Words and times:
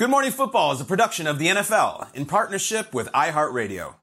Good 0.00 0.08
Morning 0.08 0.30
Football 0.30 0.72
is 0.72 0.80
a 0.80 0.86
production 0.86 1.26
of 1.26 1.38
the 1.38 1.48
NFL 1.48 2.14
in 2.14 2.24
partnership 2.24 2.94
with 2.94 3.12
iHeartRadio. 3.12 3.96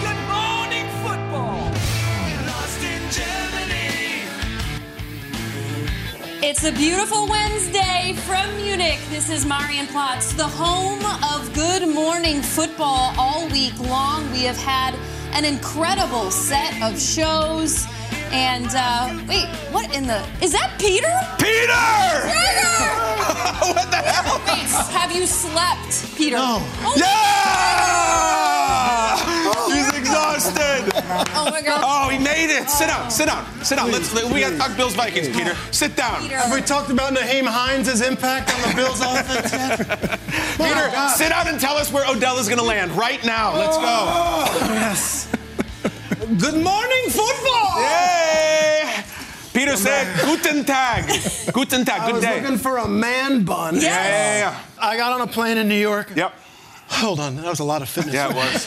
Good 0.00 0.20
morning, 0.32 0.88
football. 1.02 1.70
Lost 2.46 2.82
in 2.82 3.10
Germany. 3.10 4.22
It's 6.42 6.64
a 6.64 6.72
beautiful 6.72 7.28
Wednesday 7.28 7.55
from 7.76 8.56
Munich. 8.56 8.98
This 9.10 9.28
is 9.28 9.44
Marienplatz, 9.44 10.34
the 10.34 10.44
home 10.48 11.04
of 11.22 11.52
Good 11.52 11.86
Morning 11.86 12.40
Football 12.40 13.12
all 13.18 13.46
week 13.48 13.78
long. 13.78 14.30
We 14.32 14.44
have 14.44 14.56
had 14.56 14.94
an 15.32 15.44
incredible 15.44 16.30
set 16.30 16.72
of 16.82 16.98
shows. 16.98 17.86
And 18.32 18.68
uh, 18.70 19.20
wait, 19.28 19.46
what 19.72 19.94
in 19.94 20.06
the. 20.06 20.24
Is 20.40 20.52
that 20.52 20.72
Peter? 20.78 21.12
Peter! 21.38 21.86
Peter! 22.32 23.72
what 23.74 23.90
the 23.90 23.98
hell? 23.98 24.40
Wait, 24.46 24.70
have 24.92 25.12
you 25.12 25.26
slept, 25.26 26.16
Peter? 26.16 26.36
No. 26.36 26.58
Oh, 26.60 26.94
Yeah! 26.96 28.55
Exhausted. 30.36 30.92
Oh 31.38 31.50
my 31.50 31.62
God. 31.62 31.82
Oh, 31.84 32.08
he 32.08 32.18
made 32.18 32.50
it. 32.50 32.68
Sit 32.68 32.88
down. 32.88 33.10
Sit 33.10 33.26
down. 33.26 33.44
Sit 33.62 33.76
down. 33.76 33.90
Let's. 33.90 34.12
We 34.32 34.40
got 34.40 34.50
to 34.50 34.58
talk 34.58 34.76
Bills 34.76 34.94
Vikings, 34.94 35.28
Peter. 35.28 35.54
Sit 35.70 35.96
down. 35.96 36.22
Peter. 36.22 36.36
Have 36.36 36.52
we 36.52 36.60
talked 36.60 36.90
about 36.90 37.12
Nyheim 37.12 37.44
Hines' 37.44 38.00
impact 38.00 38.52
on 38.54 38.70
the 38.70 38.76
Bills 38.76 39.00
offense 39.04 39.52
yet? 39.52 39.78
Peter, 40.56 40.90
sit 41.16 41.28
down 41.30 41.48
and 41.48 41.60
tell 41.60 41.76
us 41.76 41.92
where 41.92 42.06
Odell 42.06 42.38
is 42.38 42.48
going 42.48 42.58
to 42.58 42.64
land 42.64 42.92
right 42.92 43.22
now. 43.24 43.54
Let's 43.54 43.76
go. 43.76 43.84
Oh. 43.84 44.58
yes. 44.72 45.30
Good 46.18 46.62
morning, 46.62 47.04
football. 47.10 47.80
Yay! 47.82 49.04
Peter 49.52 49.76
said, 49.76 50.24
Guten 50.24 50.64
Tag. 50.64 51.06
Guten 51.52 51.84
Tag. 51.84 52.00
I 52.00 52.06
Good 52.06 52.14
was 52.16 52.24
looking 52.24 52.58
for 52.58 52.78
a 52.78 52.88
man 52.88 53.44
bun. 53.44 53.76
Yeah, 53.76 53.82
yeah, 53.82 54.38
yeah. 54.38 54.60
I 54.78 54.96
got 54.96 55.12
on 55.12 55.20
a 55.20 55.30
plane 55.30 55.56
in 55.56 55.68
New 55.68 55.78
York. 55.78 56.12
Yep. 56.14 56.34
Hold 56.88 57.20
on, 57.20 57.36
that 57.36 57.46
was 57.46 57.60
a 57.60 57.64
lot 57.64 57.82
of 57.82 57.88
fitness. 57.88 58.14
Yeah, 58.14 58.30
it 58.30 58.34
was. 58.36 58.66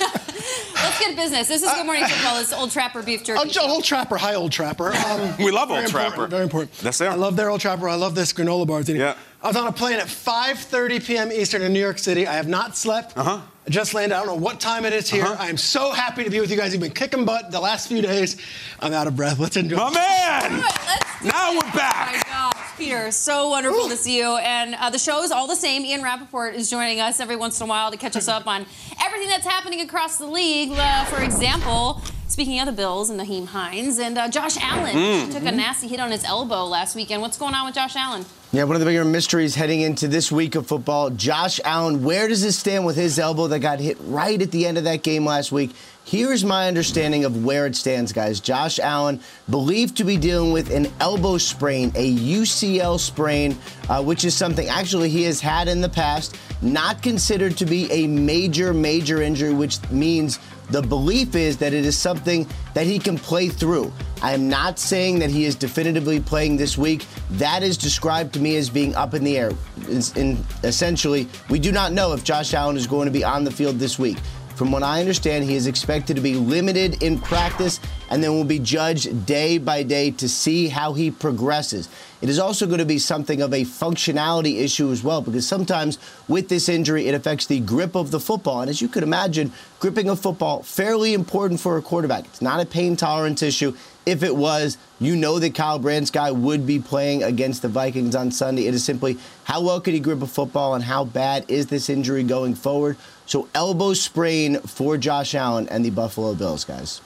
Let's 1.00 1.16
get 1.16 1.16
business. 1.16 1.48
This 1.48 1.64
is 1.64 1.72
Good 1.72 1.86
Morning 1.86 2.04
Football. 2.08 2.42
It's 2.42 2.52
Old 2.54 2.72
Trapper 2.72 3.02
Beef 3.02 3.24
Jerky. 3.24 3.50
Joe, 3.50 3.68
Old 3.70 3.84
Trapper. 3.86 4.18
Hi, 4.18 4.36
Old 4.36 4.52
Trapper. 4.52 4.92
Um, 5.10 5.36
We 5.38 5.50
love 5.52 5.70
very 5.70 5.80
Old 5.80 5.86
important, 5.86 5.90
Trapper. 5.90 6.28
Very 6.28 6.44
important. 6.44 6.72
Yes, 6.84 6.98
sir. 6.98 7.08
I 7.10 7.16
love 7.16 7.36
their 7.36 7.50
Old 7.50 7.62
Trapper. 7.62 7.88
I 7.88 7.96
love 7.96 8.16
this 8.16 8.34
granola 8.34 8.68
bar. 8.68 8.82
Yeah. 8.82 9.16
I 9.42 9.48
was 9.48 9.56
on 9.56 9.68
a 9.68 9.72
plane 9.72 9.98
at 10.00 10.08
5:30 10.08 11.06
p.m. 11.06 11.32
Eastern 11.32 11.62
in 11.62 11.72
New 11.74 11.80
York 11.80 11.98
City. 12.00 12.28
I 12.28 12.34
have 12.34 12.48
not 12.48 12.76
slept. 12.76 13.18
Uh-huh. 13.18 13.40
I 13.68 13.72
just 13.72 13.94
landed. 13.94 14.16
I 14.16 14.20
don't 14.20 14.28
know 14.28 14.44
what 14.44 14.60
time 14.60 14.86
it 14.86 14.94
is 14.94 15.10
here. 15.10 15.24
Uh-huh. 15.26 15.36
I 15.38 15.48
am 15.50 15.58
so 15.58 15.92
happy 15.92 16.24
to 16.24 16.30
be 16.30 16.40
with 16.40 16.50
you 16.50 16.58
guys. 16.58 16.72
You've 16.74 16.82
been 16.82 16.92
kicking 16.92 17.26
butt 17.26 17.52
the 17.52 17.60
last 17.60 17.88
few 17.88 18.02
days. 18.02 18.38
I'm 18.80 18.94
out 18.94 19.06
of 19.08 19.16
breath. 19.16 19.38
Let's 19.38 19.58
enjoy. 19.58 19.76
My 19.78 19.92
man! 19.92 20.60
Let's 20.62 21.24
Now 21.24 21.52
it. 21.52 21.56
we're 21.64 21.72
back. 21.74 22.10
Oh 22.10 22.14
my 22.14 22.52
gosh, 22.54 22.78
Peter, 22.78 23.12
so 23.12 23.50
wonderful 23.50 23.90
to 23.90 23.98
see 23.98 24.18
you. 24.18 24.38
And 24.38 24.76
uh, 24.76 24.90
the 24.90 24.98
show 24.98 25.22
is 25.24 25.32
all 25.32 25.46
the 25.48 25.56
same. 25.56 25.86
Ian 25.86 26.02
Rapoport 26.02 26.56
is 26.56 26.70
joining 26.70 27.00
us 27.00 27.20
every 27.20 27.36
once 27.36 27.60
in 27.60 27.66
a 27.66 27.70
while 27.70 27.92
to 27.92 27.98
catch 27.98 28.16
us 28.16 28.28
up 28.28 28.48
on 28.48 28.66
everything 29.04 29.28
that's 29.28 29.46
happening 29.46 29.82
across 29.82 30.18
the 30.18 30.28
league. 30.28 30.72
Uh, 30.74 31.04
for 31.06 31.22
example, 31.22 32.02
speaking 32.28 32.60
of 32.62 32.66
the 32.66 32.72
Bills 32.72 33.10
and 33.12 33.20
Nyheim 33.20 33.46
Hines 33.48 34.00
and 34.00 34.18
uh, 34.18 34.30
Josh 34.30 34.58
Allen 34.62 34.96
Mm. 34.96 35.32
took 35.34 35.44
a 35.44 35.52
nasty 35.52 35.88
hit 35.88 36.00
on 36.00 36.12
his 36.12 36.24
elbow 36.24 36.66
last 36.66 36.96
weekend. 36.96 37.22
What's 37.22 37.38
going 37.38 37.54
on 37.54 37.66
with 37.66 37.76
Josh 37.76 37.96
Allen? 37.96 38.26
Yeah, 38.52 38.64
one 38.64 38.76
of 38.76 38.80
the 38.80 38.86
bigger 38.88 39.06
mysteries 39.06 39.54
heading 39.54 39.82
into 39.82 40.08
this 40.08 40.32
week 40.32 40.56
of 40.56 40.66
football. 40.66 41.12
Josh 41.12 41.60
Allen, 41.64 42.04
where 42.04 42.28
does 42.28 42.44
it 42.44 42.54
stand 42.54 42.84
with 42.84 42.96
his 42.96 43.20
elbow 43.20 43.48
that 43.50 43.60
got 43.60 43.80
hit 43.80 43.98
right 44.02 44.42
at 44.42 44.52
the 44.52 44.66
end 44.66 44.78
of 44.78 44.84
that 44.86 45.04
game 45.04 45.26
last 45.26 45.52
week? 45.52 45.72
Here's 46.10 46.44
my 46.44 46.68
understanding 46.68 47.24
of 47.24 47.46
where 47.46 47.68
it 47.68 47.76
stands, 47.76 48.14
guys. 48.14 48.40
Josh 48.40 48.80
Allen, 48.80 49.20
believed 49.48 49.98
to 49.98 50.04
be 50.04 50.18
dealing 50.18 50.52
with 50.52 50.72
an 50.72 50.88
elbow 51.00 51.38
sprain, 51.38 51.92
a 51.94 52.16
UCL 52.16 53.00
sprain, 53.00 53.56
uh, 53.90 54.02
which 54.02 54.26
is 54.26 54.36
something 54.36 54.68
actually 54.70 55.10
he 55.10 55.22
has 55.26 55.40
had 55.40 55.68
in 55.68 55.82
the 55.82 55.90
past, 55.90 56.36
not 56.64 57.04
considered 57.04 57.56
to 57.58 57.66
be 57.68 57.92
a 57.92 58.08
major, 58.08 58.74
major 58.74 59.22
injury, 59.22 59.54
which 59.54 59.78
means 59.92 60.40
the 60.72 60.82
belief 60.82 61.36
is 61.36 61.58
that 61.58 61.74
it 61.74 61.86
is 61.86 61.96
something 61.96 62.48
that 62.74 62.88
he 62.88 62.98
can 62.98 63.16
play 63.16 63.48
through. 63.48 63.94
I 64.24 64.34
am 64.34 64.50
not 64.50 64.80
saying 64.80 65.20
that 65.20 65.30
he 65.30 65.46
is 65.46 65.54
definitively 65.54 66.20
playing 66.20 66.58
this 66.58 66.76
week. 66.76 67.06
That 67.32 67.62
is 67.62 67.78
described 67.78 68.34
to 68.34 68.40
me 68.40 68.56
as 68.56 68.70
being 68.70 68.96
up 68.96 69.14
in 69.14 69.24
the 69.24 69.38
air. 69.38 69.52
In, 69.88 70.02
in- 70.16 70.46
essentially, 70.64 71.28
we 71.50 71.60
do 71.60 71.72
not 71.72 71.94
know 71.94 72.14
if 72.14 72.24
Josh 72.24 72.56
Allen 72.56 72.78
is 72.78 72.88
going 72.88 73.06
to 73.06 73.12
be 73.12 73.24
on 73.24 73.44
the 73.44 73.52
field 73.52 73.78
this 73.78 74.00
week. 74.00 74.18
From 74.60 74.74
what 74.74 74.84
I 74.84 75.00
understand, 75.00 75.46
he 75.46 75.56
is 75.56 75.68
expected 75.68 76.18
to 76.18 76.22
be 76.22 76.36
limited 76.36 77.02
in 77.02 77.18
practice 77.18 77.80
and 78.10 78.22
then 78.22 78.34
will 78.34 78.44
be 78.44 78.60
judged 78.60 79.26
day 79.26 79.58
by 79.58 79.84
day 79.84 80.12
to 80.12 80.28
see 80.28 80.68
how 80.68 80.92
he 80.92 81.12
progresses. 81.12 81.88
It 82.22 82.28
is 82.28 82.40
also 82.40 82.66
going 82.66 82.80
to 82.80 82.86
be 82.86 83.00
something 83.00 83.42
of 83.42 83.54
a 83.54 83.62
functionality 83.62 84.60
issue 84.60 84.92
as 84.92 85.02
well, 85.02 85.22
because 85.22 85.48
sometimes 85.48 85.98
with 86.28 86.50
this 86.50 86.68
injury, 86.68 87.08
it 87.08 87.16
affects 87.16 87.46
the 87.46 87.62
grip 87.62 87.96
of 87.96 88.12
the 88.12 88.20
football. 88.20 88.60
And 88.60 88.70
as 88.70 88.82
you 88.82 88.90
could 88.90 89.04
imagine, 89.04 89.54
gripping 89.80 90.10
a 90.10 90.16
football, 90.18 90.62
fairly 90.62 91.14
important 91.14 91.62
for 91.62 91.78
a 91.78 91.82
quarterback. 91.82 92.26
It's 92.26 92.42
not 92.42 92.60
a 92.60 92.66
pain 92.66 92.98
tolerance 92.98 93.42
issue. 93.42 93.74
If 94.06 94.24
it 94.24 94.36
was, 94.36 94.78
you 95.00 95.16
know 95.16 95.40
that 95.40 95.56
Kyle 95.56 95.80
Bransky 95.80 96.36
would 96.36 96.68
be 96.68 96.80
playing 96.80 97.24
against 97.24 97.62
the 97.62 97.70
Vikings 97.70 98.14
on 98.14 98.30
Sunday. 98.32 98.66
It 98.66 98.74
is 98.74 98.84
simply 98.84 99.20
how 99.46 99.62
well 99.62 99.80
could 99.80 99.94
he 99.94 100.02
grip 100.02 100.22
a 100.22 100.28
football 100.28 100.76
and 100.76 100.84
how 100.84 101.06
bad 101.06 101.46
is 101.48 101.68
this 101.68 101.90
injury 101.90 102.24
going 102.24 102.56
forward? 102.56 102.98
So 103.30 103.48
elbow 103.54 103.94
sprain 103.94 104.60
for 104.62 104.98
Josh 104.98 105.36
Allen 105.36 105.70
and 105.70 105.86
the 105.86 105.92
Buffalo 105.92 106.34
Bills, 106.34 106.66
guys. 106.66 107.00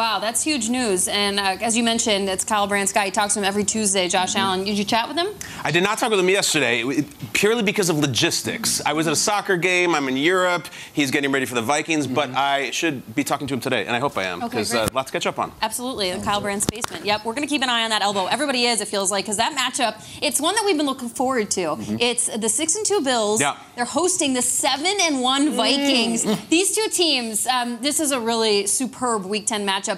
Wow, 0.00 0.18
that's 0.18 0.42
huge 0.42 0.70
news. 0.70 1.08
And 1.08 1.38
uh, 1.38 1.58
as 1.60 1.76
you 1.76 1.82
mentioned, 1.82 2.30
it's 2.30 2.42
Kyle 2.42 2.66
Bransky. 2.66 3.04
He 3.04 3.10
talks 3.10 3.34
to 3.34 3.40
him 3.40 3.44
every 3.44 3.64
Tuesday. 3.64 4.08
Josh 4.08 4.34
Allen, 4.34 4.64
did 4.64 4.78
you 4.78 4.84
chat 4.84 5.06
with 5.06 5.18
him? 5.18 5.26
I 5.62 5.70
did 5.70 5.82
not 5.82 5.98
talk 5.98 6.08
with 6.10 6.18
him 6.18 6.30
yesterday, 6.30 7.04
purely 7.34 7.62
because 7.62 7.90
of 7.90 7.98
logistics. 7.98 8.80
I 8.86 8.94
was 8.94 9.06
at 9.06 9.12
a 9.12 9.16
soccer 9.16 9.58
game. 9.58 9.94
I'm 9.94 10.08
in 10.08 10.16
Europe. 10.16 10.68
He's 10.94 11.10
getting 11.10 11.30
ready 11.30 11.44
for 11.44 11.54
the 11.54 11.60
Vikings, 11.60 12.06
but 12.06 12.30
I 12.30 12.70
should 12.70 13.14
be 13.14 13.24
talking 13.24 13.46
to 13.48 13.52
him 13.52 13.60
today, 13.60 13.84
and 13.84 13.94
I 13.94 13.98
hope 13.98 14.16
I 14.16 14.24
am 14.24 14.40
because 14.40 14.70
great. 14.70 14.84
uh, 14.84 14.88
lots 14.94 15.10
to 15.10 15.18
catch 15.18 15.26
up 15.26 15.38
on. 15.38 15.52
Absolutely, 15.60 16.12
the 16.12 16.24
Kyle 16.24 16.40
Brandt's 16.40 16.64
basement. 16.64 17.04
Yep, 17.04 17.26
we're 17.26 17.34
going 17.34 17.46
to 17.46 17.52
keep 17.52 17.60
an 17.60 17.68
eye 17.68 17.84
on 17.84 17.90
that 17.90 18.00
elbow. 18.00 18.24
Everybody 18.24 18.64
is, 18.64 18.80
it 18.80 18.88
feels 18.88 19.10
like, 19.10 19.26
because 19.26 19.36
that 19.36 19.54
matchup, 19.54 20.02
it's 20.22 20.40
one 20.40 20.54
that 20.54 20.64
we've 20.64 20.78
been 20.78 20.86
looking 20.86 21.10
forward 21.10 21.50
to. 21.50 21.76
It's 22.00 22.34
the 22.34 22.48
six 22.48 22.74
and 22.74 22.86
two 22.86 23.02
Bills. 23.02 23.42
Yeah. 23.42 23.58
They're 23.76 23.84
hosting 23.84 24.32
the 24.32 24.40
seven 24.40 24.96
and 25.02 25.20
one 25.20 25.50
Vikings. 25.50 26.24
These 26.48 26.74
two 26.74 26.88
teams. 26.90 27.46
Um, 27.46 27.78
this 27.82 28.00
is 28.00 28.12
a 28.12 28.20
really 28.20 28.66
superb 28.66 29.26
Week 29.26 29.46
Ten 29.46 29.66
matchup. 29.66 29.89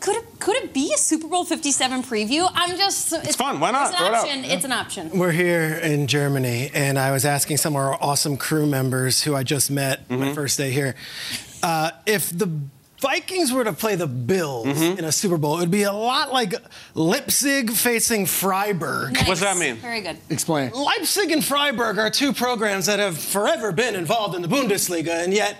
Could 0.00 0.16
it, 0.16 0.40
could 0.40 0.56
it 0.56 0.74
be 0.74 0.92
a 0.92 0.98
Super 0.98 1.28
Bowl 1.28 1.44
57 1.44 2.02
preview? 2.02 2.50
I'm 2.54 2.76
just. 2.76 3.12
It's, 3.12 3.36
fun. 3.36 3.60
Why 3.60 3.70
not? 3.70 3.90
It's 3.90 3.96
Throw 3.96 4.06
an 4.08 4.12
it 4.12 4.16
out. 4.16 4.24
option. 4.24 4.44
It's 4.46 4.64
an 4.64 4.72
option. 4.72 5.10
We're 5.18 5.30
here 5.30 5.74
in 5.80 6.08
Germany, 6.08 6.70
and 6.74 6.98
I 6.98 7.12
was 7.12 7.24
asking 7.24 7.58
some 7.58 7.74
of 7.74 7.76
our 7.82 7.94
awesome 8.02 8.36
crew 8.36 8.66
members 8.66 9.22
who 9.22 9.36
I 9.36 9.44
just 9.44 9.70
met 9.70 10.08
Mm-hmm. 10.08 10.20
my 10.20 10.32
first 10.34 10.58
day 10.58 10.70
here 10.72 10.96
uh, 11.62 11.92
if 12.06 12.36
the 12.36 12.50
Vikings 13.00 13.52
were 13.52 13.62
to 13.64 13.72
play 13.72 13.94
the 13.94 14.08
Bills 14.08 14.66
Mm-hmm. 14.66 14.98
in 14.98 15.04
a 15.04 15.12
Super 15.12 15.36
Bowl, 15.36 15.56
it 15.58 15.60
would 15.60 15.70
be 15.70 15.84
a 15.84 15.92
lot 15.92 16.32
like 16.32 16.54
Leipzig 16.94 17.70
facing 17.70 18.26
Freiburg. 18.26 19.16
What's 19.26 19.40
that 19.40 19.56
mean? 19.56 19.76
Very 19.76 20.00
good. 20.00 20.16
Explain. 20.30 20.72
Leipzig 20.72 21.30
and 21.30 21.44
Freiburg 21.44 21.98
are 21.98 22.10
two 22.10 22.32
programs 22.32 22.86
that 22.86 22.98
have 22.98 23.16
forever 23.18 23.70
been 23.72 23.94
involved 23.94 24.34
in 24.34 24.42
the 24.42 24.48
Bundesliga, 24.48 25.22
and 25.24 25.32
yet 25.32 25.56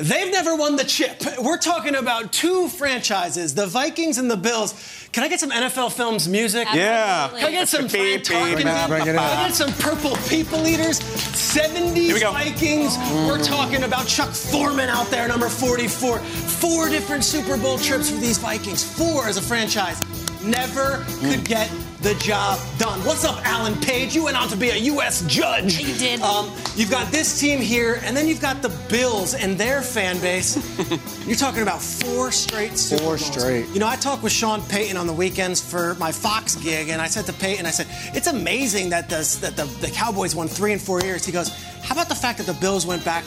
they've 0.00 0.30
never 0.30 0.54
won 0.54 0.76
the 0.76 0.84
chip. 0.84 1.22
We're 1.40 1.58
talking 1.58 1.94
about 1.94 2.32
two 2.32 2.68
franchises, 2.68 3.54
the 3.54 3.66
Vikings 3.66 4.18
and 4.18 4.30
the 4.30 4.36
Bills. 4.36 5.08
Can 5.12 5.24
I 5.24 5.28
get 5.28 5.40
some 5.40 5.50
NFL 5.50 5.92
Films 5.92 6.28
music? 6.28 6.68
Yeah. 6.72 7.28
Can 7.28 7.46
I 7.46 7.50
get 7.50 7.68
some 7.68 7.86
Beep, 7.86 8.26
beep. 8.26 8.26
Bring 8.26 8.58
it 8.58 8.62
Can 8.62 9.18
I 9.18 9.46
get 9.48 9.54
some 9.54 9.72
Purple 9.74 10.16
People 10.28 10.66
Eaters? 10.66 11.00
70s 11.00 11.94
Here 11.94 12.14
we 12.14 12.20
go. 12.20 12.32
Vikings. 12.32 12.96
We're 13.26 13.42
talking 13.42 13.84
about 13.84 14.06
Chuck 14.06 14.30
Foreman 14.30 14.88
out 14.88 15.06
there, 15.10 15.26
number 15.28 15.48
44. 15.48 16.18
Four 16.18 16.88
different 16.88 17.24
Super 17.24 17.56
Bowl 17.56 17.78
trips 17.78 18.10
for 18.10 18.18
these 18.18 18.38
Vikings. 18.38 18.84
Four 18.84 19.26
as 19.26 19.36
a 19.36 19.42
franchise. 19.42 20.00
Never 20.42 21.04
could 21.20 21.40
mm. 21.40 21.48
get 21.48 21.70
the 22.00 22.14
job 22.14 22.60
done. 22.78 23.00
What's 23.04 23.24
up, 23.24 23.44
Alan 23.44 23.74
Page? 23.80 24.14
You 24.14 24.24
went 24.24 24.36
on 24.36 24.48
to 24.48 24.56
be 24.56 24.70
a 24.70 24.76
U.S. 24.76 25.22
judge. 25.26 25.80
You 25.80 25.94
did. 25.96 26.20
Um, 26.20 26.50
you've 26.76 26.90
got 26.90 27.10
this 27.10 27.40
team 27.40 27.60
here, 27.60 28.00
and 28.04 28.16
then 28.16 28.28
you've 28.28 28.40
got 28.40 28.62
the 28.62 28.68
Bills 28.88 29.34
and 29.34 29.58
their 29.58 29.82
fan 29.82 30.18
base. 30.20 30.56
You're 31.26 31.36
talking 31.36 31.62
about 31.62 31.82
four 31.82 32.30
straight 32.30 32.78
Super 32.78 33.02
Four 33.02 33.16
Bowls. 33.16 33.26
straight. 33.26 33.68
You 33.70 33.80
know, 33.80 33.88
I 33.88 33.96
talked 33.96 34.22
with 34.22 34.32
Sean 34.32 34.62
Payton 34.62 34.96
on 34.96 35.06
the 35.06 35.12
weekends 35.12 35.60
for 35.60 35.94
my 35.96 36.12
Fox 36.12 36.54
gig, 36.54 36.88
and 36.88 37.02
I 37.02 37.08
said 37.08 37.26
to 37.26 37.32
Payton, 37.32 37.66
I 37.66 37.70
said, 37.70 37.88
it's 38.14 38.28
amazing 38.28 38.90
that, 38.90 39.08
the, 39.08 39.38
that 39.40 39.56
the, 39.56 39.64
the 39.86 39.90
Cowboys 39.92 40.36
won 40.36 40.46
three 40.46 40.72
in 40.72 40.78
four 40.78 41.00
years. 41.00 41.24
He 41.24 41.32
goes, 41.32 41.48
how 41.82 41.94
about 41.94 42.08
the 42.08 42.14
fact 42.14 42.38
that 42.38 42.46
the 42.46 42.54
Bills 42.60 42.86
went 42.86 43.04
back 43.04 43.24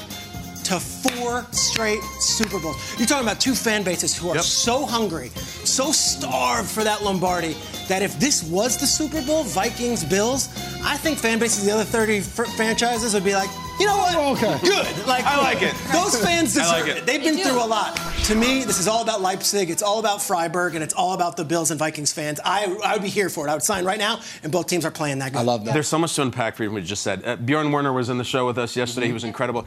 to 0.72 0.80
four 0.80 1.46
straight 1.52 2.02
Super 2.22 2.58
Bowls? 2.58 2.78
You're 2.98 3.06
talking 3.08 3.28
about 3.28 3.42
two 3.42 3.54
fan 3.56 3.84
bases 3.84 4.16
who 4.18 4.30
are 4.30 4.36
Yep. 4.36 4.44
so 4.46 4.86
hungry, 4.86 5.30
so 5.66 5.92
starved 5.92 6.70
for 6.70 6.86
that 6.86 7.04
Lombardi, 7.04 7.58
that 7.90 8.02
if 8.02 8.18
this 8.22 8.42
was 8.44 8.78
the 8.78 8.88
Super 8.88 9.22
Bowl, 9.26 9.44
Vikings, 9.44 10.06
Bills, 10.06 10.48
I 10.84 10.96
think 10.96 11.18
fan 11.20 11.40
bases 11.40 11.66
the 11.66 11.72
other 11.74 11.84
30 11.84 12.22
fr- 12.22 12.46
franchises 12.46 13.14
would 13.14 13.26
be 13.26 13.34
like, 13.34 13.50
you 13.82 13.86
know 13.86 13.98
what? 13.98 14.16
Okay. 14.38 14.60
Good. 14.62 15.08
Like 15.08 15.26
I 15.26 15.38
like 15.42 15.62
it. 15.62 15.74
Those 15.92 16.16
fans 16.16 16.54
deserve 16.54 16.68
like 16.68 16.88
it. 16.88 16.98
it. 17.00 17.06
They've 17.06 17.22
been 17.24 17.38
through 17.38 17.62
a 17.62 17.66
lot. 17.66 17.98
To 18.26 18.36
me, 18.36 18.64
this 18.64 18.80
is 18.80 18.88
all 18.88 19.02
about 19.02 19.22
Leipzig. 19.22 19.70
It's 19.72 19.82
all 19.82 20.00
about 20.00 20.22
Freiburg, 20.22 20.76
and 20.76 20.84
it's 20.84 20.94
all 20.94 21.14
about 21.14 21.36
the 21.36 21.44
Bills 21.44 21.72
and 21.72 21.80
Vikings 21.80 22.14
fans. 22.14 22.40
I, 22.46 22.78
I 22.86 22.94
would 22.94 23.02
be 23.02 23.10
here 23.10 23.28
for 23.30 23.48
it. 23.48 23.50
I 23.50 23.54
would 23.56 23.64
sign 23.64 23.84
right 23.84 23.98
now, 23.98 24.20
and 24.44 24.52
both 24.52 24.68
teams 24.68 24.86
are 24.86 24.92
playing 24.92 25.20
that 25.20 25.34
good. 25.34 25.40
I 25.40 25.42
love 25.42 25.66
that. 25.66 25.74
There's 25.74 25.88
so 25.88 25.98
much 25.98 26.14
to 26.16 26.22
unpack 26.22 26.56
for 26.56 26.64
you 26.64 26.70
from 26.70 26.76
what 26.76 26.84
you 26.84 26.88
just 26.90 27.02
said. 27.02 27.24
Uh, 27.26 27.36
Bjorn 27.38 27.72
Werner 27.72 27.92
was 27.92 28.10
in 28.10 28.18
the 28.20 28.24
show 28.24 28.46
with 28.46 28.58
us 28.60 28.76
yesterday. 28.78 29.08
He 29.08 29.14
was 29.14 29.24
incredible. 29.24 29.66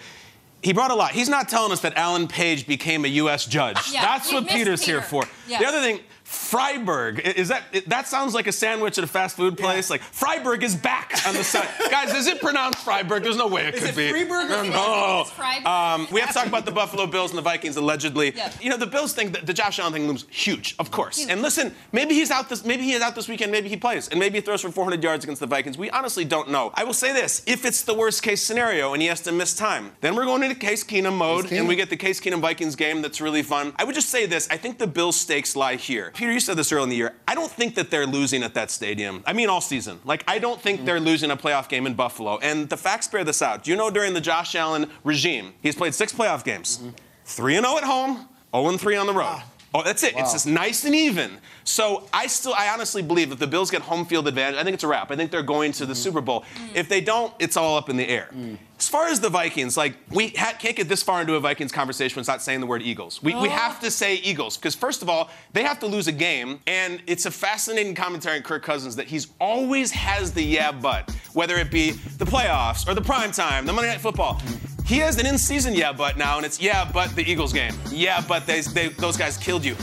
He 0.64 0.72
brought 0.72 0.90
a 0.90 0.94
lot. 0.94 1.12
He's 1.12 1.28
not 1.28 1.48
telling 1.48 1.72
us 1.72 1.80
that 1.80 1.94
Alan 1.96 2.26
Page 2.26 2.66
became 2.66 3.04
a 3.04 3.08
U.S. 3.08 3.44
judge. 3.44 3.76
Yeah, 3.92 4.02
That's 4.02 4.32
what 4.32 4.48
Peter's 4.48 4.80
Peter. 4.80 5.00
here 5.00 5.02
for. 5.02 5.24
Yeah. 5.46 5.58
The 5.58 5.66
other 5.66 5.80
thing, 5.82 6.00
Freiburg, 6.24 7.20
is 7.20 7.48
that 7.48 7.64
that 7.86 8.08
sounds 8.08 8.34
like 8.34 8.46
a 8.46 8.52
sandwich 8.52 8.96
at 8.96 9.04
a 9.04 9.06
fast 9.06 9.36
food 9.36 9.58
place? 9.58 9.90
Like 9.90 10.00
Freiburg 10.00 10.62
is 10.62 10.74
back 10.74 11.12
on 11.26 11.34
the 11.34 11.44
side. 11.44 11.68
Guys, 11.90 12.14
is 12.14 12.26
it 12.26 12.40
pronounced 12.40 12.78
Freiburg? 12.78 13.22
There's 13.22 13.36
no 13.36 13.46
way 13.46 13.66
it 13.66 13.74
could 13.74 13.90
it 13.90 13.96
be. 13.96 14.10
Freiburg 14.10 14.50
or 14.50 14.64
No. 14.64 15.26
Um, 15.66 16.08
we 16.10 16.20
have 16.20 16.30
to 16.30 16.34
talk 16.34 16.46
about 16.46 16.64
the 16.64 16.72
Buffalo 16.72 17.06
Bills 17.06 17.30
and 17.30 17.38
the 17.38 17.42
Vikings 17.42 17.76
allegedly. 17.76 18.34
Yep. 18.34 18.54
You 18.62 18.70
know, 18.70 18.78
the 18.78 18.86
Bills 18.86 19.12
thing, 19.12 19.32
the, 19.32 19.40
the 19.40 19.52
Josh 19.52 19.78
Allen 19.78 19.92
thing 19.92 20.06
looms 20.06 20.24
huge, 20.30 20.74
of 20.78 20.90
course. 20.90 21.18
Huge. 21.18 21.30
And 21.30 21.42
listen, 21.42 21.74
maybe 21.92 22.14
he's 22.14 22.30
out 22.30 22.48
this 22.48 22.64
maybe 22.64 22.84
he 22.84 22.94
is 22.94 23.02
out 23.02 23.14
this 23.14 23.28
weekend, 23.28 23.52
maybe 23.52 23.68
he 23.68 23.76
plays, 23.76 24.08
and 24.08 24.18
maybe 24.18 24.38
he 24.38 24.40
throws 24.40 24.62
for 24.62 24.70
400 24.70 25.02
yards 25.02 25.24
against 25.24 25.40
the 25.40 25.46
Vikings. 25.46 25.76
We 25.76 25.90
honestly 25.90 26.24
don't 26.24 26.50
know. 26.50 26.72
I 26.74 26.84
will 26.84 26.94
say 26.94 27.12
this: 27.12 27.42
if 27.46 27.66
it's 27.66 27.82
the 27.82 27.94
worst 27.94 28.22
case 28.22 28.42
scenario 28.42 28.94
and 28.94 29.02
he 29.02 29.08
has 29.08 29.20
to 29.22 29.32
miss 29.32 29.54
time, 29.54 29.92
then 30.00 30.16
we're 30.16 30.24
going 30.24 30.42
into 30.42 30.56
Case 30.56 30.84
Keenum 30.84 31.16
mode, 31.16 31.52
and 31.52 31.68
we 31.68 31.76
get 31.76 31.90
the 31.90 31.96
Case 31.96 32.18
Keenum 32.18 32.40
Vikings 32.40 32.76
game 32.76 33.02
that's 33.02 33.20
really 33.20 33.42
fun. 33.42 33.74
I 33.76 33.84
would 33.84 33.94
just 33.94 34.08
say 34.08 34.24
this: 34.24 34.48
I 34.50 34.56
think 34.56 34.78
the 34.78 34.86
Bills' 34.86 35.20
stakes 35.20 35.54
lie 35.54 35.76
here. 35.76 36.12
Peter, 36.14 36.32
you 36.32 36.40
said 36.40 36.56
this 36.56 36.72
early 36.72 36.84
in 36.84 36.88
the 36.90 36.96
year. 36.96 37.14
I 37.26 37.34
don't 37.34 37.50
think 37.50 37.74
that 37.74 37.90
they're 37.90 38.06
losing 38.06 38.42
at 38.42 38.54
that 38.54 38.70
stadium. 38.70 39.22
I 39.26 39.32
mean, 39.32 39.48
all 39.48 39.60
season. 39.60 40.00
Like, 40.04 40.24
I 40.28 40.38
don't 40.38 40.60
think 40.60 40.78
mm-hmm. 40.78 40.86
they're 40.86 41.00
losing 41.00 41.30
a 41.30 41.36
playoff 41.36 41.68
game 41.68 41.86
in 41.86 41.94
Buffalo. 41.94 42.38
And 42.38 42.68
the 42.68 42.76
facts 42.76 43.08
bear 43.08 43.24
this 43.24 43.42
out. 43.42 43.64
Do 43.64 43.70
you 43.70 43.76
know 43.76 43.90
during 43.90 44.14
the 44.14 44.20
Josh 44.20 44.54
Allen 44.54 44.90
regime, 45.02 45.54
he's 45.62 45.74
played 45.74 45.94
six 45.94 46.12
playoff 46.12 46.44
games, 46.44 46.78
mm-hmm. 46.78 46.90
three 47.24 47.56
and 47.56 47.66
zero 47.66 47.78
at 47.78 47.84
home, 47.84 48.28
zero 48.54 48.68
and 48.68 48.80
three 48.80 48.96
on 48.96 49.06
the 49.06 49.12
road. 49.12 49.42
Oh, 49.76 49.82
that's 49.82 50.04
it. 50.04 50.14
It's 50.16 50.32
just 50.32 50.46
nice 50.46 50.84
and 50.84 50.94
even. 50.94 51.38
So 51.64 52.08
I 52.12 52.28
still, 52.28 52.54
I 52.54 52.68
honestly 52.68 53.02
believe 53.02 53.32
if 53.32 53.40
the 53.40 53.46
Bills 53.48 53.72
get 53.72 53.82
home 53.82 54.06
field 54.06 54.28
advantage, 54.28 54.60
I 54.60 54.62
think 54.62 54.74
it's 54.74 54.84
a 54.84 54.86
wrap. 54.86 55.10
I 55.10 55.16
think 55.16 55.32
they're 55.32 55.42
going 55.42 55.72
to 55.72 55.84
the 55.84 55.94
mm-hmm. 55.94 56.00
Super 56.00 56.20
Bowl. 56.20 56.44
Mm. 56.54 56.76
If 56.76 56.88
they 56.88 57.00
don't, 57.00 57.34
it's 57.40 57.56
all 57.56 57.76
up 57.76 57.88
in 57.88 57.96
the 57.96 58.08
air. 58.08 58.28
Mm. 58.32 58.56
As 58.78 58.88
far 58.88 59.06
as 59.06 59.20
the 59.20 59.28
Vikings, 59.28 59.76
like 59.76 59.94
we 60.10 60.28
ha- 60.28 60.54
can't 60.58 60.74
get 60.74 60.88
this 60.88 61.02
far 61.02 61.20
into 61.20 61.34
a 61.34 61.40
Vikings 61.40 61.70
conversation 61.70 62.18
without 62.20 62.42
saying 62.42 62.60
the 62.60 62.66
word 62.66 62.82
Eagles. 62.82 63.22
We, 63.22 63.34
we 63.34 63.48
have 63.48 63.80
to 63.80 63.90
say 63.90 64.16
Eagles 64.16 64.56
because 64.56 64.74
first 64.74 65.00
of 65.00 65.08
all, 65.08 65.30
they 65.52 65.62
have 65.62 65.78
to 65.80 65.86
lose 65.86 66.08
a 66.08 66.12
game, 66.12 66.60
and 66.66 67.00
it's 67.06 67.24
a 67.26 67.30
fascinating 67.30 67.94
commentary 67.94 68.36
on 68.36 68.42
Kirk 68.42 68.64
Cousins 68.64 68.96
that 68.96 69.06
he's 69.06 69.28
always 69.40 69.92
has 69.92 70.32
the 70.32 70.42
yeah 70.42 70.72
but, 70.72 71.08
whether 71.34 71.56
it 71.56 71.70
be 71.70 71.92
the 71.92 72.24
playoffs 72.24 72.88
or 72.88 72.94
the 72.94 73.02
prime 73.02 73.30
time, 73.30 73.64
the 73.64 73.72
Monday 73.72 73.90
Night 73.90 74.00
Football. 74.00 74.40
He 74.84 74.98
has 74.98 75.18
an 75.18 75.24
in-season 75.24 75.74
yeah 75.74 75.92
but 75.92 76.18
now, 76.18 76.36
and 76.36 76.44
it's 76.44 76.60
yeah 76.60 76.84
but 76.92 77.14
the 77.16 77.22
Eagles 77.22 77.52
game. 77.52 77.72
Yeah 77.90 78.22
but 78.26 78.44
they, 78.46 78.60
they, 78.60 78.88
those 78.88 79.16
guys 79.16 79.38
killed 79.38 79.64
you. 79.64 79.76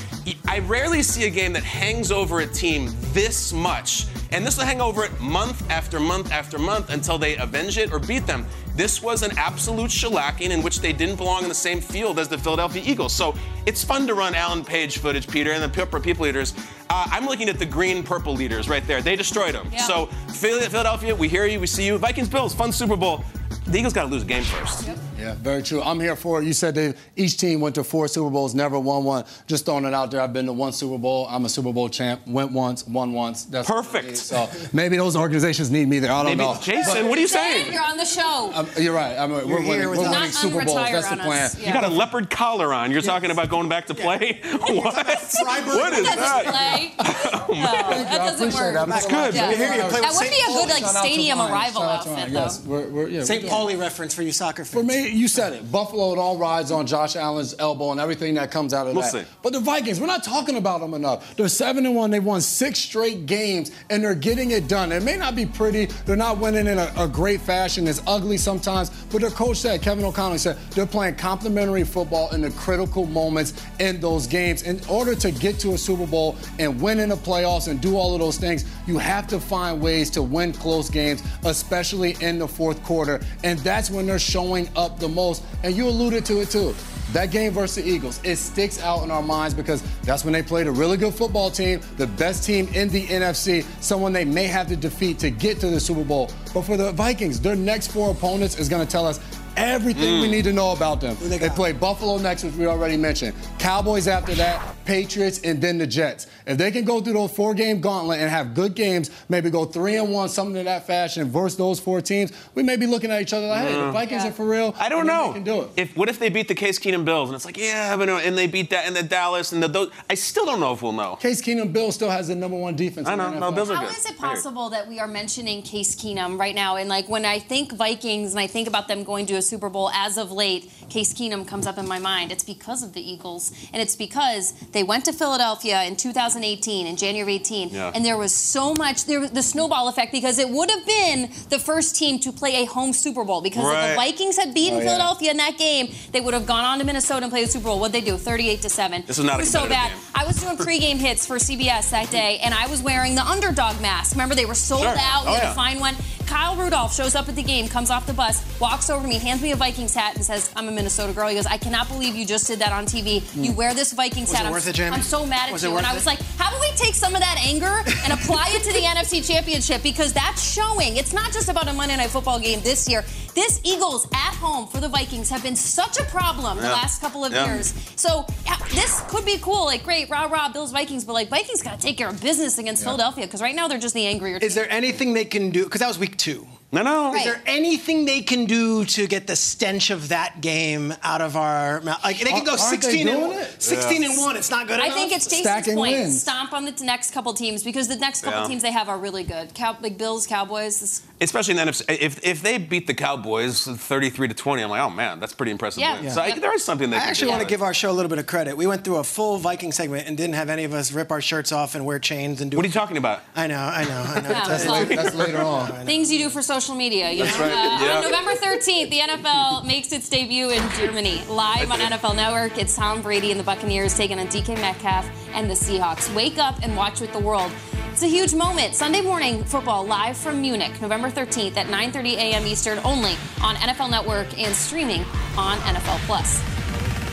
I 0.48 0.60
rarely 0.60 1.02
see 1.02 1.24
a 1.26 1.30
game 1.30 1.54
that 1.54 1.64
hangs 1.64 2.12
over 2.12 2.42
a 2.42 2.48
team 2.48 2.92
this 3.14 3.54
much, 3.54 4.06
and 4.32 4.46
this 4.46 4.58
will 4.58 4.66
hang 4.66 4.82
over 4.82 5.04
it 5.04 5.20
month 5.20 5.70
after 5.70 6.00
month 6.00 6.32
after 6.32 6.58
month 6.58 6.90
until 6.90 7.18
they 7.18 7.36
avenge 7.38 7.78
it 7.78 7.92
or 7.92 8.00
beat 8.00 8.26
them. 8.26 8.46
This 8.76 9.02
was 9.02 9.24
an 9.24 9.38
absolute 9.38 9.92
shellacking 9.92 10.52
in 10.52 10.64
which 10.64 10.80
they 10.80 10.94
didn't 10.94 11.18
belong 11.18 11.44
in 11.44 11.50
the 11.50 11.56
same 11.56 11.82
field 11.82 12.18
as 12.20 12.30
the 12.30 12.38
Philadelphia 12.38 12.82
Eagles. 12.86 13.14
So 13.14 13.36
it's 13.66 13.84
fun 13.84 14.08
to 14.08 14.14
run 14.14 14.34
Alan 14.34 14.64
Page 14.64 15.00
footage, 15.00 15.28
Peter, 15.28 15.52
and 15.52 15.62
the 15.62 15.70
Pepper 15.70 16.00
People 16.00 16.26
Leaders. 16.26 16.54
Uh, 16.90 17.08
I'm 17.12 17.26
looking 17.26 17.50
at 17.50 17.60
the 17.60 17.66
green 17.66 18.04
purple 18.04 18.34
leaders 18.34 18.70
right 18.70 18.86
there. 18.88 19.02
They 19.02 19.16
destroyed 19.16 19.56
them. 19.56 19.70
Yeah. 19.72 19.80
So 19.86 20.06
Philadelphia, 20.34 21.14
we 21.14 21.28
hear 21.28 21.46
you, 21.46 21.60
we 21.60 21.68
see 21.68 21.86
you. 21.86 21.98
Vikings 21.98 22.30
Bills, 22.30 22.54
fun 22.54 22.72
Super 22.72 22.96
Bowl. 22.96 23.24
The 23.72 23.78
Eagles 23.80 23.94
got 23.94 24.04
to 24.04 24.10
lose 24.10 24.24
a 24.24 24.26
game 24.26 24.44
first. 24.44 24.90
Yeah, 25.18 25.36
very 25.36 25.64
true. 25.64 25.82
I'm 25.82 26.00
here 26.00 26.16
for 26.18 26.42
it. 26.42 26.46
You 26.46 26.52
said 26.52 26.76
they 26.76 26.94
each 27.16 27.38
team 27.38 27.62
went 27.62 27.76
to 27.76 27.84
four 27.86 28.08
Super 28.10 28.30
Bowls, 28.30 28.54
never 28.54 28.78
won 28.80 29.04
one. 29.06 29.24
Just 29.48 29.66
throwing 29.66 29.86
it 29.86 29.94
out 29.94 30.12
there. 30.12 30.20
I've 30.20 30.34
been 30.34 30.48
to 30.48 30.54
one 30.54 30.74
Super 30.74 30.98
Bowl. 30.98 31.26
I'm 31.30 31.46
a 31.46 31.50
Super 31.50 31.72
Bowl 31.72 31.88
champ. 31.88 32.28
Went 32.28 32.52
once, 32.52 32.86
won 32.88 33.14
once. 33.14 33.46
That's 33.46 33.70
Perfect. 33.70 34.08
need. 34.08 34.18
So 34.18 34.50
maybe 34.74 34.98
those 34.98 35.16
organizations 35.16 35.72
need 35.72 35.88
me 35.88 36.00
there. 36.00 36.12
I 36.12 36.24
don't 36.24 36.38
Maybe 36.38 36.50
know. 36.50 36.60
Jason, 36.62 37.08
what 37.08 37.18
are 37.18 37.22
you 37.22 37.28
saying? 37.28 37.72
You're 37.72 37.82
on 37.84 37.96
the 37.98 38.04
show. 38.06 38.52
Um, 38.54 38.68
you're 38.78 38.94
right. 38.94 39.18
I 39.18 39.26
mean, 39.28 39.48
we're 39.48 39.62
winning, 39.62 39.68
we're 39.68 39.90
with 39.92 40.00
winning 40.00 40.12
Not 40.14 40.30
Super 40.30 40.66
Bowls. 40.66 40.78
unretire 40.78 40.92
That's 40.92 41.10
the 41.10 41.16
plan. 41.18 41.46
us. 41.46 41.60
You 41.60 41.72
got 41.72 41.84
a 41.86 41.88
leopard 41.90 42.30
collar 42.30 42.74
on. 42.74 42.92
You're 42.92 43.02
talking 43.02 43.32
about 43.32 43.48
going 43.50 43.70
back 43.70 43.86
to 43.86 43.94
play? 43.94 44.42
what? 44.44 44.68
What 44.72 45.08
is 45.08 45.32
That 45.38 46.18
that? 46.18 46.98
doesn't. 46.98 47.32
No, 47.52 47.58
that 47.58 48.18
doesn't 48.18 48.54
work. 48.54 48.74
that. 48.74 48.88
That's 48.88 49.06
good. 49.06 49.34
Yeah. 49.36 49.50
We 49.50 49.56
hear 49.56 49.74
you 49.74 49.84
play 49.84 50.02
That 50.02 50.14
would 50.14 50.30
be 50.30 50.42
a 50.42 50.46
good 50.48 50.70
like 50.70 50.80
Shout 50.80 50.96
out 50.96 51.04
to 51.04 51.10
stadium 51.10 51.40
arrival 51.42 51.82
Shout 51.82 51.90
out 51.92 52.04
to 52.04 52.10
outfit 52.12 52.34
though. 52.34 52.40
Yes, 52.40 52.66
we're, 52.66 52.90
we're, 52.90 53.08
yeah, 53.10 53.24
St. 53.24 53.44
we're- 53.44 53.54
Pauli 53.62 53.76
reference 53.76 54.16
for 54.16 54.24
you 54.24 54.32
soccer 54.32 54.66
fans. 54.66 54.74
For 54.74 54.84
me, 54.84 55.10
you 55.10 55.28
said 55.28 55.54
it. 55.54 55.72
Buffalo, 55.72 56.14
it 56.14 56.18
all 56.18 56.36
rides 56.36 56.72
on 56.72 56.88
Josh 56.88 57.16
Allen's 57.16 57.54
elbow 57.60 57.92
and 57.92 58.00
everything 58.00 58.34
that 58.34 58.50
comes 58.50 58.74
out 58.74 58.88
of 58.88 58.94
We'll 58.96 59.04
that. 59.04 59.12
see. 59.12 59.24
But 59.44 59.54
the 59.54 59.60
Vikings, 59.60 60.00
we're 60.00 60.08
not 60.08 60.24
talking 60.24 60.56
about 60.56 60.82
them 60.82 60.96
enough. 60.96 61.36
They're 61.36 61.48
seven 61.48 61.86
and 61.86 61.96
one. 61.96 62.10
They've 62.10 62.24
won 62.24 62.42
six 62.42 62.80
straight 62.80 63.28
games, 63.28 63.70
and 63.92 64.04
they're 64.04 64.16
getting 64.16 64.50
it 64.50 64.68
done. 64.68 64.92
It 64.92 65.04
may 65.04 65.16
not 65.16 65.36
be 65.36 65.46
pretty. 65.46 65.86
They're 66.08 66.16
not 66.16 66.40
winning 66.40 66.66
in 66.66 66.80
a, 66.80 66.92
a 66.98 67.08
great 67.08 67.40
fashion. 67.40 67.88
It's 67.88 68.02
ugly 68.08 68.38
sometimes. 68.38 68.90
But 69.12 69.22
their 69.22 69.30
coach 69.30 69.58
said, 69.58 69.84
Kevin 69.84 70.06
O'Connell 70.06 70.40
said, 70.40 70.58
they're 70.72 70.88
playing 70.88 71.16
complementary 71.16 71.84
football 71.84 72.34
in 72.34 72.42
the 72.42 72.50
critical 72.52 73.06
moments 73.06 73.54
in 73.80 74.02
those 74.02 74.26
games. 74.26 74.64
In 74.64 74.82
order 74.90 75.14
to 75.14 75.32
get 75.32 75.60
to 75.60 75.74
a 75.74 75.78
Super 75.78 76.08
Bowl 76.08 76.36
and 76.58 76.82
win 76.82 77.00
in 77.00 77.10
the 77.10 77.16
playoffs 77.16 77.68
and 77.68 77.80
do 77.80 77.96
all 77.96 78.16
of 78.16 78.20
those 78.20 78.38
things, 78.38 78.66
you 78.88 78.98
have 78.98 79.28
to 79.28 79.40
find 79.40 79.80
ways 79.80 80.10
to 80.12 80.24
win 80.24 80.52
close 80.52 80.90
games, 80.90 81.22
especially 81.46 82.16
in 82.22 82.40
the 82.40 82.48
fourth 82.48 82.82
quarter. 82.84 83.22
And 83.44 83.60
that's 83.60 83.90
when 83.90 84.06
they're 84.06 84.20
showing 84.20 84.70
up 84.76 85.00
the 85.00 85.10
most. 85.10 85.44
And 85.64 85.76
you 85.76 85.88
alluded 85.88 86.26
to 86.26 86.42
it 86.42 86.50
too. 86.50 86.76
That 87.14 87.30
game 87.30 87.52
versus 87.52 87.84
the 87.84 87.90
Eagles, 87.90 88.22
it 88.24 88.38
sticks 88.38 88.82
out 88.82 89.04
in 89.04 89.12
our 89.12 89.22
minds 89.22 89.54
because 89.54 89.84
that's 90.04 90.24
when 90.24 90.32
they 90.32 90.42
played 90.42 90.68
a 90.68 90.72
really 90.72 90.96
good 90.96 91.14
football 91.14 91.52
team, 91.52 91.82
the 91.98 92.08
best 92.08 92.46
team 92.46 92.70
in 92.74 92.88
the 92.88 93.06
NFC, 93.08 93.66
someone 93.82 94.14
they 94.14 94.24
may 94.24 94.46
have 94.46 94.70
to 94.70 94.78
defeat 94.78 95.20
to 95.20 95.30
get 95.30 95.60
to 95.60 95.70
the 95.70 95.80
Super 95.80 96.06
Bowl. 96.06 96.32
But 96.54 96.62
for 96.62 96.78
the 96.78 96.94
Vikings, 96.94 97.42
their 97.42 97.58
next 97.58 97.88
four 97.88 98.12
opponents 98.12 98.58
is 98.58 98.70
going 98.70 98.86
to 98.86 98.90
tell 98.90 99.06
us 99.06 99.20
everything 99.58 100.22
we 100.22 100.28
Mm. 100.28 100.32
need 100.32 100.44
to 100.46 100.54
know 100.54 100.72
about 100.72 101.02
them. 101.02 101.16
they 101.22 101.38
They, 101.38 101.50
play 101.50 101.72
Buffalo 101.72 102.18
next, 102.18 102.44
which 102.44 102.56
we 102.56 102.66
already 102.68 102.98
mentioned. 102.98 103.34
Cowboys 103.60 104.08
after 104.08 104.34
that, 104.36 104.62
Patriots, 104.86 105.40
and 105.44 105.62
then 105.62 105.78
the 105.78 105.88
Jets. 105.88 106.28
If 106.48 106.58
they 106.58 106.72
can 106.72 106.84
go 106.86 107.02
through 107.02 107.14
those 107.14 107.32
four-game 107.32 107.82
gauntlet 107.82 108.20
and 108.20 108.30
have 108.30 108.54
good 108.54 108.74
games, 108.76 109.10
maybe 109.30 109.50
go 109.50 109.66
three 109.66 109.96
and 109.98 110.12
one, 110.12 110.30
something 110.30 110.56
in 110.56 110.66
that 110.66 110.88
fashion, 110.88 111.30
versus 111.32 111.58
those 111.58 111.80
four 111.80 112.02
teams, 112.02 112.32
we 112.56 112.64
may 112.64 112.76
be 112.78 112.86
looking 112.88 113.12
at 113.12 113.22
each 113.22 113.34
other 113.34 113.48
like, 113.48 113.68
hey, 113.68 113.74
the 113.76 113.92
Vikings 113.92 114.24
Yeah. 114.24 114.30
are 114.30 114.34
for 114.34 114.46
real. 114.46 114.76
I 114.80 114.90
don't 114.90 115.06
know. 115.06 115.28
They 115.28 115.34
can 115.36 115.44
do 115.44 115.62
it. 115.62 115.70
If 115.78 115.96
what 115.98 116.10
if 116.10 116.20
they 116.20 116.30
beat 116.30 116.48
the 116.48 116.56
Case 116.56 116.80
Keenum 116.80 117.06
Bills 117.06 117.30
and 117.30 117.36
it's 117.36 117.46
like 117.46 117.58
yeah, 117.58 117.96
but 117.98 118.06
no, 118.06 118.18
and 118.18 118.38
they 118.38 118.48
beat 118.48 118.70
that 118.72 118.86
and 118.88 118.96
the 118.96 119.04
Dallas 119.04 119.52
and 119.52 119.62
the 119.62 119.68
those. 119.68 119.92
I 120.10 120.16
still 120.16 120.46
don't 120.46 120.60
know 120.60 120.74
if 120.74 120.82
we'll 120.82 120.92
know. 120.94 121.16
Case 121.18 121.42
Keenum 121.42 121.72
Bill 121.72 121.92
still 121.92 122.10
has 122.10 122.28
the 122.28 122.36
number 122.36 122.58
one 122.58 122.76
defense. 122.76 123.08
I 123.08 123.14
in 123.14 123.20
the 123.20 123.30
know. 123.32 123.40
No, 123.40 123.52
Bills 123.52 123.70
are 123.70 123.76
How 123.76 123.82
good. 123.88 123.92
is 123.98 124.06
it 124.06 124.20
Weird. 124.20 124.20
possible 124.36 124.70
that 124.72 124.88
we 124.90 125.00
are 125.00 125.08
mentioning 125.08 125.62
Case 125.62 125.96
Keenum 125.96 126.40
right 126.40 126.56
now? 126.56 126.76
And 126.76 126.90
like 126.90 127.08
when 127.08 127.26
I 127.26 127.40
think 127.40 127.72
Vikings 127.74 128.32
and 128.32 128.40
I 128.40 128.48
think 128.48 128.68
about 128.68 128.88
them 128.88 129.04
going 129.04 129.26
to 129.28 129.41
a 129.42 129.44
Super 129.44 129.70
Bowl 129.70 129.90
as 129.92 130.18
of 130.18 130.32
late, 130.32 130.72
Case 130.90 131.14
Keenum 131.14 131.48
comes 131.48 131.66
up 131.68 131.78
in 131.78 131.88
my 131.88 132.00
mind. 132.00 132.32
It's 132.32 132.44
because 132.44 132.84
of 132.84 132.94
the 132.94 133.02
Eagles, 133.14 133.52
and 133.74 133.82
it's 133.82 133.96
because 133.96 134.54
they 134.72 134.84
went 134.84 135.06
to 135.06 135.14
Philadelphia 135.14 135.84
in 135.84 135.96
2018, 135.96 136.88
in 136.88 136.96
January 136.96 137.36
18, 137.36 137.70
Yeah. 137.70 137.92
and 137.96 138.06
there 138.06 138.18
was 138.18 138.34
so 138.34 138.74
much 138.74 139.06
there 139.06 139.20
was 139.20 139.32
the 139.32 139.44
snowball 139.44 139.88
effect 139.88 140.12
because 140.12 140.38
it 140.40 140.50
would 140.50 140.70
have 140.70 140.86
been 140.86 141.32
the 141.50 141.60
first 141.60 141.96
team 141.96 142.20
to 142.20 142.32
play 142.32 142.64
a 142.64 142.66
home 142.66 142.94
Super 142.94 143.24
Bowl 143.24 143.42
because 143.42 143.66
if 143.66 143.90
the 143.90 143.96
Vikings 143.96 144.38
had 144.38 144.54
beaten 144.54 144.78
Oh, 144.78 144.80
yeah. 144.82 144.86
Philadelphia 144.86 145.32
in 145.32 145.38
that 145.38 145.58
game, 145.58 145.94
they 146.12 146.22
would 146.22 146.34
have 146.34 146.46
gone 146.46 146.64
on 146.66 146.80
to 146.80 146.86
Minnesota 146.86 147.24
and 147.24 147.32
played 147.32 147.48
the 147.48 147.52
Super 147.52 147.66
Bowl. 147.66 147.80
What'd 147.80 147.94
they 147.94 148.02
do? 148.02 148.18
38 148.18 148.62
to 148.62 148.70
seven. 148.70 149.04
This 149.08 149.18
was 149.18 149.26
not 149.26 149.36
a 149.36 149.40
It 149.40 149.42
was 149.42 149.52
so 149.52 149.68
bad. 149.68 149.90
game. 149.92 150.00
I 150.14 150.24
was 150.26 150.36
doing 150.40 150.58
pregame 150.58 150.98
hits 150.98 151.26
for 151.26 151.38
CBS 151.40 151.90
that 151.92 152.12
day, 152.12 152.40
and 152.44 152.54
I 152.54 152.68
was 152.68 152.82
wearing 152.84 153.16
the 153.16 153.24
underdog 153.26 153.82
mask. 153.82 154.12
Remember, 154.12 154.36
they 154.36 154.46
were 154.46 154.54
sold 154.56 154.82
Sure. 154.84 154.96
out. 154.98 155.26
We 155.26 155.32
Oh, 155.32 155.34
had 155.34 155.44
yeah. 155.44 155.50
to 155.50 155.56
find 155.56 155.80
one. 155.80 155.96
Kyle 156.32 156.56
Rudolph 156.56 156.96
shows 156.96 157.14
up 157.14 157.28
at 157.28 157.36
the 157.36 157.44
game, 157.44 157.68
comes 157.68 157.90
off 157.90 158.08
the 158.08 158.14
bus, 158.14 158.42
walks 158.58 158.90
over 158.90 159.02
to 159.04 159.08
me, 159.10 159.20
hands 159.20 159.42
me 159.42 159.52
a 159.52 159.56
Vikings 159.58 159.94
hat, 159.94 160.16
and 160.16 160.24
says, 160.24 160.50
"I'm 160.56 160.70
a 160.70 160.72
Minnesota 160.72 161.12
girl." 161.12 161.28
He 161.28 161.36
goes, 161.36 161.46
"I 161.46 161.58
cannot 161.58 161.90
believe 161.90 162.16
you 162.16 162.26
just 162.26 162.48
did 162.48 162.60
that 162.60 162.72
on 162.72 162.86
TV. 162.86 163.22
You 163.36 163.52
hmm. 163.52 163.58
wear 163.58 163.74
this 163.74 163.92
Vikings 163.92 164.30
Was 164.30 164.38
hat. 164.38 164.46
it 164.46 164.48
I'm, 164.48 164.70
it, 164.70 164.74
Jamie? 164.74 164.96
I'm 164.96 165.02
so 165.02 165.26
mad 165.26 165.48
at 165.48 165.52
Was 165.52 165.66
it 165.66 165.70
you." 165.70 165.76
And 165.76 165.86
I 165.86 165.92
it? 165.92 165.96
was 165.96 166.06
like, 166.06 166.22
"How 166.38 166.48
about 166.48 166.62
we 166.62 166.72
take 166.78 166.96
some 166.96 167.16
of 167.16 167.20
that 167.20 167.38
anger 167.44 167.84
and 168.06 168.14
apply 168.14 168.48
it 168.52 168.64
to 168.64 168.72
the 168.72 168.80
NFC 168.96 169.22
Championship 169.28 169.84
because 169.84 170.14
that's 170.14 170.42
showing. 170.42 170.96
It's 170.96 171.12
not 171.12 171.34
just 171.34 171.50
about 171.50 171.68
a 171.68 171.74
Monday 171.74 171.98
Night 171.98 172.12
Football 172.12 172.40
game 172.40 172.62
this 172.62 172.88
year. 172.88 173.04
This 173.34 173.62
Eagles 173.64 174.08
at 174.14 174.34
home 174.36 174.68
for 174.68 174.80
the 174.80 174.90
Vikings 174.90 175.30
have 175.30 175.42
been 175.44 175.56
such 175.56 176.00
a 176.00 176.04
problem 176.06 176.58
the 176.58 176.64
last 176.64 177.02
couple 177.02 177.24
of 177.24 177.32
Yeah. 177.32 177.46
years. 177.46 177.74
So 177.96 178.26
yeah, 178.46 178.58
this 178.72 179.02
could 179.08 179.26
be 179.26 179.38
cool. 179.38 179.66
Like, 179.66 179.84
great, 179.84 180.10
rah 180.10 180.26
rah, 180.26 180.50
Bills 180.50 180.72
Vikings, 180.72 181.06
but 181.06 181.14
like 181.14 181.30
Vikings 181.30 181.62
got 181.62 181.80
to 181.80 181.86
take 181.86 181.98
care 181.98 182.10
of 182.10 182.22
business 182.22 182.58
against 182.58 182.84
Philadelphia 182.84 183.26
because 183.26 183.42
right 183.42 183.56
now 183.56 183.68
they're 183.68 183.80
just 183.80 183.96
the 183.96 184.06
angrier 184.06 184.40
team. 184.40 184.48
Is 184.48 184.56
there 184.56 184.70
anything 184.70 185.14
they 185.14 185.26
can 185.26 185.50
do? 185.50 185.64
Because 185.64 185.80
that 185.80 185.88
was 185.88 185.98
week 185.98 186.18
two. 186.22 186.48
No, 186.74 186.84
no. 186.84 187.12
Right. 187.12 187.18
Is 187.18 187.24
there 187.26 187.42
anything 187.48 188.06
they 188.06 188.22
can 188.22 188.46
do 188.46 188.86
to 188.86 189.06
get 189.06 189.28
the 189.28 189.36
stench 189.36 189.90
of 189.90 190.08
that 190.08 190.40
game 190.40 190.94
out 191.04 191.20
of 191.20 191.36
our 191.36 191.82
mouth? 191.82 192.02
Like 192.02 192.20
they 192.20 192.30
can 192.30 192.46
go 192.46 192.52
Aren't 192.52 192.62
they 192.62 192.78
16 192.78 193.08
and 193.10 193.18
doing 193.20 193.32
one. 193.32 193.40
it? 193.40 193.62
16 193.62 194.04
and 194.06 194.18
one. 194.18 194.38
It's 194.38 194.50
not 194.50 194.68
good 194.68 194.80
I 194.80 194.86
enough. 194.86 194.96
think 194.98 195.12
it's 195.12 195.26
Jason's 195.26 195.42
Stacking 195.42 195.76
point. 195.76 195.94
wins. 195.98 196.22
Stomp 196.22 196.54
on 196.54 196.64
the 196.64 196.72
next 196.86 197.12
couple 197.12 197.34
teams 197.34 197.64
because 197.64 197.90
the 197.90 197.98
next 197.98 198.22
couple 198.22 198.40
Yeah. 198.42 198.48
teams 198.48 198.62
they 198.62 198.72
have 198.72 198.88
are 198.88 198.98
really 198.98 199.24
good. 199.26 199.54
Cow- 199.54 199.76
like 199.82 199.98
Bills, 199.98 200.26
Cowboys. 200.28 200.80
This, 200.80 201.02
Especially 201.22 201.52
in 201.58 201.58
the 201.66 201.72
NFC. 201.72 201.84
If, 202.02 202.24
if 202.26 202.42
they 202.42 202.58
beat 202.58 202.88
the 202.88 202.94
Cowboys 202.96 203.66
33 203.66 204.28
to 204.30 204.34
20, 204.34 204.64
I'm 204.64 204.70
like, 204.72 204.82
oh 204.82 204.90
man, 204.90 205.20
that's 205.20 205.34
pretty 205.34 205.52
impressive. 205.52 205.80
Yeah. 205.80 205.96
win. 205.96 206.06
Yeah. 206.06 206.12
So 206.12 206.22
I, 206.22 206.38
there 206.40 206.54
is 206.56 206.64
something 206.66 206.90
they 206.90 206.98
I 206.98 207.02
actually 207.02 207.30
want 207.30 207.42
to 207.44 207.48
give 207.48 207.62
our 207.62 207.74
show 207.74 207.92
a 207.92 207.94
little 207.94 208.10
bit 208.10 208.18
of 208.18 208.26
credit. 208.26 208.58
We 208.58 208.66
went 208.66 208.84
through 208.84 208.98
a 208.98 209.04
full 209.04 209.38
Viking 209.38 209.72
segment 209.72 210.08
and 210.08 210.18
didn't 210.18 210.34
have 210.36 210.50
any 210.50 210.64
of 210.64 210.74
us 210.74 210.92
rip 210.92 211.12
our 211.12 211.22
shirts 211.22 211.52
off 211.52 211.76
and 211.76 211.86
wear 211.86 212.00
chains 212.00 212.42
and 212.42 212.50
do. 212.50 212.58
What 212.58 212.66
are 212.66 212.68
you 212.68 212.74
talking 212.74 212.98
about? 212.98 213.22
I 213.36 213.48
know, 213.48 213.60
I 213.60 213.84
know, 213.84 213.92
I 214.02 214.22
know. 214.22 214.30
Yeah, 214.32 214.56
It's- 214.56 214.66
well, 214.66 214.86
That's 214.86 215.16
later 215.16 215.42
on. 215.42 215.72
things 215.86 216.12
you 216.12 216.18
do 216.20 216.30
for 216.30 216.42
social 216.42 216.74
media. 216.76 217.12
You 217.12 217.24
That's 217.26 217.38
know? 217.38 217.44
right. 217.46 217.52
Uh, 217.54 217.86
Yeah. 217.86 217.98
On 217.98 218.04
November 218.04 218.32
13th, 218.34 218.90
the 218.90 219.00
NFL 219.00 219.66
makes 219.68 219.92
its 219.92 220.10
debut 220.10 220.50
in 220.50 220.68
Germany. 220.72 221.22
Live 221.30 221.72
on 221.72 221.80
NFL 221.80 222.16
Network, 222.16 222.58
it's 222.58 222.76
Tom 222.76 223.02
Brady 223.02 223.32
and 223.32 223.40
the 223.40 223.44
Buccaneers 223.44 223.96
taking 223.96 224.18
on 224.20 224.28
DK 224.28 224.56
Metcalf 224.60 225.08
and 225.34 225.50
the 225.50 225.54
Seahawks. 225.56 226.14
Wake 226.16 226.38
up 226.40 226.56
and 226.64 226.76
watch 226.76 227.00
with 227.00 227.14
the 227.14 227.20
world. 227.20 227.52
It's 227.92 228.04
a 228.04 228.08
huge 228.08 228.34
moment. 228.34 228.74
Sunday 228.74 229.02
morning 229.02 229.44
football 229.44 229.86
live 229.86 230.16
from 230.16 230.40
Munich, 230.40 230.82
November 230.82 231.12
13th 231.12 231.58
at 231.58 231.68
9:30 231.68 232.14
a.m. 232.14 232.48
Eastern, 232.48 232.80
only 232.86 233.18
on 233.44 233.56
NFL 233.56 233.92
Network 233.92 234.40
and 234.40 234.56
streaming 234.56 235.02
on 235.38 235.58
NFL 235.58 236.00
Plus. 236.08 236.61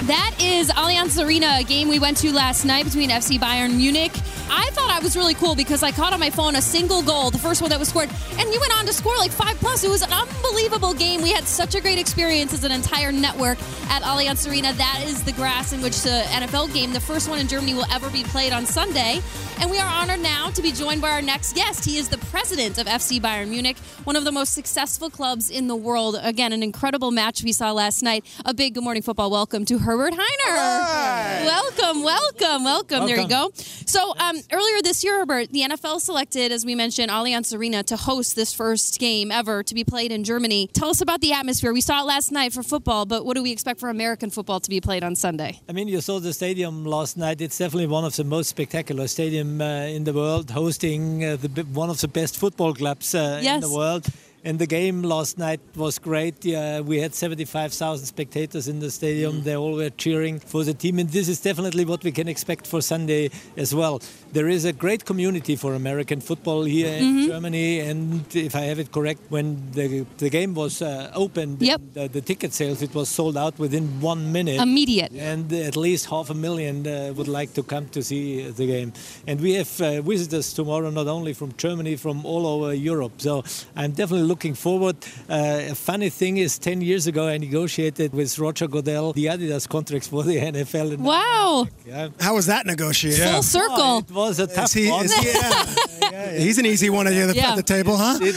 That 0.03 0.37
is 0.41 0.71
Allianz 0.71 1.23
Arena, 1.23 1.57
a 1.59 1.65
game 1.65 1.89
we 1.89 1.99
went 1.99 2.19
to 2.19 2.33
last 2.33 2.65
night 2.65 2.85
between 2.85 3.11
FC 3.11 3.37
Bayern 3.37 3.77
Munich. 3.77 4.13
I 4.51 4.71
thought 4.71 4.91
I 4.91 5.01
was 5.01 5.17
really 5.17 5.35
cool 5.35 5.57
because 5.57 5.83
I 5.83 5.91
caught 5.91 6.13
on 6.13 6.21
my 6.21 6.31
phone 6.31 6.55
a 6.55 6.63
single 6.63 7.03
goal, 7.03 7.31
the 7.31 7.39
first 7.39 7.61
one 7.61 7.71
that 7.71 7.79
was 7.81 7.89
scored, 7.89 8.09
and 8.39 8.53
you 8.53 8.61
went 8.61 8.79
on 8.79 8.87
to 8.87 8.93
score 8.93 9.17
like 9.19 9.33
five 9.33 9.57
plus. 9.57 9.83
It 9.83 9.91
was 9.91 10.03
an 10.03 10.13
unbelievable 10.13 10.95
game. 10.95 11.21
We 11.21 11.33
had 11.33 11.45
such 11.45 11.75
a 11.75 11.81
great 11.81 11.99
experience 11.99 12.55
as 12.55 12.65
an 12.65 12.71
entire 12.71 13.11
network 13.11 13.59
at 13.91 14.03
Allianz 14.03 14.49
Arena. 14.49 14.73
That 14.73 15.03
is 15.05 15.25
the 15.25 15.33
grass 15.33 15.73
in 15.73 15.83
which 15.83 16.01
the 16.03 16.23
NFL 16.29 16.73
game, 16.73 16.93
the 16.93 17.01
first 17.01 17.29
one 17.29 17.41
in 17.41 17.49
Germany, 17.49 17.75
will 17.75 17.91
ever 17.93 18.09
be 18.09 18.23
played 18.23 18.53
on 18.53 18.67
Sunday. 18.67 19.21
And 19.61 19.71
we 19.71 19.81
are 19.81 19.89
honored 19.89 20.21
now 20.21 20.51
to 20.51 20.63
be 20.63 20.71
joined 20.71 21.03
by 21.03 21.11
our 21.11 21.23
next 21.23 21.55
guest. 21.55 21.85
He 21.85 21.99
is 21.99 22.09
the 22.09 22.19
president 22.19 22.79
of 22.79 22.87
FC 22.87 23.21
Bayern 23.21 23.49
Munich, 23.49 23.77
one 24.05 24.15
of 24.15 24.23
the 24.25 24.33
most 24.33 24.53
successful 24.53 25.11
clubs 25.11 25.51
in 25.51 25.67
the 25.67 25.77
world. 25.77 26.17
Again, 26.23 26.53
an 26.53 26.63
incredible 26.63 27.11
match 27.11 27.43
we 27.43 27.53
saw 27.53 27.73
last 27.73 28.03
night. 28.03 28.25
A 28.45 28.55
big 28.55 28.75
Good 28.75 28.85
Morning 28.85 29.03
Football 29.03 29.31
welcome 29.31 29.65
to 29.65 29.79
Herbert 29.89 30.13
Hainer. 30.13 31.47
Welcome, 31.47 32.03
welcome, 32.03 32.63
welcome, 32.63 33.07
There 33.07 33.21
you 33.21 33.27
go. 33.27 33.51
So 33.55 34.15
um, 34.19 34.37
earlier 34.53 34.83
this 34.83 35.03
year, 35.03 35.21
Herbert, 35.21 35.51
the 35.51 35.63
NFL 35.63 36.03
selected, 36.03 36.53
as 36.53 36.67
we 36.67 36.75
mentioned, 36.75 37.11
Allianz 37.11 37.57
Arena 37.57 37.83
to 37.85 37.97
host 37.97 38.37
this 38.37 38.53
first 38.53 39.01
game 39.01 39.33
ever 39.33 39.63
to 39.63 39.75
be 39.75 39.85
played 39.85 40.13
in 40.13 40.25
Germany. 40.25 40.69
Tell 40.75 40.91
us 40.91 41.01
about 41.01 41.23
the 41.23 41.33
atmosphere. 41.33 41.73
We 41.73 41.81
saw 41.81 42.03
it 42.03 42.05
last 42.05 42.31
night 42.31 42.53
for 42.53 42.63
football, 42.63 43.07
but 43.07 43.25
what 43.25 43.35
do 43.35 43.43
we 43.43 43.51
expect 43.51 43.81
for 43.81 43.89
American 43.89 44.29
football 44.29 44.61
to 44.61 44.69
be 44.69 44.79
played 44.79 45.03
on 45.03 45.17
Sunday? 45.17 45.59
I 45.71 45.73
mean, 45.73 45.89
you 45.89 46.03
saw 46.03 46.21
the 46.21 46.35
stadium 46.35 46.85
last 46.85 47.17
night. 47.17 47.41
It's 47.41 47.57
definitely 47.57 47.87
one 47.87 48.05
of 48.05 48.15
the 48.15 48.25
most 48.25 48.49
spectacular 48.49 49.09
stadium 49.09 49.63
uh, 49.63 49.97
in 49.97 50.05
the 50.05 50.13
world, 50.13 50.51
hosting 50.51 51.25
uh, 51.25 51.37
the, 51.37 51.63
one 51.73 51.89
of 51.89 51.99
the 52.03 52.09
best 52.09 52.37
football 52.37 52.75
clubs 52.75 53.15
uh, 53.15 53.41
in 53.43 53.61
the 53.63 53.73
world. 53.73 54.07
And 54.49 54.59
the 54.59 54.67
game 54.67 55.03
last 55.03 55.37
night 55.37 55.61
was 55.77 55.99
great. 55.99 56.43
Yeah, 56.43 56.81
we 56.81 57.01
had 57.01 57.15
75,000 57.15 58.07
spectators 58.07 58.67
in 58.67 58.81
the 58.81 58.91
stadium. 58.91 59.43
They 59.43 59.55
all 59.55 59.75
were 59.75 59.91
cheering 59.91 60.39
for 60.41 60.65
the 60.65 60.73
team, 60.73 60.99
and 60.99 61.11
this 61.11 61.29
is 61.29 61.39
definitely 61.43 61.85
what 61.85 62.03
we 62.03 62.13
can 62.13 62.29
expect 62.29 62.67
for 62.67 62.81
Sunday 62.81 63.29
as 63.59 63.75
well. 63.75 64.01
There 64.33 64.49
is 64.49 64.65
a 64.65 64.73
great 64.73 65.05
community 65.05 65.55
for 65.55 65.75
American 65.75 66.23
football 66.23 66.65
here 66.65 66.89
in 66.97 67.27
Germany, 67.29 67.81
and 67.81 68.25
if 68.35 68.55
I 68.57 68.63
have 68.71 68.79
it 68.79 68.91
correct, 68.91 69.21
when 69.29 69.71
the, 69.73 70.07
the 70.17 70.31
game 70.31 70.55
was 70.55 70.81
uh, 70.81 71.11
opened, 71.15 71.61
Yep. 71.61 71.81
the, 71.93 72.09
the 72.09 72.23
ticket 72.23 72.55
sales, 72.55 72.81
it 72.81 72.95
was 72.95 73.11
sold 73.11 73.37
out 73.37 73.59
within 73.59 74.01
one 74.01 74.33
minute 74.33 74.63
Immediate. 74.63 75.13
and 75.13 75.53
at 75.53 75.77
least 75.77 76.07
half 76.07 76.31
a 76.31 76.35
million 76.35 76.87
uh, 76.87 77.13
would 77.15 77.29
like 77.29 77.53
to 77.53 77.63
come 77.63 77.87
to 77.91 78.03
see 78.03 78.49
the 78.51 78.67
game. 78.67 78.95
And 79.27 79.43
we 79.43 79.53
have 79.61 79.71
uh, 79.83 80.01
visitors 80.01 80.55
tomorrow, 80.55 80.89
not 80.89 81.07
only 81.07 81.35
from 81.35 81.53
Germany, 81.59 81.97
from 81.97 82.25
all 82.25 82.47
over 82.47 82.73
Europe. 82.73 83.13
So 83.19 83.45
I'm 83.77 83.93
definitely 83.93 84.23
looking 84.27 84.38
forward. 84.55 84.97
Uh, 85.29 85.71
a 85.71 85.75
funny 85.75 86.09
thing 86.11 86.37
is, 86.39 86.59
10 86.59 86.81
years 86.81 87.07
ago, 87.07 87.27
I 87.29 87.39
negotiated 87.39 88.13
with 88.13 88.39
Roger 88.39 88.67
Goodell 88.69 89.13
the 89.13 89.27
Adidas 89.27 89.69
contracts 89.69 90.09
for 90.09 90.23
the 90.23 90.37
NFL. 90.53 90.93
And 90.95 91.05
Wow. 91.05 91.67
Yeah. 91.87 92.09
How 92.21 92.35
was 92.35 92.47
that 92.47 92.65
negotiated? 92.67 93.25
Full 93.29 93.43
circle. 93.43 93.99
It 93.99 94.11
was 94.11 94.39
a 94.39 94.47
tough 94.47 94.65
Is 94.67 94.73
he, 94.73 94.91
one. 94.91 95.05
is 95.05 95.15
he, 95.15 95.27
yeah. 96.03 96.39
He's 96.39 96.59
an 96.59 96.67
easy 96.67 96.91
one 96.91 97.07
at 97.07 97.11
the, 97.15 97.35
Yeah. 97.35 97.51
at 97.53 97.57
the 97.57 97.63
table, 97.63 97.97
huh? 97.97 98.19
It, 98.21 98.37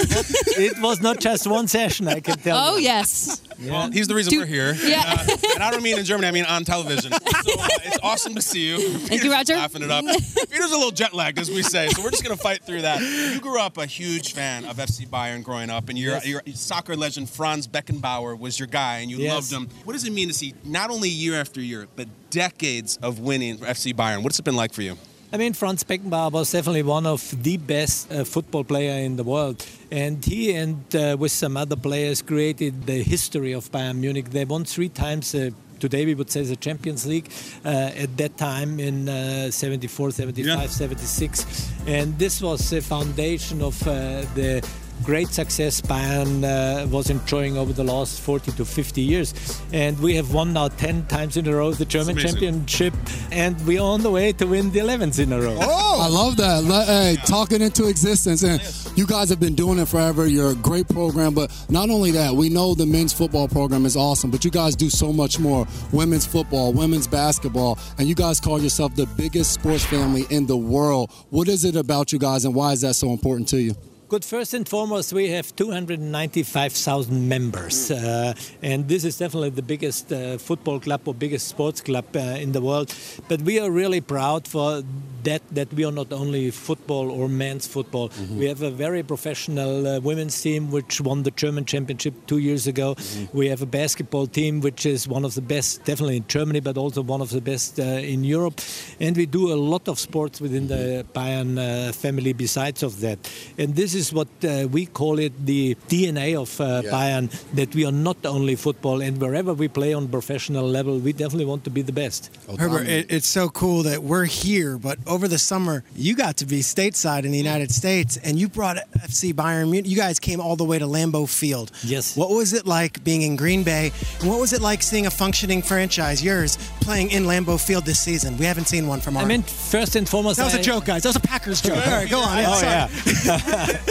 it 0.76 0.82
was 0.82 1.02
not 1.02 1.20
just 1.20 1.48
one 1.48 1.68
session, 1.68 2.08
I 2.08 2.20
can 2.20 2.38
tell 2.38 2.58
Oh, 2.58 2.76
you. 2.78 2.84
yes. 2.84 3.42
Well, 3.70 3.92
he's 3.92 4.08
the 4.08 4.16
reason 4.16 4.32
Dude, 4.32 4.40
we're 4.42 4.46
here. 4.46 4.74
yeah. 4.84 5.04
Uh, 5.06 5.38
and 5.56 5.64
I 5.64 5.72
don't 5.72 5.84
mean 5.84 5.98
in 6.00 6.06
Germany, 6.06 6.28
I 6.28 6.32
mean 6.32 6.46
on 6.46 6.64
television. 6.66 7.12
So 7.12 7.18
uh, 7.18 7.68
it's 7.84 8.00
awesome 8.04 8.36
to 8.36 8.42
see 8.42 8.68
you. 8.70 8.80
Thank 9.00 9.24
you, 9.24 9.32
Roger. 9.32 9.56
Laughing 9.56 9.82
it 9.84 9.92
up. 9.92 10.04
Peter's 10.50 10.72
a 10.72 10.76
little 10.78 10.92
jet 10.92 11.14
lagged, 11.14 11.40
as 11.40 11.50
we 11.52 11.62
say, 11.64 11.90
so 11.90 12.02
we're 12.04 12.12
just 12.12 12.24
going 12.24 12.36
to 12.36 12.42
fight 12.42 12.64
through 12.64 12.82
that. 12.84 13.02
You 13.02 13.40
grew 13.40 13.60
up 13.60 13.78
a 13.78 13.86
huge 13.86 14.34
fan 14.34 14.66
of 14.66 14.78
FC 14.78 15.08
Bayern 15.08 15.44
growing 15.44 15.70
up, 15.70 15.90
and 15.90 15.98
your, 15.98 16.14
Yes. 16.14 16.28
your 16.28 16.42
soccer 16.54 16.96
legend 16.96 17.30
Franz 17.30 17.68
Beckenbauer 17.68 18.38
was 18.38 18.58
your 18.60 18.68
guy, 18.68 19.00
and 19.00 19.12
you 19.12 19.18
Yes. 19.18 19.52
loved 19.52 19.52
him. 19.52 19.70
What 19.84 19.94
does 19.94 20.06
it 20.06 20.12
mean 20.14 20.28
to 20.30 20.34
see 20.34 20.54
not 20.64 20.90
only 20.90 21.10
year 21.10 21.36
after 21.36 21.62
year, 21.62 21.88
but 21.96 22.08
decades 22.30 22.98
of 23.02 23.20
winning 23.20 23.58
for 23.58 23.66
FC 23.66 23.94
Bayern? 23.94 24.24
What's 24.24 24.40
it 24.40 24.46
been 24.46 24.56
like 24.56 24.74
for 24.74 24.82
you? 24.82 24.98
I 25.34 25.38
mean, 25.38 25.54
Franz 25.54 25.84
Beckenbauer 25.86 26.32
was 26.32 26.52
definitely 26.52 26.84
one 26.84 27.06
of 27.06 27.42
the 27.44 27.56
best 27.58 28.12
uh, 28.12 28.26
football 28.26 28.66
player 28.66 29.02
in 29.06 29.16
the 29.16 29.24
world, 29.24 29.66
and 29.90 30.24
he 30.26 30.54
and 30.54 30.84
uh, 30.94 31.16
with 31.18 31.32
some 31.32 31.56
other 31.56 31.78
players 31.78 32.22
created 32.22 32.86
the 32.86 33.02
history 33.02 33.54
of 33.54 33.72
Bayern 33.72 33.98
Munich. 34.00 34.30
They 34.32 34.44
won 34.46 34.66
three 34.66 34.90
times. 34.90 35.34
Uh, 35.34 35.52
Today 35.80 36.06
we 36.06 36.14
would 36.14 36.30
say 36.30 36.44
the 36.44 36.56
Champions 36.56 37.08
League 37.08 37.28
uh, 37.66 37.70
at 38.04 38.16
that 38.18 38.38
time 38.38 38.80
in 38.80 39.10
uh, 39.10 39.50
74, 39.50 40.12
75, 40.12 40.46
Yeah. 40.46 40.68
76. 40.68 41.72
And 41.88 42.20
this 42.20 42.40
was 42.40 42.70
the 42.70 42.82
foundation 42.82 43.64
of 43.64 43.82
uh, 43.88 44.22
the 44.36 44.62
great 45.04 45.30
success 45.30 45.82
Bayern 45.82 46.44
uh, 46.44 46.88
was 46.88 47.10
enjoying 47.10 47.58
over 47.58 47.74
the 47.74 47.84
last 47.84 48.20
40 48.22 48.52
to 48.54 48.66
50 48.66 49.02
years. 49.02 49.34
And 49.74 50.00
we 50.00 50.16
have 50.16 50.34
won 50.34 50.54
now 50.54 50.68
10 50.70 51.06
times 51.08 51.38
in 51.38 51.48
a 51.48 51.56
row 51.56 51.72
the 51.72 51.86
German 51.86 52.16
championship, 52.18 52.94
and 53.32 53.60
we're 53.66 53.82
on 53.82 54.02
the 54.02 54.12
way 54.12 54.32
to 54.34 54.46
win 54.46 54.72
the 54.72 54.80
11th 54.80 55.20
in 55.20 55.32
a 55.34 55.40
row. 55.40 55.58
Oh, 55.62 56.00
I 56.02 56.08
love 56.08 56.38
that. 56.38 56.64
Le- 56.64 56.86
Hey, 56.86 57.16
talking 57.26 57.62
into 57.62 57.88
existence. 57.88 58.44
And 58.44 58.62
you 58.98 59.06
guys 59.06 59.30
have 59.30 59.40
been 59.40 59.56
doing 59.56 59.80
it 59.80 59.88
forever. 59.88 60.28
You're 60.28 60.52
a 60.52 60.56
great 60.56 60.88
program. 60.90 61.34
But 61.34 61.52
not 61.70 61.90
only 61.90 62.12
that, 62.12 62.34
we 62.34 62.50
know 62.50 62.74
the 62.76 62.86
men's 62.86 63.14
football 63.14 63.48
program 63.48 63.86
is 63.86 63.96
awesome, 63.96 64.32
but 64.32 64.44
you 64.44 64.52
guys 64.52 64.76
do 64.76 64.90
so 64.90 65.14
much 65.14 65.40
more. 65.40 65.66
Women's 65.92 66.26
football, 66.26 66.74
women's 66.74 67.08
basketball, 67.08 67.78
and 67.98 68.08
you 68.08 68.16
guys 68.16 68.40
call 68.40 68.62
yourself 68.62 68.96
the 68.96 69.06
biggest 69.18 69.52
sports 69.54 69.86
family 69.86 70.26
in 70.30 70.46
the 70.48 70.58
world. 70.58 71.12
What 71.30 71.48
is 71.48 71.66
it 71.66 71.76
about 71.76 72.12
you 72.12 72.20
guys, 72.20 72.46
and 72.46 72.54
why 72.56 72.74
is 72.74 72.82
that 72.82 72.96
so 72.96 73.12
important 73.12 73.48
to 73.50 73.62
you? 73.62 73.76
Good. 74.12 74.26
First 74.26 74.54
and 74.54 74.68
foremost, 74.68 75.14
we 75.14 75.30
have 75.30 75.56
295,000 75.56 77.30
members, 77.30 77.90
uh, 77.90 78.34
and 78.62 78.86
this 78.86 79.06
is 79.06 79.18
definitely 79.18 79.52
the 79.52 79.62
biggest 79.62 80.12
uh, 80.12 80.38
football 80.38 80.82
club 80.82 81.08
or 81.08 81.14
biggest 81.14 81.48
sports 81.48 81.80
club 81.80 82.04
uh, 82.14 82.20
in 82.20 82.52
the 82.52 82.60
world. 82.60 82.94
But 83.30 83.42
we 83.44 83.58
are 83.58 83.72
really 83.72 84.02
proud 84.02 84.50
for 84.50 84.84
that 85.24 85.42
that 85.52 85.74
we 85.74 85.86
are 85.86 85.92
not 85.92 86.12
only 86.12 86.52
football 86.52 87.12
or 87.12 87.30
men's 87.30 87.68
football. 87.68 88.12
We 88.38 88.48
have 88.48 88.62
a 88.62 88.72
very 88.72 89.04
professional 89.04 89.88
uh, 89.88 90.00
women's 90.00 90.42
team 90.42 90.72
which 90.72 91.00
won 91.00 91.24
the 91.24 91.32
German 91.32 91.66
championship 91.66 92.14
two 92.28 92.40
years 92.40 92.68
ago. 92.68 92.96
We 93.32 93.48
have 93.50 93.62
a 93.62 93.66
basketball 93.66 94.28
team 94.28 94.62
which 94.62 94.86
is 94.86 95.08
one 95.08 95.26
of 95.26 95.36
the 95.36 95.42
best, 95.42 95.86
definitely 95.86 96.18
in 96.18 96.28
Germany, 96.28 96.60
but 96.60 96.78
also 96.78 97.02
one 97.02 97.22
of 97.22 97.30
the 97.30 97.42
best 97.42 97.80
uh, 97.80 97.84
in 97.84 98.24
Europe. 98.24 98.60
And 99.00 99.16
we 99.16 99.26
do 99.26 99.54
a 99.54 99.60
lot 99.74 99.88
of 99.88 100.00
sports 100.00 100.42
within 100.42 100.68
the 100.68 101.06
Bayern 101.14 101.58
uh, 101.58 101.92
family. 101.94 102.34
Besides 102.34 102.84
of 102.84 103.00
that, 103.02 103.20
and 103.58 103.76
this 103.76 103.94
is 103.94 104.01
what 104.14 104.28
uh, 104.44 104.68
we 104.72 104.86
call 104.86 105.20
it 105.20 105.34
the 105.46 105.76
DNA 105.88 106.36
of 106.36 106.50
uh, 106.60 106.82
Bayern. 106.84 107.30
That 107.54 107.76
we 107.76 107.86
are 107.86 107.92
not 107.92 108.26
only 108.26 108.56
football, 108.56 109.02
and 109.02 109.20
wherever 109.22 109.54
we 109.54 109.68
play 109.68 109.94
on 109.94 110.08
professional 110.08 110.66
level, 110.68 110.98
we 111.00 111.14
definitely 111.14 111.46
want 111.46 111.64
to 111.66 111.70
be 111.70 111.82
the 111.82 111.92
best. 111.92 112.30
Herbert, 112.58 112.88
it, 112.88 113.12
it's 113.12 113.28
so 113.28 113.50
cool 113.50 113.84
that 113.84 114.02
we're 114.04 114.26
here, 114.26 114.78
but 114.78 114.98
over 115.06 115.28
the 115.28 115.38
summer, 115.38 115.84
you 115.96 116.16
got 116.16 116.38
to 116.38 116.46
be 116.46 116.62
stateside 116.62 117.24
in 117.26 117.32
the 117.32 117.38
United 117.38 117.72
States, 117.72 118.18
and 118.18 118.40
you 118.40 118.48
brought 118.48 118.78
FC 118.98 119.34
Bayern 119.34 119.70
Munich. 119.70 119.90
You 119.90 119.98
guys 119.98 120.20
came 120.20 120.40
all 120.40 120.56
the 120.56 120.64
way 120.66 120.80
to 120.80 120.86
Lambeau 120.86 121.28
Field. 121.30 121.72
Yes. 121.84 122.16
What 122.18 122.30
was 122.30 122.54
it 122.54 122.66
like 122.66 123.04
being 123.04 123.22
in 123.24 123.36
Green 123.36 123.64
Bay, 123.64 123.92
and 124.20 124.30
what 124.30 124.40
was 124.40 124.54
it 124.54 124.62
like 124.62 124.82
seeing 124.82 125.06
a 125.08 125.12
functioning 125.12 125.62
franchise, 125.62 126.24
yours, 126.24 126.58
playing 126.82 127.12
in 127.12 127.24
Lambeau 127.26 127.60
Field 127.64 127.86
this 127.86 128.00
season? 128.00 128.38
We 128.38 128.46
haven't 128.46 128.66
seen 128.68 128.88
one 128.88 129.02
from 129.02 129.18
our. 129.18 129.24
I 129.24 129.26
mean, 129.26 129.44
first 129.44 129.96
and 129.96 130.08
foremost, 130.08 130.38
that 130.38 130.46
was 130.46 130.56
a 130.56 130.60
I- 130.60 130.62
joke, 130.62 130.86
guys. 130.86 131.04
That 131.04 131.10
was 131.10 131.16
a 131.18 131.20
Packers 131.20 131.62
joke. 131.62 131.86
All 131.86 131.92
right, 131.94 132.10
go 132.10 132.20
on. 132.20 132.32
Oh, 132.52 132.56
sorry. 132.56 132.90
yeah. 133.26 133.82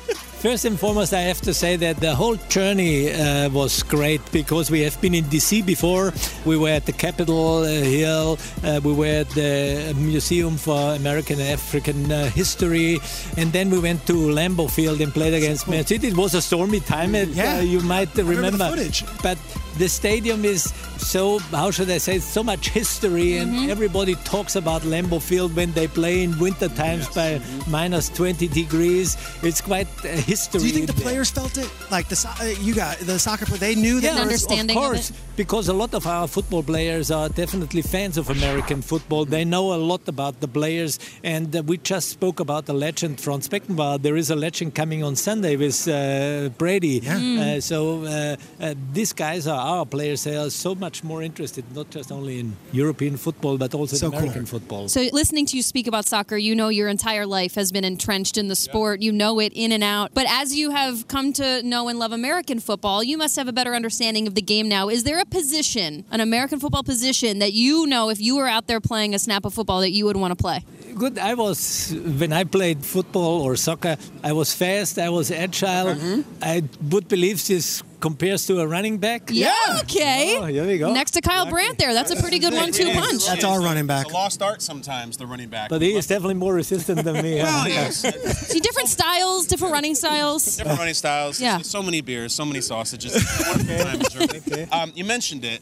First 0.41 0.65
and 0.65 0.79
foremost, 0.79 1.13
I 1.13 1.19
have 1.21 1.39
to 1.41 1.53
say 1.53 1.75
that 1.75 1.97
the 1.97 2.15
whole 2.15 2.35
journey 2.49 3.11
uh, 3.13 3.49
was 3.51 3.83
great 3.83 4.21
because 4.31 4.71
we 4.71 4.81
have 4.81 4.99
been 4.99 5.13
in 5.13 5.25
DC 5.25 5.63
before. 5.63 6.11
We 6.45 6.57
were 6.57 6.69
at 6.69 6.87
the 6.87 6.93
Capitol 6.93 7.59
uh, 7.59 7.67
Hill, 7.67 8.39
uh, 8.63 8.81
we 8.83 8.91
were 8.91 9.21
at 9.21 9.29
the 9.29 9.93
Museum 9.99 10.57
for 10.57 10.95
American 10.95 11.39
and 11.39 11.47
African 11.49 12.11
uh, 12.11 12.25
History, 12.31 12.97
and 13.37 13.53
then 13.53 13.69
we 13.69 13.77
went 13.77 14.07
to 14.07 14.13
Lambeau 14.13 14.67
Field 14.67 14.99
and 14.99 15.13
played 15.13 15.35
against 15.35 15.67
Man 15.67 15.85
City. 15.85 16.07
It 16.07 16.17
was 16.17 16.33
a 16.33 16.41
stormy 16.41 16.79
time, 16.79 17.13
and, 17.13 17.35
Yeah. 17.35 17.57
uh, 17.57 17.61
you 17.61 17.79
might 17.81 18.09
remember 18.15 18.33
the 18.33 18.51
remember. 18.51 18.69
footage. 18.69 19.03
But 19.21 19.37
the 19.77 19.87
stadium 19.87 20.43
is 20.43 20.73
so, 20.97 21.39
how 21.39 21.71
should 21.71 21.89
I 21.89 21.97
say, 21.99 22.17
so 22.19 22.43
much 22.43 22.69
history, 22.69 23.37
and 23.37 23.69
everybody 23.69 24.15
talks 24.15 24.55
about 24.55 24.81
Lambeau 24.81 25.21
Field 25.21 25.55
when 25.55 25.71
they 25.73 25.87
play 25.87 26.23
in 26.23 26.37
winter 26.39 26.67
times 26.69 27.07
by 27.09 27.39
minus 27.67 28.09
20 28.09 28.47
degrees. 28.47 29.17
It's 29.43 29.61
quite 29.61 29.87
a 30.03 30.17
history. 30.33 30.59
Do 30.61 30.67
you 30.67 30.73
think 30.77 30.87
the 30.87 30.97
there. 30.99 31.07
players 31.07 31.29
felt 31.37 31.55
it? 31.63 31.69
Like 31.95 32.07
the 32.13 32.17
uh, 32.25 32.45
you 32.65 32.73
got 32.83 32.93
the 33.11 33.17
soccer 33.27 33.45
players, 33.49 33.59
they 33.67 33.75
knew 33.85 33.97
that. 33.99 34.07
Yeah, 34.07 34.15
there 34.19 34.25
was- 34.25 34.31
understanding 34.33 34.77
of 34.77 34.83
of 34.83 34.89
course, 34.89 35.09
it? 35.11 35.15
because 35.41 35.65
a 35.75 35.77
lot 35.83 35.91
of 35.99 36.03
our 36.15 36.27
football 36.35 36.63
players 36.73 37.07
are 37.17 37.27
definitely 37.43 37.81
fans 37.95 38.15
of 38.21 38.25
American 38.29 38.79
football. 38.91 39.23
They 39.35 39.45
know 39.53 39.65
a 39.73 39.79
lot 39.91 40.03
about 40.15 40.33
the 40.43 40.47
players, 40.59 40.93
and 41.35 41.47
uh, 41.55 41.61
we 41.69 41.75
just 41.93 42.07
spoke 42.17 42.37
about 42.47 42.63
the 42.69 42.73
legend 42.87 43.13
Franz 43.25 43.47
Beckenbauer. 43.53 43.97
There 44.07 44.17
is 44.23 44.29
a 44.29 44.35
legend 44.47 44.69
coming 44.81 45.03
on 45.07 45.13
Sunday 45.15 45.55
with 45.65 45.77
uh, 45.87 46.49
Brady. 46.61 46.97
Uh, 47.11 47.59
so 47.71 47.79
uh, 48.03 48.35
uh, 48.59 48.73
these 48.97 49.13
guys 49.13 49.47
are 49.53 49.59
our 49.73 49.85
players. 49.95 50.19
They 50.23 50.35
are 50.43 50.49
so 50.49 50.71
much 50.85 51.03
more 51.03 51.21
interested, 51.29 51.63
not 51.75 51.87
just 51.95 52.11
only 52.11 52.35
in 52.43 52.47
European 52.71 53.17
football, 53.17 53.57
but 53.57 53.73
also 53.73 53.95
So 53.95 54.05
in 54.07 54.11
cool. 54.11 54.19
American 54.21 54.45
football. 54.45 54.83
So, 54.87 55.01
listening 55.21 55.45
to 55.49 55.53
you 55.57 55.63
speak 55.63 55.87
about 55.87 56.05
soccer, 56.05 56.37
you 56.47 56.53
know 56.59 56.69
your 56.79 56.89
entire 56.97 57.25
life 57.39 57.53
has 57.55 57.71
been 57.71 57.83
entrenched 57.93 58.37
in 58.41 58.47
the 58.47 58.55
sport. 58.55 59.01
You 59.01 59.11
know 59.21 59.39
it 59.45 59.51
in 59.55 59.71
and 59.71 59.83
out. 59.83 60.07
But 60.13 60.20
as 60.27 60.55
you 60.55 60.71
have 60.71 61.07
come 61.07 61.33
to 61.33 61.63
know 61.63 61.87
and 61.87 61.99
love 61.99 62.11
American 62.11 62.59
football, 62.59 63.03
you 63.03 63.17
must 63.17 63.35
have 63.35 63.47
a 63.47 63.53
better 63.53 63.73
understanding 63.73 64.27
of 64.27 64.35
the 64.35 64.41
game 64.41 64.67
now. 64.67 64.89
Is 64.89 65.03
there 65.03 65.19
a 65.19 65.25
position, 65.25 66.05
an 66.11 66.21
American 66.21 66.59
football 66.59 66.83
position, 66.83 67.39
that 67.39 67.53
you 67.53 67.87
know 67.87 68.09
if 68.09 68.19
you 68.19 68.35
were 68.37 68.47
out 68.47 68.67
there 68.67 68.79
playing 68.79 69.15
a 69.15 69.19
snap 69.19 69.45
of 69.45 69.53
football 69.53 69.81
that 69.81 69.91
you 69.91 70.05
would 70.05 70.17
want 70.17 70.31
to 70.31 70.41
play? 70.41 70.65
Good. 70.95 71.17
I 71.17 71.33
was 71.35 71.95
when 72.19 72.33
I 72.33 72.43
played 72.43 72.85
football 72.85 73.41
or 73.41 73.55
soccer. 73.55 73.97
I 74.23 74.33
was 74.33 74.53
fast. 74.53 74.99
I 74.99 75.09
was 75.09 75.31
agile. 75.31 75.95
Mm-hmm. 75.95 76.21
I 76.41 76.63
would 76.89 77.07
believe 77.07 77.45
this 77.47 77.83
compares 78.01 78.45
to 78.47 78.59
a 78.59 78.67
running 78.67 78.97
back. 78.97 79.29
Yeah. 79.31 79.53
Okay. 79.83 80.35
Oh, 80.37 80.45
here 80.45 80.65
we 80.65 80.77
go. 80.77 80.93
Next 80.93 81.11
to 81.11 81.21
Kyle 81.21 81.45
Brandt 81.45 81.77
there. 81.77 81.93
That's 81.93 82.11
a 82.11 82.15
pretty 82.17 82.39
good 82.39 82.53
one-two 82.53 82.91
punch. 82.91 83.25
That's 83.25 83.43
our 83.43 83.61
running 83.61 83.87
back. 83.87 84.05
It's 84.07 84.11
a 84.13 84.17
lost 84.17 84.41
art 84.41 84.61
sometimes, 84.61 85.17
the 85.17 85.25
running 85.25 85.49
back. 85.49 85.69
But 85.69 85.81
he 85.81 85.93
is 85.93 86.07
definitely 86.07 86.33
more 86.33 86.53
resistant 86.53 87.03
than 87.03 87.21
me. 87.23 87.35
Well, 87.35 87.67
yes. 87.67 87.97
See, 88.47 88.59
different 88.59 88.89
styles, 88.89 89.45
different 89.45 89.73
running 89.73 89.95
styles. 89.95 90.57
Different 90.57 90.79
running 90.79 90.93
styles. 90.95 91.39
Yeah. 91.39 91.59
So 91.59 91.81
many 91.81 92.01
beers, 92.01 92.33
so 92.33 92.43
many 92.45 92.61
sausages. 92.61 93.15
It's 93.21 93.47
a 93.47 93.49
wonderful 93.49 94.27
time 94.27 94.59
in 94.59 94.69
Um, 94.71 94.91
you 94.95 95.05
mentioned 95.05 95.45
it. 95.45 95.61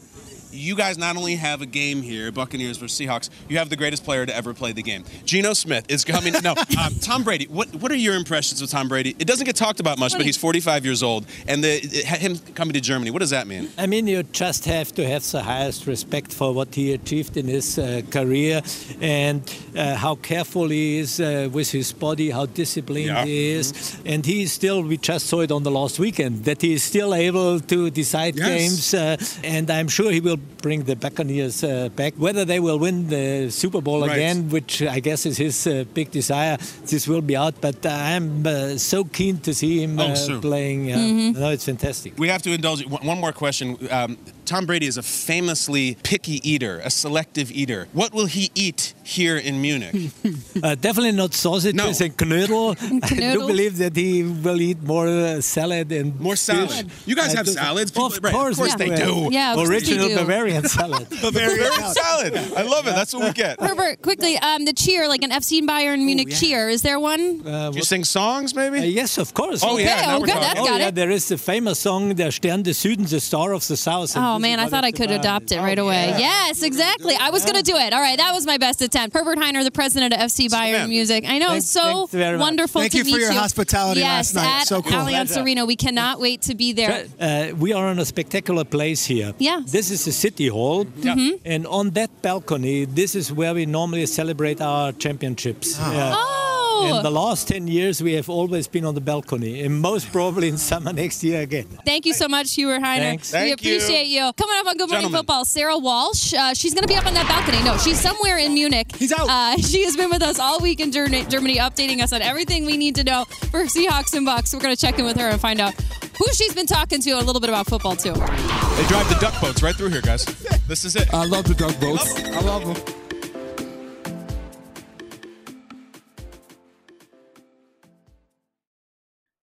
You 0.52 0.74
guys 0.76 0.98
not 0.98 1.16
only 1.16 1.36
have 1.36 1.62
a 1.62 1.66
game 1.66 2.02
here, 2.02 2.30
Buccaneers 2.32 2.76
versus 2.78 2.98
Seahawks, 2.98 3.30
you 3.48 3.58
have 3.58 3.68
the 3.70 3.76
greatest 3.76 4.04
player 4.04 4.26
to 4.26 4.34
ever 4.36 4.52
play 4.54 4.72
the 4.72 4.82
game. 4.82 5.04
Geno 5.24 5.52
Smith 5.52 5.84
is 5.88 6.04
coming. 6.04 6.34
No, 6.42 6.50
um, 6.84 6.94
Tom 7.00 7.22
Brady. 7.22 7.46
What 7.46 7.68
What 7.76 7.90
are 7.92 7.96
your 7.96 8.14
impressions 8.16 8.60
of 8.62 8.68
Tom 8.70 8.88
Brady? 8.88 9.14
It 9.18 9.26
doesn't 9.26 9.44
get 9.46 9.56
talked 9.56 9.80
about 9.80 9.98
much, 9.98 10.12
but 10.12 10.22
he's 10.26 10.36
45 10.36 10.84
years 10.84 11.02
old, 11.02 11.26
and 11.46 11.62
the 11.62 11.78
him 11.78 12.38
coming 12.54 12.74
to 12.74 12.80
Germany. 12.80 13.10
What 13.10 13.20
does 13.20 13.30
that 13.30 13.46
mean? 13.46 13.68
I 13.78 13.86
mean, 13.86 14.06
you 14.06 14.22
just 14.24 14.64
have 14.64 14.92
to 14.94 15.06
have 15.06 15.22
the 15.30 15.42
highest 15.42 15.86
respect 15.86 16.32
for 16.32 16.52
what 16.52 16.74
he 16.74 16.92
achieved 16.92 17.36
in 17.36 17.46
his 17.46 17.78
uh, 17.78 18.02
career 18.10 18.62
and 19.00 19.42
uh, 19.76 19.94
how 19.94 20.16
careful 20.16 20.68
he 20.68 20.98
is 20.98 21.20
uh, 21.20 21.48
with 21.52 21.70
his 21.70 21.92
body, 21.92 22.30
how 22.30 22.46
disciplined 22.46 23.06
Yeah. 23.06 23.24
he 23.24 23.50
is. 23.52 23.96
And 24.04 24.24
he 24.26 24.42
is 24.42 24.52
still, 24.52 24.82
we 24.82 24.96
just 24.96 25.26
saw 25.26 25.40
it 25.40 25.50
on 25.52 25.62
the 25.62 25.70
last 25.70 25.98
weekend, 25.98 26.44
that 26.44 26.62
he 26.62 26.72
is 26.74 26.82
still 26.82 27.14
able 27.14 27.60
to 27.60 27.90
decide 27.90 28.36
Yes. 28.36 28.46
games. 28.48 28.94
Uh, 28.94 29.16
and 29.44 29.70
I'm 29.70 29.88
sure 29.88 30.10
he 30.10 30.20
will 30.20 30.39
bring 30.62 30.84
the 30.84 30.94
Buccaneers 30.96 31.62
uh, 31.64 31.88
back. 31.96 32.14
Whether 32.16 32.44
they 32.44 32.60
will 32.60 32.78
win 32.78 33.08
the 33.08 33.50
Super 33.50 33.80
Bowl 33.80 34.00
Right. 34.00 34.16
again, 34.16 34.48
which 34.50 34.82
I 34.82 35.00
guess 35.00 35.24
is 35.26 35.36
his 35.38 35.66
uh, 35.66 35.84
big 35.94 36.10
desire, 36.10 36.56
this 36.86 37.06
will 37.08 37.22
be 37.22 37.36
out. 37.36 37.54
But 37.60 37.84
I'm 37.86 38.46
uh, 38.46 38.76
so 38.78 39.04
keen 39.04 39.38
to 39.40 39.52
see 39.54 39.82
him 39.82 39.98
Oh, 39.98 40.12
uh, 40.12 40.40
playing. 40.40 40.92
Uh, 40.92 40.96
Mm-hmm. 41.00 41.40
No, 41.40 41.50
it's 41.50 41.64
fantastic. 41.64 42.12
We 42.18 42.28
have 42.28 42.42
to 42.42 42.50
indulge. 42.52 42.84
One 42.86 43.06
one 43.06 43.18
more 43.20 43.32
question. 43.32 43.76
Um, 43.90 44.16
Tom 44.50 44.66
Brady 44.66 44.86
is 44.86 44.96
a 44.96 45.02
famously 45.02 45.96
picky 46.02 46.40
eater, 46.42 46.80
a 46.82 46.90
selective 46.90 47.52
eater. 47.52 47.86
What 47.92 48.12
will 48.12 48.26
he 48.26 48.50
eat 48.56 48.94
here 49.04 49.36
in 49.36 49.60
Munich? 49.62 49.94
Uh, 50.62 50.74
definitely 50.74 51.12
not 51.12 51.32
sausages 51.32 51.74
No. 51.74 51.86
and 51.86 52.16
knödel. 52.18 52.76
I 52.76 53.08
do 53.08 53.14
Knödel. 53.16 53.46
believe 53.52 53.78
that 53.78 53.96
he 53.96 54.22
will 54.22 54.60
eat 54.60 54.82
more 54.82 55.08
uh, 55.08 55.40
salad 55.40 55.90
and 55.92 56.18
More 56.20 56.34
fish. 56.34 56.40
salad. 56.40 56.90
You 57.06 57.14
guys 57.16 57.32
I 57.34 57.38
have 57.38 57.48
salads? 57.48 57.90
People- 57.92 58.06
Of 58.06 58.18
right, 58.22 58.34
of 58.34 58.38
course, 58.38 58.56
course 58.58 58.74
we 58.78 58.90
they 58.90 58.96
do. 58.96 59.28
do. 59.28 59.28
Yeah, 59.30 59.52
of 59.52 59.56
course 59.56 59.68
we 59.70 59.74
Original 59.76 60.08
do. 60.08 60.16
Bavarian 60.16 60.64
salad. 60.68 61.08
Bavarian 61.08 61.72
salad. 61.94 62.32
I 62.60 62.62
love 62.74 62.86
it. 62.88 62.94
That's 62.98 63.14
what 63.14 63.22
we 63.24 63.32
get. 63.32 63.58
Herbert, 63.60 64.02
quickly, 64.02 64.36
um, 64.38 64.64
the 64.66 64.74
cheer, 64.74 65.08
like 65.08 65.22
an 65.22 65.30
FC 65.30 65.62
Bayern 65.62 66.04
Munich 66.04 66.28
yeah. 66.30 66.36
cheer. 66.40 66.68
Is 66.68 66.82
there 66.82 66.98
one? 67.00 67.46
Uh, 67.46 67.70
Do 67.70 67.78
you 67.78 67.84
sing 67.84 68.04
songs, 68.04 68.54
maybe? 68.54 68.78
uh, 68.80 68.82
yes, 69.00 69.16
of 69.18 69.32
course. 69.32 69.62
Oh, 69.64 69.78
yeah, 69.78 69.94
Okay, 69.94 70.06
now 70.06 70.16
oh, 70.16 70.20
we're 70.20 70.26
good, 70.26 70.32
talking. 70.34 70.48
that's 70.48 70.60
Oh, 70.60 70.66
got 70.66 70.80
yeah, 70.80 70.88
it. 70.88 70.94
there 70.94 71.10
is 71.10 71.28
the 71.28 71.38
famous 71.38 71.78
song 71.78 72.12
Der 72.14 72.30
Stern 72.32 72.62
des 72.64 72.72
Südens, 72.82 73.10
the 73.10 73.20
Star 73.20 73.52
of 73.54 73.66
the 73.66 73.76
South. 73.78 74.14
and 74.16 74.24
Oh 74.24 74.34
this 74.34 74.36
is 74.36 74.39
man, 74.40 74.58
I 74.60 74.66
thought 74.68 74.84
I 74.84 74.92
could 74.92 75.10
adopt 75.10 75.52
it 75.52 75.56
Oh, 75.58 75.62
right 75.62 75.78
away. 75.78 76.08
yeah. 76.08 76.18
Yes, 76.18 76.62
exactly. 76.62 77.14
I 77.14 77.30
was 77.30 77.44
going 77.44 77.56
to 77.56 77.62
do 77.62 77.76
it. 77.76 77.92
All 77.92 78.00
right, 78.00 78.16
that 78.18 78.32
was 78.32 78.46
my 78.46 78.58
best 78.58 78.82
attempt. 78.82 79.14
Herbert 79.16 79.38
Hainer, 79.38 79.62
the 79.64 79.70
president 79.70 80.14
of 80.14 80.20
FC 80.20 80.48
Bayern 80.48 80.72
man. 80.72 80.88
Music. 80.88 81.24
I 81.28 81.38
know, 81.38 81.50
Thanks- 81.50 81.66
so 81.66 81.82
thanks 81.82 82.12
very 82.12 82.36
much. 82.38 82.44
wonderful 82.46 82.80
Thank 82.80 82.92
to 82.92 82.98
you 82.98 83.04
for 83.04 83.10
meet 83.10 83.20
your 83.20 83.32
you. 83.32 83.38
hospitality 83.38 84.00
yes, 84.00 84.34
last 84.34 84.34
night. 84.34 84.60
at 84.62 84.66
So 84.66 84.82
cool. 84.82 84.92
Allianz 84.92 85.40
Arena. 85.42 85.64
We 85.66 85.76
cannot 85.76 86.20
wait 86.20 86.42
to 86.42 86.54
be 86.54 86.72
there. 86.72 87.04
Uh, 87.20 87.48
we 87.56 87.72
are 87.72 87.90
in 87.92 87.98
a 87.98 88.04
spectacular 88.04 88.64
place 88.64 89.04
here. 89.06 89.32
Yeah. 89.38 89.60
This 89.66 89.90
is 89.90 90.04
the 90.04 90.12
city 90.12 90.48
hall. 90.48 90.84
Mm-hmm. 90.84 91.36
And 91.44 91.66
on 91.66 91.90
that 91.90 92.10
balcony, 92.22 92.84
this 92.86 93.14
is 93.14 93.32
where 93.32 93.54
we 93.54 93.66
normally 93.66 94.06
celebrate 94.06 94.60
our 94.60 94.92
championships. 94.92 95.76
Oh, 95.80 95.92
you. 95.92 96.49
In 96.84 97.02
the 97.02 97.10
last 97.10 97.48
10 97.48 97.66
years, 97.66 98.02
we 98.02 98.14
have 98.14 98.28
always 98.28 98.66
been 98.68 98.84
on 98.84 98.94
the 98.94 99.00
balcony, 99.00 99.62
and 99.62 99.80
most 99.80 100.10
probably 100.12 100.48
in 100.48 100.58
summer 100.58 100.92
next 100.92 101.22
year 101.22 101.42
again. 101.42 101.66
Thank 101.84 102.06
you 102.06 102.12
so 102.14 102.28
much, 102.28 102.54
Hugh 102.54 102.68
Hainer. 102.68 102.80
Thanks. 102.98 103.32
We 103.32 103.38
Thank 103.38 103.64
you. 103.64 103.76
appreciate 103.76 104.06
you. 104.06 104.32
Coming 104.36 104.56
up 104.58 104.66
on 104.66 104.76
Good 104.76 104.88
Morning 104.88 105.02
Gentlemen. 105.02 105.18
Football, 105.18 105.44
Sarah 105.44 105.78
Walsh. 105.78 106.34
Uh, 106.34 106.54
she's 106.54 106.74
going 106.74 106.82
to 106.82 106.88
be 106.88 106.96
up 106.96 107.06
on 107.06 107.14
that 107.14 107.28
balcony. 107.28 107.62
No, 107.64 107.76
she's 107.78 108.00
somewhere 108.00 108.38
in 108.38 108.54
Munich. 108.54 108.94
He's 108.96 109.12
out. 109.12 109.28
Uh, 109.28 109.56
she 109.60 109.84
has 109.84 109.96
been 109.96 110.10
with 110.10 110.22
us 110.22 110.38
all 110.38 110.60
week 110.60 110.80
in 110.80 110.92
Ger- 110.92 111.08
Germany, 111.08 111.56
updating 111.56 112.02
us 112.02 112.12
on 112.12 112.22
everything 112.22 112.64
we 112.64 112.76
need 112.76 112.94
to 112.96 113.04
know 113.04 113.24
for 113.50 113.64
Seahawks 113.64 114.14
and 114.14 114.24
Bucks. 114.26 114.52
We're 114.54 114.60
going 114.60 114.74
to 114.74 114.80
check 114.80 114.98
in 114.98 115.04
with 115.04 115.16
her 115.18 115.28
and 115.28 115.40
find 115.40 115.60
out 115.60 115.74
who 116.18 116.26
she's 116.32 116.54
been 116.54 116.66
talking 116.66 117.00
to 117.02 117.10
a 117.12 117.22
little 117.22 117.40
bit 117.40 117.50
about 117.50 117.66
football, 117.66 117.96
too. 117.96 118.12
They 118.12 118.86
drive 118.86 119.08
the 119.08 119.18
duck 119.20 119.40
boats 119.40 119.62
right 119.62 119.74
through 119.74 119.88
here, 119.88 120.02
guys. 120.02 120.24
This 120.68 120.84
is 120.84 120.96
it. 120.96 121.12
I 121.12 121.24
love 121.26 121.44
the 121.44 121.54
duck 121.54 121.78
boats. 121.80 122.14
I 122.24 122.40
love 122.40 122.66
them. 122.66 122.99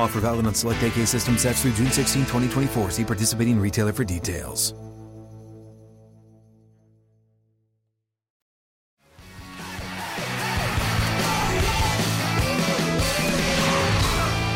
Offer 0.00 0.20
valid 0.20 0.46
on 0.46 0.54
select 0.54 0.82
AK 0.82 1.06
system 1.06 1.36
sets 1.36 1.62
through 1.62 1.72
June 1.72 1.90
16, 1.90 2.22
2024. 2.22 2.90
See 2.90 3.04
participating 3.04 3.60
retailer 3.60 3.92
for 3.92 4.02
details. 4.02 4.72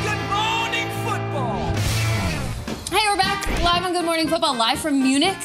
Good 0.02 0.20
morning, 0.30 0.88
football. 1.04 1.74
Hey, 2.90 3.06
we're 3.06 3.16
back 3.16 3.46
live 3.62 3.84
on 3.84 3.92
Good 3.92 4.04
Morning 4.04 4.28
Football, 4.28 4.56
live 4.56 4.80
from 4.80 5.02
Munich. 5.02 5.36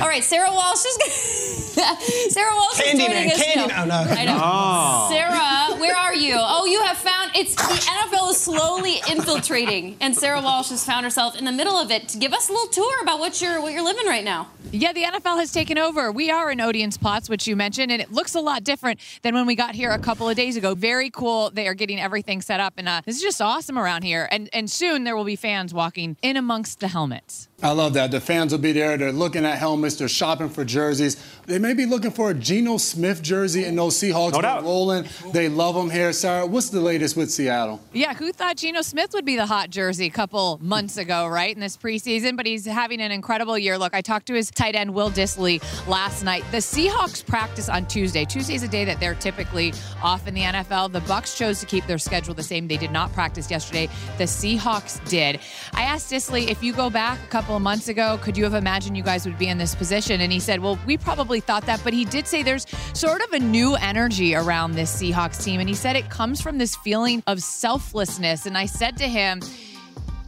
All 0.00 0.08
right, 0.08 0.22
Sarah 0.22 0.50
Walsh 0.52 0.84
is 0.84 0.96
gonna, 1.74 2.00
Sarah 2.30 2.54
Walsh 2.54 2.80
is 2.80 2.86
Candyman, 3.00 3.06
joining 3.06 3.32
us. 3.32 3.42
Candyman. 3.42 3.68
No, 3.68 3.76
Oh, 3.76 3.84
no. 3.86 3.94
I 4.12 4.24
know. 4.26 4.40
Oh. 4.42 5.08
Sarah, 5.10 5.80
where 5.80 5.96
are 5.96 6.14
you? 6.14 6.34
Oh, 6.38 6.66
you 6.66 6.82
have 6.82 6.98
found 6.98 7.30
it's 7.34 7.54
the 7.54 7.62
NFL 7.62 8.30
is 8.30 8.36
slowly 8.40 8.96
infiltrating, 9.10 9.96
and 10.00 10.14
Sarah 10.16 10.40
Walsh 10.42 10.68
has 10.68 10.84
found 10.84 11.04
herself 11.04 11.36
in 11.38 11.44
the 11.46 11.52
middle 11.52 11.76
of 11.76 11.90
it. 11.90 12.14
Give 12.18 12.32
us 12.34 12.48
a 12.48 12.52
little 12.52 12.68
tour 12.68 13.02
about 13.02 13.18
what 13.20 13.40
you're 13.40 13.60
what 13.60 13.72
you're 13.72 13.82
living 13.84 14.06
right 14.06 14.24
now. 14.24 14.48
Yeah, 14.72 14.92
the 14.92 15.04
NFL 15.04 15.38
has 15.38 15.52
taken 15.52 15.78
over. 15.78 16.10
We 16.12 16.30
are 16.30 16.50
in 16.50 16.58
Odeonsplatz, 16.58 17.30
which 17.30 17.46
you 17.46 17.56
mentioned, 17.56 17.90
and 17.92 18.02
it 18.02 18.10
looks 18.12 18.34
a 18.34 18.40
lot 18.40 18.64
different 18.64 19.00
than 19.22 19.34
when 19.34 19.46
we 19.46 19.54
got 19.54 19.74
here 19.74 19.90
a 19.92 19.98
couple 19.98 20.28
of 20.28 20.36
days 20.36 20.56
ago. 20.56 20.74
Very 20.74 21.08
cool. 21.08 21.50
They 21.50 21.68
are 21.68 21.74
getting 21.74 22.00
everything 22.00 22.42
set 22.42 22.58
up, 22.60 22.74
and 22.76 22.88
uh, 22.88 23.00
this 23.06 23.16
is 23.16 23.22
just 23.22 23.40
awesome 23.40 23.78
around 23.78 24.02
here. 24.02 24.28
And 24.30 24.50
and 24.52 24.70
soon 24.70 25.04
there 25.04 25.16
will 25.16 25.24
be 25.24 25.36
fans 25.36 25.72
walking 25.72 26.16
in 26.22 26.36
amongst 26.36 26.80
the 26.80 26.88
helmets. 26.88 27.48
I 27.62 27.70
love 27.70 27.94
that. 27.94 28.10
The 28.10 28.20
fans 28.20 28.52
will 28.52 28.58
be 28.58 28.72
there. 28.72 28.98
They're 28.98 29.12
looking 29.12 29.46
at 29.46 29.56
helmets. 29.56 29.96
They're 29.96 30.08
shopping 30.08 30.50
for 30.50 30.62
jerseys. 30.62 31.16
They 31.46 31.58
may 31.58 31.72
be 31.72 31.86
looking 31.86 32.10
for 32.10 32.30
a 32.30 32.34
Geno 32.34 32.76
Smith 32.76 33.22
jersey 33.22 33.64
and 33.64 33.78
those 33.78 33.96
Seahawks 33.98 34.32
No 34.32 34.38
are 34.40 34.42
doubt. 34.42 34.62
rolling. 34.64 35.06
They 35.32 35.48
love 35.48 35.74
them 35.74 35.88
here. 35.88 36.12
Sarah, 36.12 36.44
what's 36.44 36.68
the 36.68 36.80
latest 36.80 37.16
with 37.16 37.30
Seattle? 37.30 37.80
Yeah, 37.94 38.12
who 38.12 38.30
thought 38.32 38.56
Geno 38.58 38.82
Smith 38.82 39.12
would 39.14 39.24
be 39.24 39.36
the 39.36 39.46
hot 39.46 39.70
jersey 39.70 40.04
a 40.04 40.10
couple 40.10 40.58
months 40.60 40.98
ago, 40.98 41.26
right, 41.28 41.54
in 41.54 41.60
this 41.60 41.78
preseason? 41.78 42.36
But 42.36 42.44
he's 42.44 42.66
having 42.66 43.00
an 43.00 43.10
incredible 43.10 43.56
year. 43.56 43.78
Look, 43.78 43.94
I 43.94 44.02
talked 44.02 44.26
to 44.26 44.34
his 44.34 44.50
tight 44.50 44.74
end, 44.74 44.92
Will 44.92 45.10
Dissly, 45.10 45.62
last 45.88 46.24
night. 46.24 46.44
The 46.50 46.58
Seahawks 46.58 47.24
practice 47.24 47.70
on 47.70 47.86
Tuesday. 47.86 48.26
Tuesday's 48.26 48.64
a 48.64 48.68
day 48.68 48.84
that 48.84 49.00
they're 49.00 49.14
typically 49.14 49.72
off 50.02 50.28
in 50.28 50.34
the 50.34 50.42
NFL. 50.42 50.92
The 50.92 51.00
Bucks 51.00 51.38
chose 51.38 51.60
to 51.60 51.66
keep 51.66 51.86
their 51.86 51.98
schedule 51.98 52.34
the 52.34 52.42
same. 52.42 52.68
They 52.68 52.76
did 52.76 52.90
not 52.90 53.14
practice 53.14 53.50
yesterday. 53.50 53.88
The 54.18 54.24
Seahawks 54.24 55.02
did. 55.08 55.40
I 55.72 55.84
asked 55.84 56.12
Dissly, 56.12 56.48
if 56.50 56.62
you 56.62 56.74
go 56.74 56.90
back 56.90 57.18
a 57.24 57.26
couple 57.28 57.45
of 57.54 57.62
months 57.62 57.86
ago, 57.86 58.18
could 58.20 58.36
you 58.36 58.42
have 58.42 58.54
imagined 58.54 58.96
you 58.96 59.04
guys 59.04 59.24
would 59.24 59.38
be 59.38 59.46
in 59.46 59.58
this 59.58 59.76
position? 59.76 60.20
And 60.20 60.32
he 60.32 60.40
said, 60.40 60.60
well, 60.60 60.76
we 60.84 60.96
probably 60.96 61.38
thought 61.38 61.64
that, 61.66 61.80
but 61.84 61.92
he 61.92 62.04
did 62.04 62.26
say 62.26 62.42
there's 62.42 62.66
sort 62.92 63.22
of 63.22 63.32
a 63.32 63.38
new 63.38 63.76
energy 63.76 64.34
around 64.34 64.72
this 64.72 65.00
Seahawks 65.00 65.44
team. 65.44 65.60
And 65.60 65.68
he 65.68 65.74
said 65.76 65.94
it 65.94 66.10
comes 66.10 66.40
from 66.40 66.58
this 66.58 66.74
feeling 66.74 67.22
of 67.28 67.40
selflessness. 67.40 68.46
And 68.46 68.58
I 68.58 68.66
said 68.66 68.96
to 68.96 69.06
him, 69.06 69.40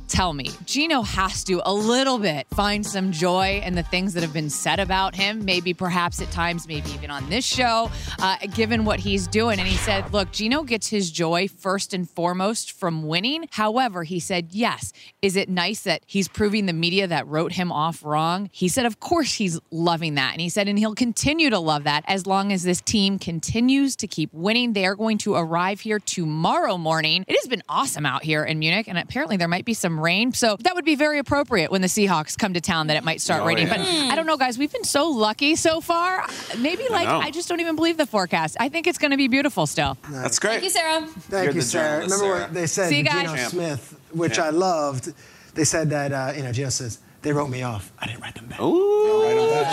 Tell 0.09 0.33
me, 0.33 0.51
Geno 0.65 1.03
has 1.03 1.45
to 1.45 1.61
a 1.65 1.73
little 1.73 2.19
bit 2.19 2.47
find 2.57 2.85
some 2.85 3.13
joy 3.13 3.63
in 3.65 3.75
the 3.75 3.83
things 3.83 4.15
that 4.15 4.23
have 4.23 4.33
been 4.33 4.49
said 4.49 4.81
about 4.81 5.15
him, 5.15 5.45
maybe 5.45 5.75
perhaps 5.75 6.21
at 6.23 6.31
times, 6.31 6.67
maybe 6.67 6.91
even 6.93 7.11
on 7.11 7.29
this 7.29 7.45
show, 7.45 7.91
uh, 8.19 8.39
given 8.55 8.87
what 8.87 9.01
he's 9.01 9.29
doing. 9.29 9.59
And 9.59 9.69
he 9.69 9.77
said, 9.77 10.11
Look, 10.13 10.33
Geno 10.33 10.63
gets 10.63 10.89
his 10.89 11.11
joy 11.11 11.47
first 11.47 11.93
and 11.93 12.09
foremost 12.09 12.73
from 12.73 13.07
winning. 13.07 13.49
However, 13.51 14.03
he 14.03 14.19
said, 14.19 14.49
Yes, 14.53 14.95
is 15.21 15.37
it 15.37 15.51
nice 15.51 15.83
that 15.83 16.03
he's 16.07 16.27
proving 16.27 16.65
the 16.65 16.73
media 16.73 17.07
that 17.07 17.27
wrote 17.27 17.53
him 17.53 17.71
off 17.71 18.03
wrong? 18.03 18.49
He 18.51 18.69
said, 18.69 18.87
Of 18.87 19.01
course 19.01 19.35
he's 19.35 19.61
loving 19.71 20.15
that. 20.15 20.33
And 20.33 20.41
he 20.41 20.49
said, 20.49 20.69
And 20.69 20.79
he'll 20.79 20.95
continue 20.95 21.51
to 21.51 21.59
love 21.59 21.85
that 21.85 22.05
as 22.07 22.27
long 22.27 22.51
as 22.51 22.63
this 22.63 22.81
team 22.81 23.19
continues 23.19 23.95
to 23.97 24.07
keep 24.07 24.33
winning. 24.33 24.73
They 24.73 24.87
are 24.87 24.97
going 24.97 25.19
to 25.19 25.35
arrive 25.35 25.81
here 25.81 25.99
tomorrow 25.99 26.79
morning. 26.79 27.25
It 27.29 27.37
has 27.37 27.47
been 27.47 27.63
awesome 27.69 28.07
out 28.07 28.23
here 28.23 28.43
in 28.43 28.59
Munich, 28.59 28.89
and 28.89 28.97
apparently 28.97 29.37
there 29.37 29.49
might 29.49 29.67
be 29.67 29.75
some 29.75 29.98
rain. 30.01 30.33
So 30.33 30.57
that 30.61 30.75
would 30.75 30.85
be 30.85 30.95
very 30.95 31.19
appropriate 31.19 31.71
when 31.71 31.81
the 31.81 31.89
Seahawks 31.89 32.37
come 32.39 32.55
to 32.55 32.61
town 32.61 32.87
that 32.89 32.97
it 32.97 33.05
might 33.05 33.21
start 33.21 33.43
Oh, 33.43 33.47
raining. 33.47 33.67
yeah. 33.67 33.77
But 33.79 33.87
I 33.87 34.15
don't 34.17 34.27
know, 34.27 34.37
guys. 34.37 34.59
We've 34.59 34.73
been 34.73 34.85
so 34.85 35.09
lucky 35.11 35.57
so 35.57 35.81
far. 35.81 36.27
Maybe 36.59 36.87
like 36.89 37.07
know. 37.09 37.19
I, 37.21 37.31
just 37.31 37.49
don't 37.49 37.61
even 37.61 37.77
believe 37.77 37.97
the 37.97 38.07
forecast. 38.07 38.57
I 38.61 38.69
think 38.69 38.87
it's 38.87 38.99
going 38.99 39.11
to 39.13 39.17
be 39.17 39.29
beautiful 39.29 39.67
still. 39.67 39.97
That's 40.11 40.39
great. 40.39 40.53
Thank 40.53 40.65
you, 40.65 40.71
Sarah. 40.71 41.07
Thank 41.07 41.45
You're 41.47 41.55
you, 41.55 41.61
Sarah. 41.63 41.95
Remember 42.03 42.17
Sarah. 42.17 42.41
what 42.41 42.55
they 42.55 42.67
said 42.67 42.89
See 42.89 42.99
you 42.99 43.05
guys. 43.05 43.31
Geno 43.31 43.49
Smith, 43.49 44.01
which 44.13 44.35
Champ. 44.35 44.47
I 44.47 44.51
loved. 44.51 45.13
They 45.55 45.65
said 45.65 45.91
that 45.91 46.13
uh, 46.13 46.33
you 46.37 46.43
know 46.43 46.53
Geno 46.53 46.69
says 46.71 46.99
They 47.23 47.33
wrote 47.33 47.51
me 47.51 47.63
off. 47.65 47.91
I 47.99 48.07
didn't 48.07 48.21
write 48.23 48.37
them 48.37 48.47
back. 48.47 48.61
Ooh, 48.61 49.25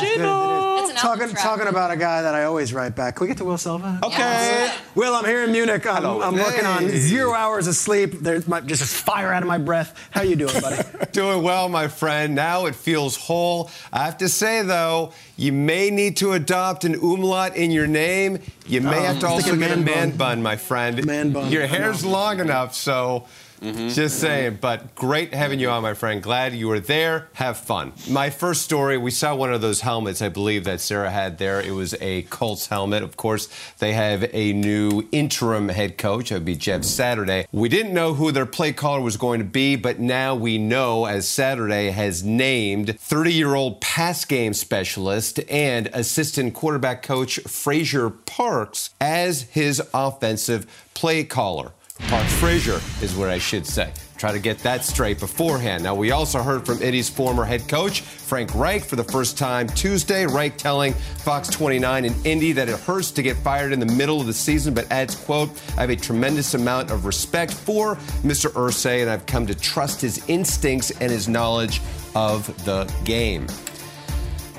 Geno. 0.01 0.75
That's 0.77 0.89
an 0.89 0.95
Talking, 0.95 1.29
track. 1.29 1.43
talking 1.43 1.67
about 1.67 1.91
a 1.91 1.95
guy 1.97 2.23
that 2.23 2.34
I 2.34 2.45
always 2.45 2.73
write 2.73 2.95
back. 2.95 3.15
Can 3.17 3.25
we 3.25 3.27
get 3.27 3.38
to 3.38 3.45
Will 3.45 3.58
Selva? 3.58 3.99
Okay. 4.03 4.73
Will, 4.95 5.13
I'm 5.13 5.25
here 5.25 5.43
in 5.43 5.51
Munich. 5.51 5.86
I'm, 5.86 6.05
I'm 6.05 6.36
working 6.36 6.65
on 6.65 6.88
zero 6.89 7.34
hours 7.34 7.67
of 7.67 7.75
sleep. 7.75 8.13
There's 8.21 8.47
my, 8.47 8.62
just 8.62 8.81
a 8.81 8.86
fire 8.88 9.31
out 9.31 9.43
of 9.43 9.47
my 9.47 9.60
breath. 9.60 10.08
How 10.12 10.21
you 10.23 10.36
doing, 10.36 10.60
buddy? 10.60 10.81
Doing 11.12 11.43
well, 11.43 11.69
my 11.69 11.88
friend. 11.88 12.34
Now 12.36 12.65
it 12.65 12.75
feels 12.75 13.15
whole. 13.15 13.69
I 13.93 14.05
have 14.05 14.17
to 14.17 14.27
say, 14.29 14.63
though, 14.63 15.13
you 15.38 15.51
may 15.53 15.91
need 15.91 16.17
to 16.17 16.34
adopt 16.34 16.84
an 16.84 16.95
umlaut 16.95 17.55
in 17.55 17.69
your 17.71 17.88
name. 17.88 18.39
You 18.65 18.81
may 18.81 18.97
Oh, 18.99 19.03
have 19.03 19.19
to 19.19 19.27
also 19.27 19.55
get 19.55 19.71
a 19.71 19.75
man 19.77 19.84
man 19.86 20.10
bun. 20.10 20.17
bun. 20.17 20.43
my 20.43 20.55
friend. 20.58 21.05
Man 21.05 21.31
bun. 21.31 21.51
Your 21.51 21.67
hair's 21.67 22.03
long 22.03 22.39
enough, 22.39 22.73
so. 22.73 23.27
Mm-hmm. 23.62 23.89
Just 23.89 24.20
saying, 24.20 24.60
but 24.62 24.96
great 24.96 25.34
having 25.34 25.60
you 25.60 25.70
on, 25.70 25.82
my 25.82 25.94
friend. 25.94 26.22
Glad 26.22 26.54
you 26.54 26.68
were 26.68 26.80
there. 26.80 27.30
Have 27.34 27.58
fun. 27.58 27.94
My 28.10 28.30
first 28.30 28.62
story, 28.62 28.98
we 28.98 29.12
saw 29.12 29.36
one 29.36 29.54
of 29.54 29.62
those 29.62 29.82
helmets, 29.82 30.22
I 30.22 30.30
believe, 30.30 30.65
that 30.65 30.82
Sarah 30.82 31.10
had 31.10 31.38
there. 31.38 31.62
It 31.62 31.72
was 31.72 31.96
a 32.02 32.24
Colts 32.24 32.68
helmet. 32.68 33.04
Of 33.04 33.18
course, 33.18 33.48
they 33.80 33.94
have 33.94 34.30
a 34.34 34.54
new 34.54 35.08
interim 35.12 35.70
head 35.70 35.98
coach. 35.98 36.32
It 36.32 36.36
would 36.36 36.46
be 36.46 36.56
Jeff 36.56 36.84
Saturday. 36.84 37.48
We 37.52 37.70
didn't 37.70 37.94
know 37.94 38.13
who 38.13 38.32
their 38.32 38.46
play 38.46 38.74
caller 38.74 39.02
was 39.02 39.18
going 39.18 39.39
to 39.39 39.46
be, 39.46 39.76
but 39.76 40.00
now 40.00 40.36
we 40.36 40.58
know 40.58 41.06
as 41.06 41.28
Saturday 41.28 41.91
has 41.91 42.24
named 42.24 43.00
30 43.00 43.34
year 43.34 43.56
old 43.56 43.82
pass 43.82 44.26
game 44.26 44.54
specialist 44.54 45.39
and 45.50 45.88
assistant 45.94 46.54
quarterback 46.54 47.04
coach 47.04 47.39
Frazier 47.48 48.10
Parks 48.10 48.91
as 49.00 49.44
his 49.44 49.82
offensive 49.94 50.65
play 50.94 51.24
caller. 51.24 51.72
Parks 51.99 52.34
Frazier 52.34 52.81
is 53.01 53.15
what 53.15 53.29
I 53.29 53.38
should 53.38 53.65
say. 53.65 53.91
Try 54.17 54.34
to 54.34 54.39
get 54.39 54.60
that 54.60 54.84
straight 54.84 55.19
beforehand. 55.19 55.84
Now, 55.84 55.95
we 55.95 56.12
also 56.12 56.41
heard 56.41 56.65
from 56.65 56.81
Indy's 56.81 57.10
former 57.10 57.45
head 57.45 57.67
coach, 57.69 58.01
Frank 58.01 58.53
Reich, 58.53 58.84
for 58.84 58.97
the 58.97 59.03
first 59.03 59.38
time 59.38 59.67
Tuesday. 59.69 60.25
Reich 60.25 60.58
telling 60.58 60.93
Fox 60.93 61.49
29 61.49 62.05
in 62.05 62.13
Indy 62.25 62.51
that 62.51 62.67
it 62.67 62.79
hurts 62.81 63.12
to 63.12 63.21
get 63.21 63.38
fired 63.38 63.71
in 63.71 63.79
the 63.79 63.86
middle 63.86 64.19
of 64.19 64.27
the 64.27 64.34
season, 64.34 64.73
but 64.73 64.91
adds, 64.91 65.15
quote, 65.15 65.49
I 65.77 65.81
have 65.81 65.89
a 65.89 65.95
tremendous 65.95 66.53
amount 66.53 66.91
of 66.91 67.05
respect 67.05 67.53
for 67.53 67.95
Mr. 68.23 68.49
Irsay, 68.51 69.01
and 69.01 69.10
I've 69.10 69.25
come 69.25 69.47
to 69.47 69.55
trust 69.55 70.01
his 70.01 70.23
instincts 70.27 70.91
and 70.91 71.12
his 71.12 71.29
knowledge 71.29 71.81
of 72.13 72.45
the 72.65 72.93
game. 73.05 73.47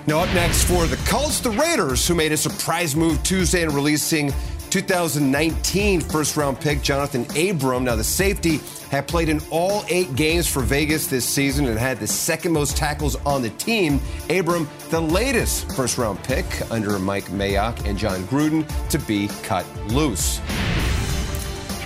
Now, 0.07 0.21
up 0.21 0.33
next 0.35 0.65
for 0.65 0.87
the 0.87 0.97
Colts, 1.09 1.41
the 1.41 1.51
Raiders, 1.51 2.07
who 2.07 2.15
made 2.15 2.33
a 2.33 2.37
surprise 2.37 2.95
move 2.95 3.23
Tuesday 3.25 3.63
in 3.63 3.71
releasing 3.71 4.33
2019 4.77 6.03
first 6.03 6.37
round 6.37 6.61
pick 6.61 6.83
Jonathan 6.83 7.25
Abram. 7.35 7.85
Now, 7.85 7.97
the 7.97 8.05
safety 8.05 8.61
had 8.91 9.09
played 9.09 9.31
in 9.31 9.41
all 9.51 9.83
eight 9.89 10.15
games 10.17 10.47
for 10.47 10.61
Vegas 10.61 11.07
this 11.07 11.25
season 11.25 11.67
and 11.67 11.79
had 11.79 11.99
the 11.99 12.07
second 12.07 12.53
most 12.53 12.77
tackles 12.77 13.17
on 13.25 13.41
the 13.41 13.49
team. 13.49 14.03
Abram, 14.29 14.69
the 14.91 15.01
latest 15.01 15.75
first 15.75 15.97
round 15.97 16.23
pick 16.25 16.45
under 16.71 16.99
Mike 16.99 17.25
Mayock 17.29 17.87
and 17.87 17.97
Jon 17.97 18.21
Gruden, 18.25 18.67
to 18.91 18.99
be 18.99 19.29
cut 19.45 19.65
loose. 19.87 20.41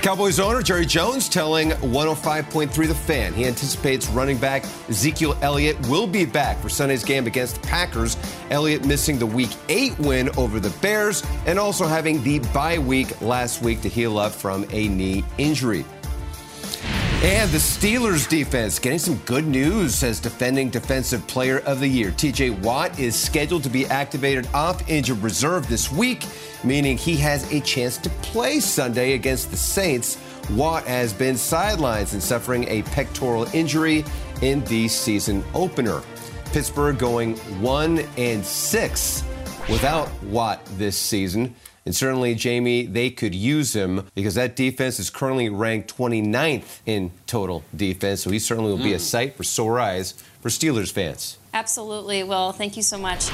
Cowboys 0.03 0.41
owner 0.41 0.63
Jerry 0.63 0.87
Jones 0.87 1.29
telling 1.29 1.73
105.3 1.73 2.89
The 2.89 2.95
Fan 2.95 3.35
he 3.35 3.45
anticipates 3.45 4.09
running 4.09 4.39
back 4.39 4.65
Ezekiel 4.89 5.37
Elliott 5.43 5.79
will 5.89 6.07
be 6.07 6.25
back 6.25 6.59
for 6.59 6.71
Sunday's 6.71 7.05
game 7.05 7.27
against 7.27 7.61
the 7.61 7.69
Packers. 7.69 8.17
Elliott 8.49 8.87
missing 8.87 9.19
the 9.19 9.27
Week 9.27 9.51
8 9.69 9.99
win 9.99 10.31
over 10.39 10.59
the 10.59 10.71
Bears 10.81 11.23
and 11.45 11.59
also 11.59 11.87
having 11.87 12.23
the 12.23 12.39
bye 12.55 12.79
week 12.79 13.21
last 13.21 13.61
week 13.61 13.83
to 13.83 13.91
heal 13.91 14.19
up 14.19 14.33
from 14.33 14.65
a 14.71 14.89
knee 14.89 15.23
injury. 15.37 15.85
And 17.23 17.51
the 17.51 17.59
Steelers 17.59 18.27
defense 18.27 18.79
getting 18.79 18.99
some 18.99 19.17
good 19.27 19.47
news 19.47 20.03
as 20.03 20.21
defending 20.21 20.71
defensive 20.71 21.27
player 21.27 21.59
of 21.67 21.79
the 21.79 21.87
year. 21.87 22.13
TJ 22.13 22.59
Watt 22.63 22.99
is 22.99 23.15
scheduled 23.15 23.63
to 23.65 23.69
be 23.69 23.85
activated 23.85 24.49
off 24.55 24.89
injured 24.89 25.23
reserve 25.23 25.69
this 25.69 25.93
week, 25.93 26.25
meaning 26.65 26.97
he 26.97 27.17
has 27.17 27.53
a 27.53 27.61
chance 27.61 27.99
to 27.99 28.09
play 28.23 28.59
Sunday 28.59 29.13
against 29.13 29.51
the 29.51 29.59
Saints. 29.59 30.17
Watt 30.53 30.85
has 30.85 31.13
been 31.13 31.35
sidelined 31.35 32.11
and 32.15 32.23
suffering 32.23 32.67
a 32.69 32.81
pectoral 32.85 33.45
injury 33.55 34.03
in 34.41 34.65
the 34.65 34.89
season 34.89 35.45
opener. 35.53 36.01
Pittsburgh 36.47 36.97
going 36.97 37.37
1 37.61 37.99
and 38.17 38.43
6 38.43 39.25
without 39.69 40.11
Watt 40.23 40.65
this 40.79 40.97
season. 40.97 41.55
And 41.87 41.97
certainly, 41.97 42.35
Jamie, 42.35 42.85
they 42.85 43.11
could 43.11 43.35
use 43.35 43.75
him 43.75 44.07
because 44.15 44.35
that 44.35 44.55
defense 44.55 44.99
is 45.01 45.09
currently 45.09 45.49
ranked 45.49 45.97
29th 45.97 46.81
in 46.87 47.11
total 47.27 47.65
defense. 47.75 48.23
So 48.23 48.31
he 48.31 48.39
certainly 48.39 48.71
will 48.71 48.83
be 48.83 48.93
a 48.93 48.99
sight 48.99 49.37
for 49.37 49.45
sore 49.45 49.81
eyes 49.81 50.13
for 50.41 50.51
Steelers 50.51 50.93
fans. 50.93 51.39
Absolutely. 51.55 52.23
Well, 52.23 52.53
thank 52.53 52.77
you 52.77 52.83
so 52.83 52.99
much. 52.99 53.27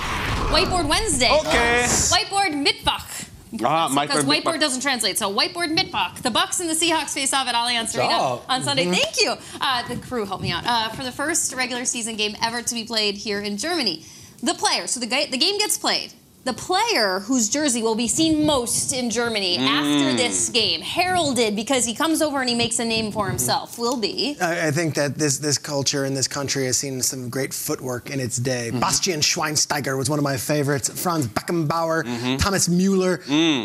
Whiteboard 0.52 0.88
Wednesday. 0.88 1.30
Okay. 1.30 1.82
Whiteboard 1.86 2.52
Mittwoch. 2.66 3.28
Ah, 3.64 3.88
Mike 3.88 4.08
Because 4.08 4.24
Mike- 4.24 4.44
whiteboard 4.44 4.60
doesn't 4.60 4.80
translate. 4.80 5.18
So 5.18 5.32
whiteboard 5.32 5.76
Mittwoch. 5.76 6.22
The 6.22 6.30
Bucks 6.30 6.60
and 6.60 6.68
the 6.68 6.74
Seahawks 6.74 7.10
face 7.10 7.32
off 7.32 7.46
at 7.48 7.54
Allianz 7.54 7.96
Arena 7.96 8.10
job. 8.10 8.42
on 8.48 8.62
Sunday. 8.62 8.86
Mhm. 8.86 8.94
Thank 8.94 9.20
you. 9.20 9.34
Uh, 9.60 9.86
the 9.88 9.96
crew 9.96 10.24
helped 10.24 10.42
me 10.42 10.50
out. 10.52 10.64
Uh, 10.66 10.88
for 10.90 11.04
the 11.04 11.12
first 11.12 11.52
regular 11.54 11.84
season 11.84 12.16
game 12.16 12.36
ever 12.42 12.62
to 12.62 12.74
be 12.74 12.84
played 12.84 13.16
here 13.16 13.40
in 13.40 13.56
Germany. 13.56 14.04
The 14.42 14.54
player, 14.54 14.86
so 14.86 15.00
the, 15.00 15.06
ga- 15.06 15.26
the 15.30 15.38
game 15.38 15.58
gets 15.58 15.78
played. 15.78 16.12
The 16.46 16.52
player 16.52 17.18
whose 17.26 17.48
jersey 17.48 17.82
will 17.82 17.96
be 17.96 18.06
seen 18.06 18.46
most 18.46 18.92
in 18.92 19.10
Germany 19.10 19.58
after 19.58 20.12
Mm. 20.12 20.16
this 20.16 20.48
game, 20.48 20.80
heralded 20.80 21.56
because 21.56 21.84
he 21.84 21.92
comes 21.92 22.22
over 22.22 22.38
and 22.40 22.48
he 22.48 22.54
makes 22.54 22.78
a 22.78 22.84
name 22.84 23.10
for 23.10 23.26
himself, 23.28 23.78
will 23.80 23.96
be. 23.96 24.36
I, 24.40 24.68
I 24.68 24.70
think 24.70 24.94
that 24.94 25.18
this 25.18 25.38
this 25.38 25.58
culture 25.58 26.04
in 26.04 26.14
this 26.14 26.28
country 26.28 26.66
has 26.66 26.76
seen 26.76 27.02
some 27.02 27.28
great 27.30 27.52
footwork 27.52 28.10
in 28.10 28.20
its 28.20 28.36
day. 28.36 28.68
Mm-hmm. 28.68 28.78
Bastian 28.78 29.20
Schweinsteiger 29.22 29.98
was 29.98 30.08
one 30.08 30.20
of 30.20 30.22
my 30.22 30.36
favorites. 30.36 30.88
Franz 30.88 31.26
Beckenbauer, 31.26 32.04
Mhm. 32.04 32.38
Thomas 32.38 32.68
Mueller. 32.68 33.16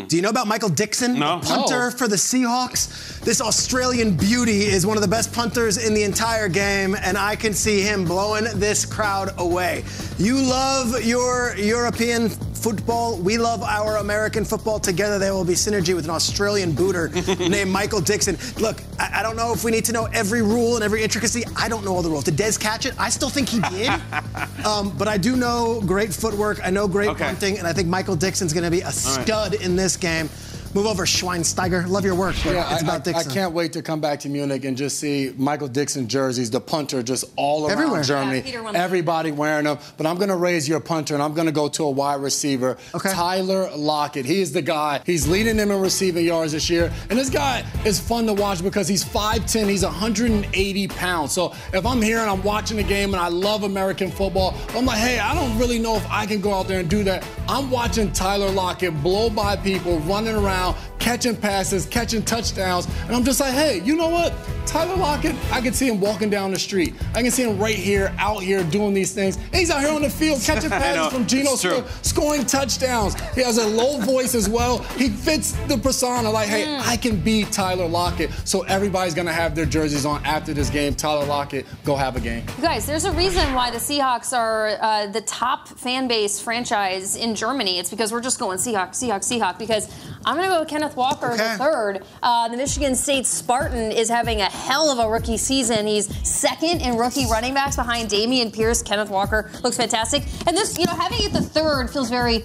Do 0.08 0.16
you 0.16 0.22
know 0.22 0.30
about 0.30 0.48
Michael 0.48 0.68
Dickson, 0.82 1.20
No. 1.20 1.38
the 1.38 1.46
punter 1.46 1.84
No. 1.90 1.96
for 1.96 2.08
the 2.08 2.16
Seahawks? 2.16 2.88
This 3.20 3.40
Australian 3.40 4.16
beauty 4.16 4.66
is 4.66 4.84
one 4.84 4.96
of 4.96 5.02
the 5.02 5.12
best 5.18 5.32
punters 5.32 5.76
in 5.86 5.94
the 5.94 6.02
entire 6.02 6.48
game, 6.48 6.96
and 7.06 7.16
I 7.16 7.36
can 7.36 7.54
see 7.54 7.80
him 7.82 8.04
blowing 8.04 8.46
this 8.56 8.84
crowd 8.84 9.28
away. 9.38 9.84
You 10.18 10.34
love 10.36 11.04
your 11.04 11.54
European 11.56 12.30
football. 12.62 13.16
We 13.16 13.38
love 13.38 13.62
our 13.62 13.96
American 13.96 14.44
football. 14.44 14.78
Together, 14.78 15.18
there 15.18 15.34
will 15.34 15.44
be 15.44 15.54
synergy 15.54 15.94
with 15.94 16.04
an 16.04 16.10
Australian 16.10 16.72
booter 16.72 17.08
named 17.38 17.70
Michael 17.70 18.00
Dickson. 18.00 18.38
Look, 18.62 18.82
I, 18.98 19.20
I 19.20 19.22
don't 19.22 19.36
know 19.36 19.52
if 19.52 19.64
we 19.64 19.70
need 19.70 19.84
to 19.86 19.92
know 19.92 20.06
every 20.12 20.42
rule 20.42 20.76
and 20.76 20.84
every 20.84 21.02
intricacy. 21.02 21.42
I 21.56 21.68
don't 21.68 21.84
know 21.84 21.94
all 21.94 22.02
the 22.02 22.10
rules. 22.10 22.24
Did 22.24 22.36
Dez 22.36 22.58
catch 22.58 22.86
it? 22.86 22.94
I 22.98 23.08
still 23.10 23.30
think 23.30 23.48
he 23.48 23.60
did. 23.60 23.90
um, 24.64 24.96
but 24.96 25.08
I 25.08 25.18
do 25.18 25.36
know 25.36 25.80
great 25.84 26.12
footwork. 26.12 26.60
I 26.64 26.70
know 26.70 26.86
great 26.86 27.10
Okay. 27.10 27.24
punting, 27.24 27.58
and 27.58 27.66
I 27.66 27.72
think 27.72 27.88
Michael 27.88 28.16
Dickson's 28.16 28.52
going 28.52 28.64
to 28.64 28.70
be 28.70 28.80
a 28.80 28.84
right. 28.86 28.94
stud 28.94 29.54
in 29.54 29.74
this 29.76 29.96
game. 29.96 30.28
Move 30.74 30.86
over, 30.86 31.04
Schweinsteiger. 31.04 31.86
Love 31.86 32.02
your 32.06 32.14
work, 32.14 32.34
but 32.42 32.54
Yeah, 32.54 32.72
it's 32.72 32.82
I, 32.82 32.96
about 32.96 33.06
I- 33.06 33.18
I 33.18 33.24
can't 33.24 33.52
wait 33.52 33.74
to 33.74 33.82
come 33.82 34.00
back 34.00 34.20
to 34.20 34.30
Munich 34.30 34.64
and 34.64 34.74
just 34.74 34.98
see 34.98 35.34
Michael 35.36 35.68
Dickson 35.68 36.08
jerseys, 36.08 36.50
the 36.50 36.62
punter, 36.62 37.02
just 37.02 37.24
all 37.36 37.64
around 37.66 37.72
Everywhere. 37.72 38.02
Germany. 38.02 38.38
Yeah, 38.38 38.42
Peter 38.44 38.62
won. 38.62 38.74
Everybody 38.74 39.32
wearing 39.32 39.64
them. 39.64 39.78
But 39.98 40.06
I'm 40.06 40.16
going 40.16 40.30
to 40.30 40.36
raise 40.36 40.66
your 40.66 40.80
punter 40.80 41.12
and 41.12 41.22
I'm 41.22 41.34
going 41.34 41.44
to 41.46 41.52
go 41.52 41.68
to 41.68 41.84
a 41.84 41.90
wide 41.90 42.22
receiver, 42.22 42.78
okay. 42.94 43.12
Tyler 43.12 43.68
Lockett. 43.76 44.24
He 44.24 44.40
is 44.40 44.52
the 44.52 44.62
guy. 44.62 45.02
He's 45.04 45.28
leading 45.28 45.58
them 45.58 45.70
in 45.70 45.78
receiving 45.78 46.24
yards 46.24 46.52
this 46.52 46.70
year. 46.70 46.90
And 47.10 47.18
this 47.18 47.28
guy 47.28 47.66
is 47.84 48.00
fun 48.00 48.24
to 48.26 48.32
watch 48.32 48.62
because 48.62 48.88
he's 48.88 49.04
5'10", 49.04 49.68
he's 49.68 49.84
180 49.84 50.88
pounds. 50.88 51.32
So 51.32 51.52
if 51.74 51.84
I'm 51.84 52.00
here 52.00 52.20
and 52.20 52.30
I'm 52.30 52.42
watching 52.42 52.78
the 52.78 52.82
game 52.82 53.12
and 53.12 53.20
I 53.22 53.28
love 53.28 53.64
American 53.64 54.10
football, 54.10 54.54
I'm 54.70 54.86
like, 54.86 54.98
hey, 55.00 55.18
I 55.18 55.34
don't 55.34 55.58
really 55.58 55.78
know 55.78 55.96
if 55.96 56.10
I 56.10 56.24
can 56.24 56.40
go 56.40 56.54
out 56.54 56.66
there 56.66 56.80
and 56.80 56.88
do 56.88 57.04
that. 57.04 57.26
I'm 57.46 57.70
watching 57.70 58.10
Tyler 58.12 58.48
Lockett 58.50 59.02
blow 59.02 59.28
by 59.28 59.56
people, 59.56 59.98
running 60.00 60.34
around, 60.34 60.61
catching 60.98 61.36
passes, 61.36 61.86
catching 61.86 62.22
touchdowns. 62.22 62.86
And 63.06 63.14
I'm 63.16 63.24
just 63.24 63.40
like, 63.40 63.52
hey, 63.54 63.80
you 63.82 63.96
know 63.96 64.08
what? 64.08 64.32
Tyler 64.66 64.96
Lockett, 64.96 65.34
I 65.52 65.60
can 65.60 65.72
see 65.74 65.88
him 65.88 66.00
walking 66.00 66.30
down 66.30 66.52
the 66.52 66.58
street. 66.58 66.94
I 67.14 67.22
can 67.22 67.30
see 67.32 67.42
him 67.42 67.58
right 67.58 67.74
here, 67.74 68.14
out 68.18 68.42
here 68.42 68.62
doing 68.64 68.94
these 68.94 69.12
things. 69.12 69.36
And 69.36 69.56
he's 69.56 69.70
out 69.70 69.80
here 69.80 69.92
on 69.92 70.02
the 70.02 70.08
field 70.10 70.40
catching 70.44 70.70
passes 70.70 71.12
from 71.12 71.26
Geno 71.26 71.56
Smith, 71.56 71.98
scoring 72.02 72.46
touchdowns. 72.46 73.20
He 73.34 73.42
has 73.42 73.58
a 73.58 73.66
low 73.66 73.98
voice 74.00 74.34
as 74.34 74.48
well. 74.48 74.78
He 74.96 75.08
fits 75.08 75.52
the 75.68 75.76
persona. 75.76 76.30
Like, 76.30 76.48
hey, 76.48 76.62
Mm. 76.62 76.80
I 76.86 76.96
can 76.96 77.16
be 77.20 77.44
Tyler 77.44 77.88
Lockett. 77.88 78.30
So 78.44 78.62
everybody's 78.62 79.14
gonna 79.14 79.32
have 79.32 79.54
their 79.56 79.66
jerseys 79.66 80.06
on 80.06 80.24
after 80.24 80.54
this 80.54 80.70
game. 80.70 80.94
Tyler 80.94 81.26
Lockett, 81.26 81.66
go 81.84 81.96
have 81.96 82.14
a 82.16 82.20
game. 82.20 82.44
You 82.56 82.62
guys, 82.62 82.86
there's 82.86 83.04
a 83.04 83.10
reason 83.12 83.52
why 83.52 83.70
the 83.72 83.78
Seahawks 83.78 84.32
are 84.36 84.78
uh, 84.80 85.06
the 85.08 85.22
top 85.22 85.66
fan 85.68 86.06
base 86.06 86.38
franchise 86.40 87.16
in 87.16 87.34
Germany. 87.34 87.78
It's 87.80 87.90
because 87.90 88.12
we're 88.12 88.20
just 88.20 88.38
going 88.38 88.58
Seahawks, 88.58 88.90
Seahawks, 89.02 89.26
Seahawks. 89.30 89.58
Because 89.58 89.88
I'm 90.24 90.36
going 90.36 90.48
to 90.48 90.51
go 90.52 90.64
Kenneth 90.64 90.96
Walker 90.96 91.30
the 91.30 91.56
third. 91.58 92.02
Uh, 92.22 92.48
the 92.48 92.56
Michigan 92.56 92.94
State 92.94 93.26
Spartan 93.26 93.90
is 93.90 94.08
having 94.08 94.40
a 94.40 94.50
hell 94.50 94.90
of 94.90 94.98
a 94.98 95.08
rookie 95.10 95.36
season. 95.38 95.86
He's 95.86 96.14
second 96.28 96.82
in 96.82 96.96
rookie 96.96 97.26
running 97.26 97.54
backs 97.54 97.76
behind 97.76 98.10
Dameon 98.10 98.52
Pierce. 98.52 98.82
Kenneth 98.82 99.08
Walker 99.08 99.50
looks 99.62 99.76
fantastic. 99.76 100.24
And 100.46 100.56
this, 100.56 100.78
you 100.78 100.84
know, 100.86 100.92
having 100.94 101.22
it 101.22 101.32
the 101.32 101.40
third 101.40 101.88
feels 101.88 102.10
very 102.10 102.42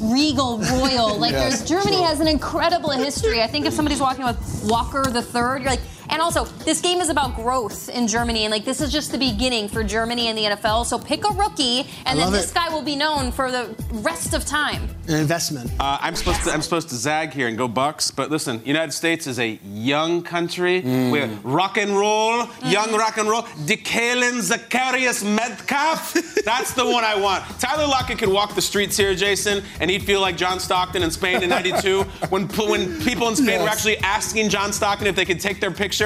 regal, 0.00 0.58
royal. 0.58 1.08
Like 1.18 1.32
Yes, 1.32 1.58
there's 1.58 1.68
Germany 1.68 2.02
has 2.02 2.20
an 2.20 2.28
incredible 2.28 2.90
history. 2.90 3.42
I 3.42 3.48
think 3.48 3.66
if 3.66 3.72
somebody's 3.72 4.00
walking 4.00 4.24
with 4.24 4.38
Walker 4.66 5.04
the 5.10 5.22
third, 5.22 5.62
you're 5.62 5.70
like, 5.70 5.80
And 6.10 6.22
also, 6.22 6.44
this 6.64 6.80
game 6.80 7.00
is 7.00 7.10
about 7.10 7.36
growth 7.36 7.88
in 7.90 8.06
Germany, 8.08 8.44
and 8.44 8.50
like 8.50 8.64
this 8.64 8.80
is 8.80 8.90
just 8.90 9.12
the 9.12 9.18
beginning 9.18 9.68
for 9.68 9.84
Germany 9.84 10.28
and 10.28 10.38
the 10.38 10.44
NFL. 10.44 10.86
So 10.86 10.98
pick 10.98 11.28
a 11.28 11.32
rookie, 11.34 11.86
and 12.06 12.18
then 12.18 12.32
this 12.32 12.50
it. 12.50 12.54
guy 12.54 12.68
will 12.70 12.82
be 12.82 12.96
known 12.96 13.30
for 13.30 13.50
the 13.50 13.74
rest 13.92 14.32
of 14.32 14.46
time. 14.46 14.88
An 15.08 15.16
investment. 15.20 15.70
Uh, 15.78 15.98
I'm 16.00 16.14
supposed 16.14 16.42
to 16.44 16.50
I'm 16.50 16.62
supposed 16.62 16.88
to 16.90 16.94
zag 16.94 17.32
here 17.32 17.48
and 17.48 17.58
go 17.58 17.68
Bucks, 17.68 18.10
but 18.10 18.30
listen, 18.30 18.62
United 18.64 18.92
States 18.92 19.26
is 19.26 19.38
a 19.38 19.58
young 19.64 20.22
country. 20.22 20.80
We're 20.80 21.26
rock 21.42 21.76
and 21.76 21.92
roll, 21.96 22.48
young 22.64 22.92
rock 22.94 23.18
and 23.18 23.28
roll. 23.28 23.42
DeKaylin 23.42 24.40
Zecharius 24.40 25.24
Metcalf. 25.24 26.14
That's 26.44 26.72
the 26.72 26.86
one 26.86 27.04
I 27.04 27.18
want. 27.20 27.44
Tyler 27.60 27.86
Lockett 27.86 28.18
could 28.18 28.28
walk 28.28 28.54
the 28.54 28.62
streets 28.62 28.96
here, 28.96 29.14
Jason, 29.14 29.62
and 29.80 29.90
he'd 29.90 30.02
feel 30.02 30.20
like 30.20 30.36
John 30.36 30.58
Stockton 30.60 31.02
in 31.02 31.10
Spain 31.10 31.42
in 31.42 31.50
'92 31.50 32.02
when 32.30 32.46
when 32.48 33.00
people 33.02 33.28
in 33.28 33.36
Spain 33.36 33.60
were 33.60 33.68
actually 33.68 33.98
asking 33.98 34.48
John 34.48 34.72
Stockton 34.72 35.06
if 35.06 35.14
they 35.14 35.24
could 35.26 35.40
take 35.40 35.60
their 35.60 35.70
picture. 35.70 35.97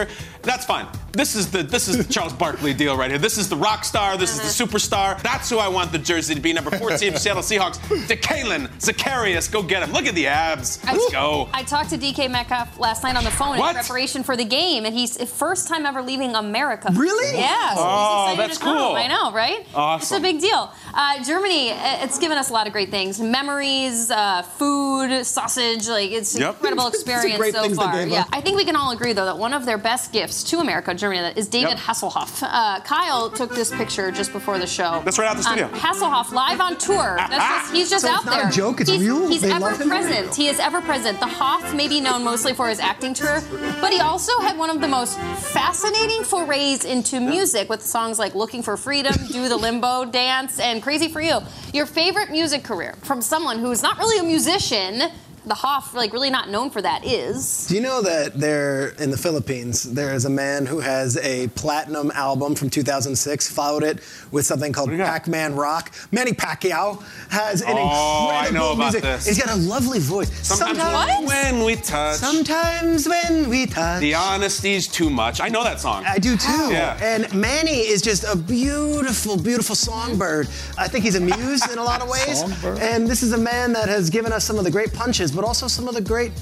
That's 0.42 0.64
fine. 0.64 0.87
This 1.12 1.37
is 1.37 1.50
the 1.50 1.62
this 1.62 1.88
is 1.88 1.98
the 2.05 2.12
Charles 2.12 2.33
Barkley 2.33 2.72
deal 2.74 2.96
right 2.96 3.11
here. 3.11 3.18
This 3.18 3.37
is 3.38 3.48
the 3.48 3.57
rock 3.57 3.85
star. 3.85 4.16
This 4.16 4.33
is 4.35 4.40
the 4.59 4.64
superstar. 4.64 5.20
That's 5.22 5.48
who 5.50 5.59
I 5.59 5.68
want 5.68 5.92
the 5.92 5.98
jersey 5.98 6.35
to 6.35 6.40
be. 6.40 6.52
Number 6.52 6.70
14 6.70 7.16
Seattle 7.16 7.42
Seahawks. 7.42 7.76
DeKaylin 8.09 8.68
Zecharius, 8.78 9.50
go 9.52 9.62
get 9.62 9.83
him. 9.83 9.92
Look 9.92 10.07
at 10.07 10.14
the 10.14 10.26
abs. 10.26 10.83
Let's 10.85 11.11
go. 11.12 11.48
I 11.52 11.62
talked 11.62 11.90
to 11.90 11.98
DK 11.98 12.31
Metcalf 12.31 12.78
last 12.78 13.02
night 13.05 13.16
on 13.16 13.24
the 13.24 13.31
phone 13.31 13.59
What? 13.59 13.76
in 13.76 13.83
preparation 13.83 14.22
for 14.22 14.37
the 14.37 14.44
game, 14.44 14.85
and 14.87 14.94
he's 14.94 15.22
first 15.31 15.68
time 15.68 15.85
ever 15.87 16.00
leaving 16.02 16.35
America. 16.35 16.90
Really? 16.94 17.38
Yeah. 17.38 17.74
so 17.74 17.81
Oh, 17.85 18.26
he's 18.31 18.37
that's 18.38 18.59
to 18.59 18.64
come. 18.64 18.76
cool. 18.78 18.96
I 18.96 19.07
know, 19.07 19.33
right? 19.33 19.66
Awesome. 19.74 20.02
It's 20.02 20.12
a 20.12 20.20
big 20.20 20.40
deal. 20.40 20.72
Uh, 20.94 21.22
Germany, 21.24 21.70
it's 22.02 22.18
given 22.18 22.38
us 22.38 22.48
a 22.50 22.52
lot 22.55 22.66
of 22.66 22.72
great 22.72 22.90
things: 22.90 23.20
memories, 23.20 24.11
uh, 24.11 24.42
food, 24.42 25.24
sausage. 25.26 25.88
Like 25.88 26.11
it's 26.11 26.35
an 26.35 26.40
Yep. 26.40 26.55
incredible 26.57 26.87
It's 26.92 26.96
experience 27.02 27.37
great 27.38 27.55
so 27.55 27.68
far. 27.74 28.00
Yeah. 28.07 28.24
I 28.33 28.40
think 28.40 28.57
we 28.57 28.64
can 28.64 28.76
all 28.76 28.92
agree 28.92 29.12
though 29.12 29.26
that 29.26 29.38
one 29.38 29.52
of 29.55 29.66
their 29.66 29.78
best 29.83 30.12
gifts 30.12 30.42
to 30.45 30.59
America, 30.61 30.95
Germany, 30.95 31.33
is 31.37 31.49
David 31.49 31.71
Yep. 31.71 31.79
Hasselhoff. 31.79 32.42
Uh, 32.42 32.81
Kyle 32.81 33.31
took 33.31 33.55
this 33.55 33.71
picture 33.71 34.11
just 34.11 34.33
before 34.33 34.59
the 34.59 34.66
show. 34.66 35.03
That's 35.05 35.18
right 35.18 35.29
out 35.29 35.37
the 35.37 35.49
Um, 35.49 35.57
studio. 35.59 35.68
Hasselhoff 35.79 36.33
live 36.33 36.61
on 36.61 36.77
tour. 36.77 37.16
That's 37.31 37.37
just, 37.62 37.75
he's 37.75 37.90
just 37.90 38.05
So 38.05 38.11
out 38.11 38.16
it's 38.18 38.27
not 38.27 38.37
there. 38.40 38.49
a 38.49 38.53
joke, 38.53 38.81
it's 38.81 38.90
he's, 38.90 39.01
real? 39.01 39.29
He's 39.29 39.42
They 39.42 39.51
ever 39.51 39.61
love 39.61 39.81
him? 39.81 39.88
present. 39.88 40.35
He 40.35 40.49
is 40.49 40.59
ever 40.61 40.81
present. 40.81 41.18
The 41.21 41.27
Hoff 41.27 41.75
may 41.75 41.88
be 41.88 42.01
known 42.01 42.25
mostly 42.25 42.55
for 42.55 42.68
his 42.68 42.79
acting 42.81 43.14
tour, 43.14 43.40
but 43.81 43.92
he 43.92 44.01
also 44.01 44.38
had 44.40 44.57
one 44.59 44.71
of 44.71 44.81
the 44.81 44.88
most 44.88 45.18
fascinating 45.18 46.25
forays 46.25 46.85
into 46.85 47.21
music 47.21 47.68
with 47.68 47.83
songs 47.83 48.18
like 48.18 48.35
Looking 48.35 48.62
for 48.62 48.77
Freedom, 48.77 49.14
Do 49.31 49.49
the 49.49 49.57
Limbo 49.57 50.05
Dance, 50.07 50.59
and 50.61 50.83
Crazy 50.83 51.09
for 51.09 51.21
You. 51.21 51.40
Your 51.73 51.87
favorite 51.87 52.31
music 52.31 52.64
career 52.64 52.95
from 53.03 53.21
someone 53.23 53.59
who's 53.59 53.83
not 53.83 53.99
really 53.99 54.18
a 54.18 54.23
musician, 54.23 55.03
the 55.44 55.55
Hoff, 55.55 55.94
like 55.94 56.12
really 56.12 56.31
not 56.31 56.48
known 56.48 56.70
for 56.70 56.81
that, 56.83 57.05
is. 57.05 57.66
Do 57.66 57.74
you 57.74 57.81
know 57.81 58.00
that 58.02 58.38
there 58.38 58.88
in 58.98 59.11
the 59.11 59.16
Philippines 59.16 59.83
there 59.83 60.14
is 60.14 60.24
a 60.24 60.31
man 60.31 60.66
who 60.66 60.78
has 60.81 61.16
a 61.18 61.48
platinum 61.48 62.11
album 62.12 62.55
from 62.55 62.70
2006, 62.70 63.50
followed 63.50 63.83
it 63.83 63.98
with 64.31 64.46
something 64.46 64.72
called 64.72 64.90
Pac-Man 64.90 65.55
Rock. 65.57 65.92
Manny 66.12 66.33
Pacquiao 66.33 67.02
has 67.31 67.61
an 67.62 67.68
Oh, 67.72 68.28
I 68.31 68.46
incredible 68.46 68.55
know 68.55 68.72
about 68.72 68.92
music. 68.92 69.02
this. 69.02 69.26
He's 69.26 69.42
got 69.42 69.52
a 69.55 69.59
lovely 69.59 69.98
voice. 69.98 70.31
Sometimes 70.46 71.26
when 71.28 71.64
we 71.64 71.76
touch. 71.76 72.16
Sometimes 72.16 73.09
when 73.09 73.48
we 73.48 73.66
touch. 73.66 74.00
The 74.00 74.12
honesty's 74.12 74.87
too 74.88 75.11
much. 75.11 75.40
I 75.40 75.48
know 75.48 75.64
that 75.64 75.81
song. 75.81 76.05
I 76.07 76.18
do 76.18 76.37
too. 76.37 76.68
Yeah. 76.70 76.98
And 77.02 77.33
Manny 77.35 77.81
is 77.81 78.00
just 78.02 78.24
a 78.24 78.37
beautiful, 78.37 79.37
beautiful 79.37 79.74
songbird. 79.74 80.46
I 80.78 80.88
think 80.88 81.05
he's 81.05 81.16
a 81.16 81.20
muse 81.20 81.68
in 81.70 81.78
a 81.78 81.83
lot 81.83 82.00
of 82.02 82.09
ways. 82.09 82.40
Songbird. 82.40 82.78
And 82.78 83.09
this 83.09 83.22
is 83.22 83.33
a 83.33 83.38
man 83.38 83.72
that 83.72 83.88
has 83.88 84.09
given 84.11 84.33
us 84.33 84.44
some 84.44 84.59
of 84.59 84.64
the 84.64 84.70
great 84.70 84.92
punches, 84.92 85.32
but 85.35 85.45
also 85.45 85.66
some 85.68 85.88
of 85.88 85.95
the 85.95 86.01
great, 86.01 86.33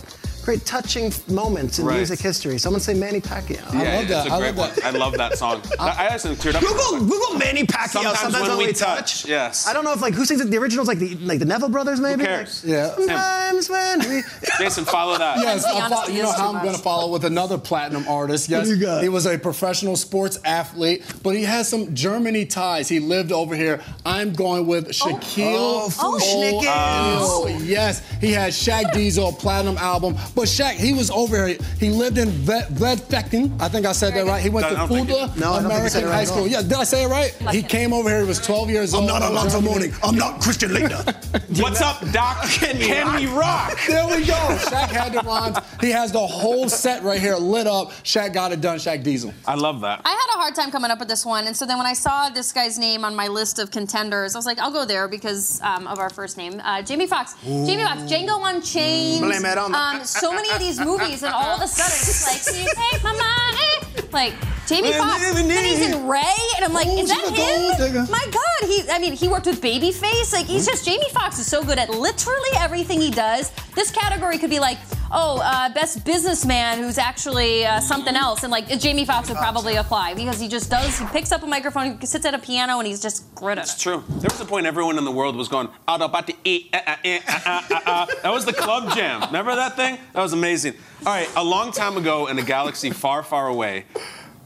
great 0.44 0.64
touching 0.64 1.12
moments 1.28 1.78
in 1.78 1.84
Right. 1.86 1.96
music 1.96 2.18
history. 2.20 2.58
Someone 2.58 2.80
say 2.80 2.94
Manny 2.94 3.20
Pacquiao. 3.20 3.72
Yeah, 3.72 4.00
it's 4.00 4.10
a 4.26 4.38
great 4.38 4.54
one. 4.54 4.70
I 4.84 4.90
love 4.90 5.14
that 5.16 5.36
song. 5.38 5.62
I, 5.78 5.88
I 6.00 6.04
actually 6.06 6.36
teared 6.36 6.54
up. 6.54 6.62
Google, 6.62 7.06
Google 7.06 7.38
Manny 7.38 7.64
Pacquiao. 7.64 8.14
Sometimes 8.16 8.48
when 8.48 8.58
we 8.58 8.72
touch. 8.72 9.26
Yes. 9.26 9.66
I 9.68 9.72
don't 9.72 9.84
know 9.84 9.92
if 9.92 10.00
like 10.02 10.14
who 10.14 10.24
sings 10.24 10.40
it. 10.40 10.50
The 10.50 10.58
original's 10.58 10.88
like 10.88 10.98
the 10.98 11.14
like 11.16 11.38
the 11.38 11.44
Neville 11.44 11.68
brothers, 11.68 12.00
maybe. 12.00 12.22
Who 12.22 12.26
cares? 12.26 12.64
Like, 12.64 12.72
Yeah. 12.72 12.94
Sometimes 12.94 13.68
when 13.70 13.98
we. 14.08 14.22
Jason, 14.58 14.84
follow 14.84 15.18
that. 15.18 15.38
Yes, 15.38 15.64
Honestly, 15.64 15.70
I 15.70 15.88
fo- 15.88 15.94
honestly, 15.94 16.16
you 16.16 16.22
know 16.22 16.32
how 16.32 16.52
I'm 16.54 16.62
going 16.64 16.76
to 16.76 16.82
follow 16.82 17.12
with 17.12 17.24
another 17.24 17.58
platinum 17.58 18.06
artist. 18.08 18.48
Yes, 18.48 18.68
you 18.68 18.76
got? 18.78 19.02
he 19.02 19.08
was 19.08 19.26
a 19.26 19.38
professional 19.38 19.96
sports 19.96 20.38
athlete, 20.44 21.04
but 21.22 21.34
he 21.36 21.42
has 21.44 21.68
some 21.68 21.94
Germany 21.94 22.46
ties. 22.46 22.88
He 22.88 23.00
lived 23.00 23.32
over 23.32 23.54
here. 23.54 23.80
I'm 24.06 24.32
going 24.32 24.66
with 24.66 24.86
oh. 24.88 24.90
Shaquille 24.90 25.90
Oh, 25.98 26.18
Fushnikins. 26.20 27.44
O'Neal. 27.44 27.62
yes, 27.62 28.02
he 28.20 28.32
had 28.32 28.52
Shaq 28.52 28.92
Diesel 28.92 29.32
platinum 29.32 29.76
album, 29.78 30.16
but 30.34 30.44
Shaq 30.44 30.74
he 30.74 30.92
was 30.92 31.10
over 31.10 31.46
here. 31.46 31.58
He 31.78 31.90
lived 31.90 32.18
in 32.18 32.28
Vedbecken. 32.28 33.60
I 33.60 33.68
think 33.68 33.86
I 33.86 33.92
said 33.92 34.14
that 34.14 34.26
right. 34.26 34.42
He 34.42 34.50
went 34.50 34.64
No, 34.66 34.70
to 34.70 34.76
don't 34.76 34.88
Fulda 34.88 35.32
No, 35.38 35.52
I 35.52 35.62
don't 35.62 35.70
think 35.70 35.82
you 35.84 35.88
said 35.88 36.02
American 36.04 36.12
High 36.12 36.24
School. 36.24 36.46
Yeah, 36.46 36.62
did 36.62 36.72
I 36.74 36.84
say 36.84 37.04
it 37.04 37.08
right? 37.08 37.32
He 37.50 37.62
came 37.62 37.92
over 37.92 38.08
here. 38.08 38.20
He 38.22 38.26
was 38.26 38.38
12 38.44 38.70
years 38.70 38.94
old. 38.94 39.08
Germany. 39.08 39.92
I'm 40.02 40.16
not 40.16 40.40
Christian 40.40 40.70
Laettner. 40.70 41.60
What's 41.62 41.80
up, 41.80 42.00
Doc? 42.12 42.42
Can, 42.50 42.76
can 42.76 43.14
we 43.16 43.26
rock? 43.26 43.78
There 43.86 44.06
we 44.06 44.24
go. 44.24 44.34
Shaq 44.34 44.88
had 44.88 45.12
the 45.12 45.20
rhymes. 45.20 45.58
He 45.80 45.90
has 45.90 46.12
the 46.12 46.26
whole 46.26 46.68
set 46.68 47.02
right 47.02 47.20
here 47.20 47.36
lit 47.36 47.66
up. 47.66 47.90
Shaq 48.04 48.32
got 48.32 48.52
it 48.52 48.60
done. 48.60 48.78
Shaq 48.78 49.02
Diesel. 49.02 49.32
I 49.46 49.54
love 49.54 49.80
that. 49.82 50.02
I 50.04 50.10
had 50.10 50.36
a 50.36 50.38
hard 50.38 50.54
time 50.54 50.70
coming 50.70 50.90
up 50.90 50.98
with 50.98 51.08
this 51.08 51.24
one, 51.26 51.46
and 51.46 51.56
so 51.56 51.66
then 51.66 51.78
when 51.78 51.86
I 51.86 51.92
saw 51.92 52.28
this 52.30 52.52
guy's 52.52 52.78
name 52.78 53.04
on 53.04 53.14
my 53.14 53.28
list 53.28 53.58
of 53.58 53.70
contenders, 53.70 54.34
I 54.34 54.38
was 54.38 54.46
like, 54.46 54.58
I'll 54.58 54.72
go 54.72 54.84
there 54.84 55.08
because 55.08 55.60
um, 55.62 55.86
of 55.86 55.98
our 55.98 56.10
first 56.10 56.36
name, 56.36 56.60
uh, 56.64 56.82
Jamie 56.82 57.06
Foxx. 57.06 57.34
Jamie 57.44 57.82
Foxx, 57.82 58.02
Django 58.02 58.40
Unchained. 58.54 59.24
Blame 59.24 59.44
it 59.44 59.58
on 59.58 59.72
the- 59.72 59.78
um, 59.78 60.04
so 60.20 60.32
many 60.32 60.50
of 60.50 60.58
these 60.58 60.78
movies, 60.78 61.22
and 61.22 61.32
all 61.32 61.56
of 61.56 61.62
a 61.62 61.68
sudden 61.68 61.96
it's 61.96 62.22
like, 62.26 62.44
"Can 62.44 62.62
you 62.62 62.70
take 62.90 63.02
my 63.02 63.12
money?" 63.12 64.08
Like 64.12 64.34
Jamie 64.66 64.92
Foxx, 64.92 65.24
and 65.24 65.50
he's 65.50 65.82
in 65.82 66.06
Ray, 66.06 66.22
and 66.56 66.64
I'm 66.64 66.72
like, 66.72 66.86
is 66.86 67.08
that 67.08 67.26
him? 67.26 68.10
My 68.10 68.24
God, 68.30 68.68
he. 68.68 68.88
I 68.90 68.98
mean, 68.98 69.14
he 69.14 69.26
worked 69.28 69.46
with 69.46 69.60
Babyface. 69.60 70.32
Like 70.32 70.46
he's 70.46 70.66
just 70.66 70.84
Jamie 70.84 71.08
Foxx 71.10 71.38
is 71.38 71.46
so 71.46 71.62
good 71.64 71.78
at 71.78 71.90
literally 71.90 72.50
everything 72.56 73.00
he 73.00 73.10
does. 73.10 73.50
This 73.74 73.90
category 73.90 74.38
could 74.38 74.50
be 74.50 74.60
like. 74.60 74.78
Oh, 75.12 75.40
uh, 75.42 75.72
best 75.74 76.04
businessman 76.04 76.78
who's 76.78 76.96
actually 76.96 77.66
uh, 77.66 77.80
something 77.80 78.14
else, 78.14 78.44
and 78.44 78.52
like 78.52 78.68
Jamie 78.78 79.04
Foxx 79.04 79.28
would 79.28 79.38
probably 79.38 79.74
apply 79.74 80.14
because 80.14 80.38
he 80.38 80.46
just 80.46 80.70
does. 80.70 80.98
He 80.98 81.04
picks 81.06 81.32
up 81.32 81.42
a 81.42 81.46
microphone, 81.46 81.98
he 81.98 82.06
sits 82.06 82.24
at 82.24 82.34
a 82.34 82.38
piano, 82.38 82.78
and 82.78 82.86
he's 82.86 83.02
just 83.02 83.34
great 83.34 83.58
at 83.58 83.64
it. 83.66 83.70
It's 83.72 83.82
true. 83.82 84.04
There 84.08 84.28
was 84.30 84.40
a 84.40 84.44
point 84.44 84.66
everyone 84.66 84.98
in 84.98 85.04
the 85.04 85.10
world 85.10 85.34
was 85.34 85.48
going, 85.48 85.68
"Autobati, 85.88 86.36
eh, 86.44 86.60
eh, 86.72 86.80
eh, 86.86 86.96
eh, 87.04 87.20
eh, 87.26 87.60
eh, 87.70 87.80
eh." 87.86 88.06
that 88.22 88.30
was 88.32 88.44
the 88.44 88.52
club 88.52 88.94
jam. 88.94 89.22
Remember 89.22 89.56
that 89.56 89.74
thing? 89.74 89.98
That 90.12 90.22
was 90.22 90.32
amazing. 90.32 90.74
All 91.04 91.12
right, 91.12 91.28
a 91.36 91.42
long 91.42 91.72
time 91.72 91.96
ago 91.96 92.28
in 92.28 92.38
a 92.38 92.42
galaxy 92.42 92.90
far, 92.90 93.24
far 93.24 93.48
away, 93.48 93.86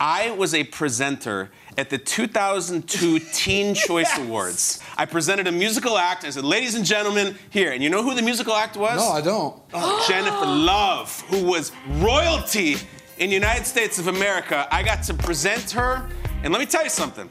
I 0.01 0.31
was 0.33 0.55
a 0.55 0.65
presenter 0.65 1.51
at 1.79 1.91
the 1.91 1.99
2002 1.99 3.19
Teen 3.33 3.75
Choice 3.75 4.19
Awards. 4.19 4.81
I 4.97 5.07
presented 5.07 5.47
a 5.47 5.53
musical 5.53 5.97
act. 5.99 6.25
I 6.25 6.31
said, 6.31 6.45
ladies 6.45 6.75
and 6.75 6.85
gentlemen, 6.85 7.37
here. 7.51 7.73
And 7.73 7.83
you 7.83 7.91
know 7.91 8.03
who 8.03 8.15
the 8.15 8.23
musical 8.23 8.55
act 8.55 8.77
was? 8.77 8.99
No, 8.99 9.09
I 9.09 9.21
don't. 9.21 9.61
Jennifer 10.09 10.47
Love, 10.47 11.21
who 11.29 11.45
was 11.45 11.73
royalty 11.99 12.77
in 13.19 13.29
the 13.29 13.35
United 13.35 13.67
States 13.67 13.99
of 13.99 14.09
America. 14.09 14.67
I 14.71 14.83
got 14.83 15.03
to 15.05 15.15
present 15.15 15.71
her, 15.73 16.09
and 16.43 16.53
let 16.53 16.59
me 16.59 16.67
tell 16.67 16.85
you 16.85 16.91
something. 16.91 17.29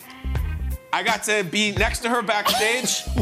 I 0.91 1.03
got 1.03 1.23
to 1.23 1.43
be 1.43 1.71
next 1.73 1.99
to 1.99 2.09
her 2.09 2.21
backstage. 2.21 3.03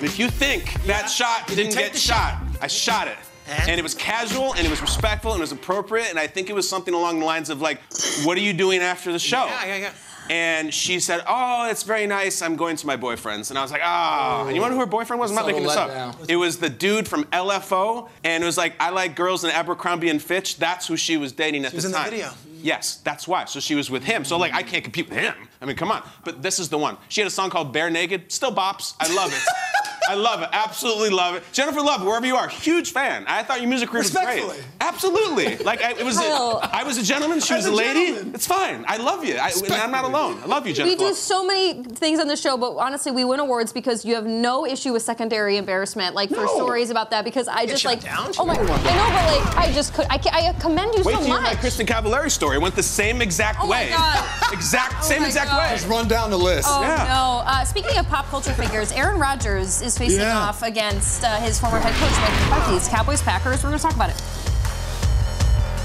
if 0.00 0.18
you 0.18 0.28
think 0.28 0.82
that 0.84 1.10
shot 1.10 1.46
didn't 1.48 1.72
take 1.72 1.86
get 1.86 1.92
the 1.92 1.98
shot, 1.98 2.42
I 2.60 2.66
shot 2.66 3.08
it. 3.08 3.18
And 3.50 3.78
it 3.78 3.82
was 3.82 3.94
casual 3.94 4.54
and 4.54 4.64
it 4.66 4.70
was 4.70 4.80
respectful 4.80 5.32
and 5.32 5.40
it 5.40 5.42
was 5.42 5.52
appropriate. 5.52 6.08
And 6.10 6.18
I 6.18 6.26
think 6.26 6.48
it 6.50 6.54
was 6.54 6.68
something 6.68 6.94
along 6.94 7.18
the 7.20 7.26
lines 7.26 7.50
of 7.50 7.60
like, 7.60 7.80
what 8.24 8.36
are 8.38 8.42
you 8.42 8.52
doing 8.52 8.80
after 8.80 9.10
the 9.12 9.18
show? 9.18 9.44
Yeah, 9.46 9.64
yeah, 9.66 9.76
yeah. 9.76 9.92
And 10.28 10.72
she 10.72 11.00
said, 11.00 11.24
Oh, 11.26 11.68
it's 11.68 11.82
very 11.82 12.06
nice. 12.06 12.40
I'm 12.40 12.54
going 12.54 12.76
to 12.76 12.86
my 12.86 12.94
boyfriend's. 12.94 13.50
And 13.50 13.58
I 13.58 13.62
was 13.62 13.72
like, 13.72 13.80
Ah. 13.82 14.46
And 14.46 14.54
you 14.54 14.60
want 14.60 14.70
to 14.70 14.74
know 14.76 14.80
who 14.80 14.86
her 14.86 14.90
boyfriend 14.90 15.18
was? 15.18 15.32
I'm 15.32 15.34
not 15.34 15.40
So 15.42 15.46
making 15.48 15.64
this 15.64 15.74
up. 15.76 15.88
down. 15.90 16.14
It 16.28 16.36
was 16.36 16.58
the 16.58 16.68
dude 16.70 17.08
from 17.08 17.24
LFO. 17.24 18.08
And 18.22 18.40
it 18.44 18.46
was 18.46 18.56
like, 18.56 18.74
I 18.78 18.90
like 18.90 19.16
girls 19.16 19.42
in 19.42 19.50
Abercrombie 19.50 20.08
and 20.08 20.22
Fitch. 20.22 20.56
That's 20.58 20.86
who 20.86 20.96
she 20.96 21.16
was 21.16 21.32
dating 21.32 21.64
at 21.64 21.72
was 21.72 21.82
the 21.82 21.88
in 21.88 21.92
the 21.92 21.98
time. 21.98 22.10
video. 22.10 22.30
Yes, 22.62 22.96
that's 23.02 23.26
why. 23.26 23.46
So 23.46 23.58
she 23.58 23.74
was 23.74 23.90
with 23.90 24.04
him. 24.04 24.24
So 24.24 24.36
like, 24.38 24.52
I 24.54 24.62
can't 24.62 24.84
compete 24.84 25.08
with 25.08 25.18
him. 25.18 25.34
I 25.60 25.64
mean, 25.64 25.76
come 25.76 25.90
on. 25.90 26.08
But 26.24 26.42
this 26.42 26.60
is 26.60 26.68
the 26.68 26.78
one. 26.78 26.96
She 27.08 27.20
had 27.22 27.26
a 27.26 27.30
song 27.30 27.50
called 27.50 27.72
Bare 27.72 27.90
Naked. 27.90 28.30
Still 28.30 28.52
bops. 28.54 28.94
I 29.00 29.12
love 29.12 29.32
it. 29.32 29.42
I 30.08 30.14
love 30.14 30.42
it. 30.42 30.48
Absolutely 30.52 31.10
love 31.10 31.34
it. 31.36 31.44
Jennifer 31.52 31.80
Love, 31.80 32.04
wherever 32.04 32.26
you 32.26 32.36
are, 32.36 32.48
huge 32.48 32.92
fan. 32.92 33.24
I 33.26 33.42
thought 33.42 33.60
your 33.60 33.68
music 33.68 33.90
career 33.90 34.02
was 34.02 34.10
great. 34.10 34.44
Absolutely. 34.80 35.56
Like 35.58 35.82
I, 35.82 35.92
it 35.92 36.04
was. 36.04 36.16
Kyle. 36.16 36.60
I 36.72 36.82
was 36.84 36.98
a 36.98 37.02
gentleman. 37.02 37.40
She 37.40 37.54
was 37.54 37.66
a 37.66 37.70
a 37.70 37.72
lady. 37.72 38.06
gentleman. 38.12 38.34
It's 38.34 38.46
fine. 38.46 38.84
I 38.88 38.96
love 38.96 39.24
you. 39.24 39.34
I, 39.36 39.50
and 39.50 39.72
I'm 39.74 39.90
not 39.90 40.04
alone. 40.04 40.38
I 40.42 40.46
love 40.46 40.66
you, 40.66 40.72
Jennifer. 40.72 40.90
We 40.92 40.96
do 40.96 41.04
Love. 41.06 41.14
so 41.16 41.46
many 41.46 41.82
things 41.84 42.18
on 42.18 42.26
the 42.28 42.36
show, 42.36 42.56
but 42.56 42.76
honestly, 42.76 43.12
we 43.12 43.24
win 43.24 43.40
awards 43.40 43.72
because 43.72 44.04
you 44.04 44.14
have 44.14 44.26
no 44.26 44.66
issue 44.66 44.92
with 44.92 45.02
secondary 45.02 45.56
embarrassment, 45.58 46.14
like 46.14 46.28
for 46.30 46.36
No. 46.44 46.54
stories 46.56 46.90
about 46.90 47.10
that. 47.10 47.24
Because 47.24 47.46
I 47.48 47.66
just 47.66 47.82
shut 47.82 47.92
like, 47.92 48.02
down? 48.02 48.32
oh 48.38 48.44
my, 48.44 48.56
god. 48.56 48.68
I 48.70 48.74
know, 48.74 49.44
but 49.44 49.54
like, 49.56 49.56
I 49.68 49.72
just 49.72 49.94
could, 49.94 50.06
I, 50.10 50.18
ca- 50.18 50.30
I 50.32 50.52
commend 50.58 50.94
you 50.94 51.02
Wait 51.04 51.12
so 51.14 51.18
till 51.20 51.28
you 51.28 51.32
hear 51.34 51.42
my 51.42 51.50
much. 51.54 51.58
Kristin 51.58 51.86
Cavallari 51.86 52.30
story. 52.30 52.56
It 52.56 52.62
went 52.62 52.74
the 52.74 52.82
same 52.82 53.20
exact 53.22 53.58
Oh 53.60 53.66
my 53.66 53.84
way. 53.84 53.90
God. 53.90 54.26
Exact, 54.52 54.94
Oh 54.98 55.02
same 55.04 55.20
my 55.22 55.26
exact 55.28 55.50
God. 55.50 55.62
way. 55.70 55.76
Just 55.76 55.88
run 55.88 56.08
down 56.08 56.30
the 56.30 56.36
list. 56.38 56.66
Oh 56.70 56.82
Yeah. 56.82 56.96
no! 57.08 57.42
Uh, 57.46 57.64
speaking 57.64 57.96
of 57.98 58.08
pop 58.08 58.26
culture 58.26 58.52
figures, 58.54 58.90
Aaron 58.92 59.18
Rodgers 59.20 59.80
is 59.80 59.89
is 59.90 59.98
facing 59.98 60.20
yeah. 60.20 60.38
off 60.38 60.62
against 60.62 61.24
uh, 61.24 61.36
his 61.40 61.58
former 61.58 61.80
head 61.80 61.92
coach, 61.94 62.12
Mike 62.20 62.48
McCarthy. 62.48 62.76
It's 62.76 62.88
Cowboys 62.88 63.22
Packers. 63.22 63.62
We're 63.64 63.70
going 63.70 63.78
to 63.78 63.82
talk 63.82 63.96
about 63.96 64.10
it. 64.10 64.20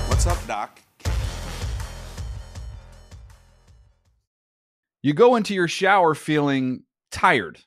What's 0.07 0.27
up, 0.27 0.37
Doc? 0.45 0.79
You 5.01 5.13
go 5.13 5.35
into 5.35 5.53
your 5.53 5.67
shower 5.67 6.13
feeling 6.13 6.83
tired, 7.11 7.59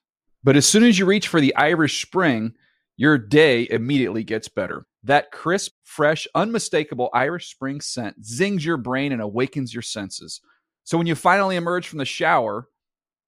but 0.44 0.56
as 0.56 0.66
soon 0.66 0.84
as 0.84 0.98
you 0.98 1.06
reach 1.06 1.26
for 1.28 1.40
the 1.40 1.54
Irish 1.56 2.02
Spring, 2.02 2.54
your 2.96 3.18
day 3.18 3.66
immediately 3.70 4.22
gets 4.22 4.48
better. 4.48 4.86
That 5.04 5.32
crisp, 5.32 5.72
fresh, 5.82 6.26
unmistakable 6.34 7.10
Irish 7.12 7.50
Spring 7.50 7.80
scent 7.80 8.24
zings 8.24 8.64
your 8.64 8.76
brain 8.76 9.12
and 9.12 9.22
awakens 9.22 9.72
your 9.74 9.82
senses. 9.82 10.40
So 10.84 10.98
when 10.98 11.06
you 11.06 11.14
finally 11.14 11.56
emerge 11.56 11.88
from 11.88 11.98
the 11.98 12.04
shower, 12.04 12.68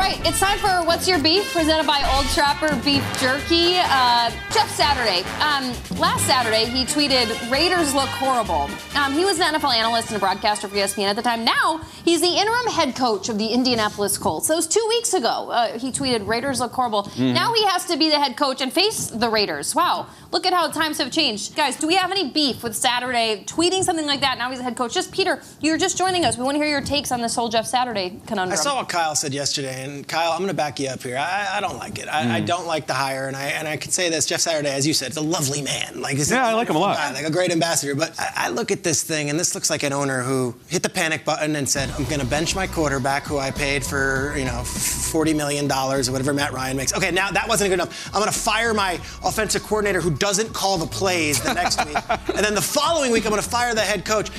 Right, 0.00 0.18
it's 0.26 0.40
time 0.40 0.58
for 0.58 0.68
What's 0.86 1.06
Your 1.06 1.18
Beef, 1.22 1.52
presented 1.52 1.86
by 1.86 2.00
Old 2.16 2.24
Trapper 2.28 2.74
Beef 2.84 3.04
Jerky. 3.20 3.76
Uh, 3.78 4.30
Jeff 4.50 4.70
Saturday. 4.70 5.20
Um, 5.40 5.74
last 5.98 6.26
Saturday, 6.26 6.64
he 6.64 6.84
tweeted, 6.84 7.50
Raiders 7.50 7.94
look 7.94 8.08
horrible. 8.08 8.70
Um, 8.96 9.12
he 9.12 9.24
was 9.26 9.38
an 9.38 9.54
NFL 9.54 9.74
analyst 9.74 10.08
and 10.08 10.16
a 10.16 10.18
broadcaster 10.20 10.68
for 10.68 10.74
ESPN 10.76 11.04
at 11.10 11.16
the 11.16 11.22
time. 11.22 11.44
Now, 11.44 11.82
he's 12.04 12.20
the 12.22 12.28
interim 12.34 12.66
head 12.72 12.96
coach 12.96 13.28
of 13.28 13.36
the 13.36 13.48
Indianapolis 13.48 14.16
Colts. 14.16 14.48
That 14.48 14.56
was 14.56 14.66
two 14.66 14.84
weeks 14.88 15.12
ago. 15.12 15.50
Uh, 15.50 15.78
he 15.78 15.92
tweeted, 15.92 16.26
Raiders 16.26 16.60
look 16.60 16.72
horrible. 16.72 17.02
Mhm. 17.04 17.34
Now 17.34 17.52
he 17.52 17.64
has 17.66 17.84
to 17.86 17.96
be 17.98 18.08
the 18.08 18.18
head 18.18 18.36
coach 18.38 18.62
and 18.62 18.72
face 18.72 19.06
the 19.08 19.28
Raiders. 19.28 19.74
Wow, 19.74 20.06
look 20.32 20.46
at 20.46 20.52
how 20.52 20.68
times 20.70 20.98
have 20.98 21.10
changed. 21.10 21.56
Guys, 21.56 21.76
do 21.76 21.86
we 21.86 21.96
have 21.96 22.10
any 22.10 22.30
beef 22.30 22.62
with 22.62 22.76
Saturday 22.76 23.44
tweeting 23.46 23.82
something 23.82 24.06
like 24.06 24.20
that? 24.20 24.38
Now 24.38 24.48
he's 24.50 24.58
the 24.58 24.64
head 24.64 24.76
coach. 24.76 24.94
Just, 24.94 25.12
Peter, 25.12 25.42
you're 25.60 25.78
just 25.78 25.98
joining 25.98 26.24
us. 26.24 26.36
We 26.38 26.44
want 26.44 26.54
to 26.56 26.58
hear 26.62 26.70
your 26.70 26.82
takes 26.82 27.10
on 27.12 27.20
this 27.20 27.34
whole 27.34 27.48
Jeff 27.48 27.66
Saturday 27.66 28.20
conundrum. 28.26 28.52
I 28.52 28.62
saw 28.62 28.76
what 28.76 28.88
Kyle 28.88 29.14
said 29.14 29.34
yesterday, 29.34 29.84
and 29.84 30.06
Kyle, 30.06 30.32
I'm 30.32 30.38
going 30.38 30.48
to 30.48 30.54
back 30.54 30.78
you 30.78 30.88
up 30.88 31.02
here. 31.02 31.16
I, 31.18 31.56
I 31.56 31.60
don't 31.60 31.76
like 31.78 31.98
it. 31.98 32.08
I, 32.08 32.36
I 32.36 32.40
Mm. 32.40 32.46
don't 32.46 32.66
like 32.66 32.86
the 32.86 32.94
hire, 32.94 33.26
and 33.28 33.36
I 33.36 33.44
and 33.46 33.66
I 33.68 33.76
can 33.76 33.90
say 33.90 34.08
this: 34.08 34.24
Jeff 34.26 34.40
Saturday, 34.40 34.70
as 34.70 34.86
you 34.86 34.94
said, 34.94 35.10
is 35.10 35.16
a 35.16 35.20
lovely 35.20 35.62
man. 35.62 36.00
Like, 36.00 36.16
he's 36.16 36.30
Yeah, 36.30 36.46
I 36.46 36.54
like 36.54 36.68
him 36.68 36.76
a 36.76 36.78
lot. 36.78 36.96
guy, 36.96 37.12
like 37.12 37.26
a 37.26 37.30
great 37.30 37.50
ambassador. 37.50 37.94
But 37.94 38.18
I, 38.18 38.32
I 38.46 38.48
look 38.50 38.70
at 38.70 38.82
this 38.84 39.02
thing, 39.02 39.30
and 39.30 39.38
this 39.38 39.54
looks 39.54 39.68
like 39.70 39.82
an 39.82 39.92
owner 39.92 40.22
who 40.22 40.54
hit 40.68 40.82
the 40.82 40.88
panic 40.88 41.24
button 41.24 41.56
and 41.56 41.68
said, 41.68 41.90
"I'm 41.98 42.04
going 42.04 42.20
to 42.20 42.26
bench 42.26 42.54
my 42.54 42.66
quarterback, 42.66 43.24
who 43.24 43.38
I 43.38 43.50
paid 43.50 43.84
for 43.84 44.34
you 44.36 44.44
know 44.44 44.62
forty 44.64 45.34
million 45.34 45.66
dollars 45.68 46.08
or 46.08 46.12
whatever 46.12 46.32
Matt 46.32 46.52
Ryan 46.52 46.76
makes." 46.76 46.94
Okay, 46.94 47.10
now 47.10 47.30
that 47.30 47.48
wasn't 47.48 47.68
good 47.70 47.74
enough. 47.74 48.06
I'm 48.14 48.20
going 48.20 48.32
to 48.32 48.38
fire 48.38 48.72
my 48.74 48.94
offensive 49.24 49.62
coordinator 49.64 50.00
who 50.00 50.10
doesn't 50.20 50.52
call 50.52 50.78
the 50.78 50.86
plays 50.86 51.42
the 51.42 51.52
next 51.52 51.84
week, 51.84 51.96
and 52.36 52.44
then 52.44 52.54
the 52.54 52.62
following 52.62 53.10
week 53.10 53.24
I'm 53.24 53.30
going 53.32 53.42
to 53.42 53.48
fire 53.48 53.74
the 53.74 53.80
head 53.80 54.04
coach. 54.04 54.30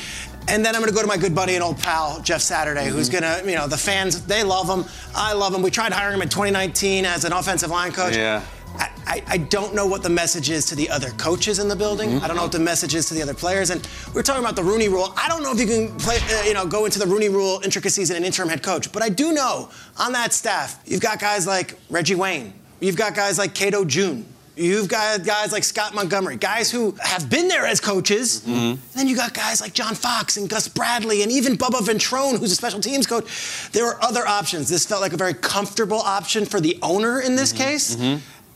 And 0.47 0.65
then 0.65 0.73
I'm 0.75 0.82
going 0.82 0.89
to 0.91 0.95
go 0.95 1.01
to 1.03 1.07
my 1.07 1.17
good 1.17 1.36
buddy 1.36 1.53
and 1.53 1.63
old 1.63 1.77
pal, 1.77 2.19
Jeff 2.23 2.41
Saturday, 2.41 2.88
who's 2.88 3.09
Mm-hmm. 3.11 3.19
going 3.25 3.43
to, 3.43 3.49
you 3.51 3.55
know, 3.55 3.67
the 3.67 3.77
fans, 3.77 4.25
they 4.25 4.43
love 4.43 4.67
him. 4.67 4.86
I 5.15 5.34
love 5.34 5.53
him. 5.53 5.61
We 5.61 5.69
tried 5.69 5.93
hiring 5.93 6.15
him 6.15 6.23
in 6.23 6.29
2019 6.29 7.05
as 7.05 7.25
an 7.25 7.32
offensive 7.32 7.69
line 7.69 7.91
coach. 7.91 8.15
Yeah. 8.15 8.41
I, 8.75 8.89
I, 9.05 9.23
I 9.27 9.38
don't 9.38 9.75
know 9.75 9.86
what 9.86 10.01
the 10.01 10.09
message 10.09 10.49
is 10.49 10.65
to 10.67 10.75
the 10.75 10.89
other 10.89 11.11
coaches 11.11 11.59
in 11.59 11.67
the 11.67 11.75
building. 11.75 12.09
Mm-hmm. 12.09 12.23
I 12.23 12.27
don't 12.27 12.38
know 12.38 12.41
what 12.41 12.51
the 12.51 12.57
message 12.59 12.95
is 12.95 13.07
to 13.09 13.13
the 13.13 13.21
other 13.21 13.36
players. 13.36 13.69
And 13.69 13.88
we 14.15 14.19
are 14.19 14.23
talking 14.23 14.41
about 14.43 14.55
the 14.55 14.63
Rooney 14.63 14.89
Rule. 14.89 15.13
I 15.15 15.27
don't 15.27 15.43
know 15.43 15.51
if 15.51 15.59
you 15.59 15.67
can 15.67 15.95
play, 15.97 16.17
uh, 16.32 16.41
you 16.43 16.55
know, 16.55 16.65
go 16.65 16.86
into 16.86 16.97
the 16.97 17.05
Rooney 17.07 17.29
Rule 17.29 17.61
intricacies 17.63 18.09
in 18.09 18.17
an 18.17 18.23
interim 18.23 18.49
head 18.49 18.63
coach. 18.63 18.91
But 18.91 19.03
I 19.03 19.09
do 19.09 19.34
know 19.34 19.69
on 19.99 20.11
that 20.13 20.34
staff, 20.34 20.82
you've 20.86 21.01
got 21.01 21.19
guys 21.19 21.45
like 21.45 21.77
Reggie 21.91 22.15
Wayne. 22.15 22.51
You've 22.79 22.97
got 22.97 23.13
guys 23.13 23.38
like 23.38 23.53
Cato 23.53 23.86
June. 23.86 24.25
You've 24.62 24.88
got 24.88 25.26
guys 25.26 25.51
like 25.51 25.64
Scott 25.64 25.95
Montgomery, 25.95 26.38
guys 26.38 26.70
who 26.70 26.95
have 27.01 27.30
been 27.30 27.47
there 27.47 27.66
as 27.66 27.80
coaches. 27.80 28.41
Mm-hmm. 28.41 28.80
Then 28.95 29.07
you 29.07 29.16
got 29.16 29.34
guys 29.34 29.59
like 29.59 29.74
John 29.74 29.95
Fox 29.95 30.38
and 30.38 30.47
Gus 30.47 30.68
Bradley 30.68 31.24
and 31.24 31.32
even 31.32 31.57
Bubba 31.57 31.80
Ventrone, 31.80 32.38
who's 32.38 32.51
a 32.51 32.55
special 32.55 32.80
teams 32.80 33.07
coach. 33.07 33.70
There 33.72 33.86
were 33.86 33.97
other 34.03 34.28
options. 34.28 34.70
This 34.70 34.86
felt 34.86 35.01
like 35.01 35.14
a 35.14 35.18
very 35.18 35.34
comfortable 35.34 35.99
option 35.99 36.45
for 36.45 36.62
the 36.62 36.78
owner 36.84 37.20
in 37.22 37.36
this 37.36 37.51
case. 37.51 37.97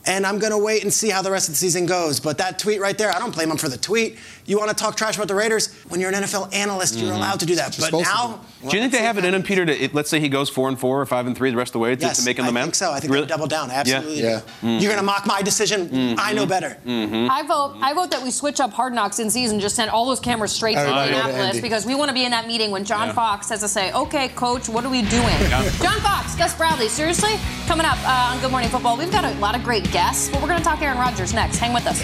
And 0.07 0.25
I'm 0.25 0.37
going 0.39 0.51
to 0.51 0.57
wait 0.57 0.83
and 0.83 0.93
see 0.93 1.09
how 1.09 1.21
the 1.21 1.31
rest 1.31 1.47
of 1.49 1.53
the 1.53 1.57
season 1.57 1.85
goes. 1.85 2.19
But 2.19 2.37
that 2.37 2.59
tweet 2.59 2.79
right 2.79 2.97
there, 2.97 3.11
I 3.11 3.19
don't 3.19 3.33
blame 3.33 3.49
him 3.51 3.57
for 3.57 3.69
the 3.69 3.77
tweet. 3.77 4.17
You 4.45 4.57
want 4.59 4.69
to 4.69 4.75
talk 4.75 4.95
trash 4.95 5.15
about 5.15 5.27
the 5.27 5.33
Raiders? 5.35 5.73
When 5.89 5.99
you're 5.99 6.09
an 6.11 6.15
NFL 6.23 6.49
analyst, 6.53 6.95
you're 6.95 7.11
Mhm. 7.11 7.15
allowed 7.15 7.39
to 7.39 7.45
do 7.47 7.55
that. 7.55 7.75
But 7.79 7.91
now, 7.91 8.41
do 8.61 8.75
you 8.77 8.81
think 8.83 8.91
they 8.91 8.99
have 8.99 9.17
it 9.17 9.25
in 9.25 9.33
him, 9.33 9.41
Peter? 9.41 9.65
To 9.65 9.89
let's 9.93 10.09
say 10.09 10.19
he 10.19 10.29
goes 10.29 10.49
four 10.49 10.69
and 10.69 10.79
four 10.79 11.01
or 11.01 11.05
five 11.07 11.25
and 11.25 11.35
three 11.35 11.49
the 11.49 11.57
rest 11.57 11.69
of 11.69 11.73
the 11.73 11.79
way 11.79 11.95
to, 11.95 12.01
yes, 12.01 12.19
to 12.19 12.25
make 12.25 12.37
him 12.37 12.45
I 12.45 12.47
the 12.49 12.53
man. 12.53 12.63
think 12.65 12.75
so. 12.75 12.91
I 12.91 12.99
think 12.99 13.11
really? 13.11 13.25
they 13.25 13.29
double 13.29 13.47
down. 13.47 13.71
Absolutely. 13.71 14.21
Yeah. 14.21 14.41
do. 14.61 14.67
You're 14.67 14.81
going 14.91 14.97
to 14.97 15.01
mock 15.03 15.25
my 15.25 15.41
decision. 15.41 16.15
I 16.19 16.33
know 16.33 16.45
better. 16.45 16.77
Mm-hmm. 16.85 17.31
I 17.31 17.41
vote. 17.41 17.77
I 17.81 17.93
vote 17.93 18.11
that 18.11 18.21
we 18.21 18.29
switch 18.29 18.59
up 18.59 18.71
Hard 18.73 18.93
Knocks 18.93 19.17
in 19.17 19.31
season. 19.31 19.59
Just 19.59 19.75
send 19.75 19.89
all 19.89 20.05
those 20.05 20.19
cameras 20.19 20.51
straight 20.51 20.75
to 20.75 20.79
Everybody 20.81 21.11
go 21.11 21.17
Indianapolis 21.21 21.61
because 21.61 21.85
we 21.87 21.95
want 21.95 22.09
to 22.09 22.13
be 22.13 22.23
in 22.25 22.31
that 22.31 22.45
meeting 22.47 22.69
when 22.69 22.85
John 22.85 23.07
Yeah. 23.07 23.13
Fox 23.13 23.49
has 23.49 23.61
to 23.61 23.67
say, 23.67 23.91
"Okay, 23.93 24.27
coach, 24.29 24.69
what 24.69 24.85
are 24.85 24.89
we 24.89 25.01
doing?" 25.01 25.23
Yeah. 25.41 25.67
John 25.81 25.99
Fox, 26.01 26.35
Gus 26.35 26.53
Bradley. 26.53 26.87
Seriously, 26.89 27.39
coming 27.67 27.85
up 27.87 27.97
uh, 28.07 28.31
on 28.33 28.39
Good 28.41 28.51
Morning 28.51 28.69
Football, 28.69 28.95
we've 28.97 29.11
got 29.11 29.23
a 29.25 29.31
lot 29.39 29.55
of 29.55 29.63
great 29.63 29.91
guests, 29.95 30.27
but 30.27 30.41
we're 30.41 30.49
going 30.49 30.59
to 30.59 30.65
talk 30.65 30.81
Aaron 30.81 30.97
Rodgers 30.97 31.33
next. 31.33 31.57
Hang 31.57 31.71
with 31.73 31.87
us. 31.87 32.03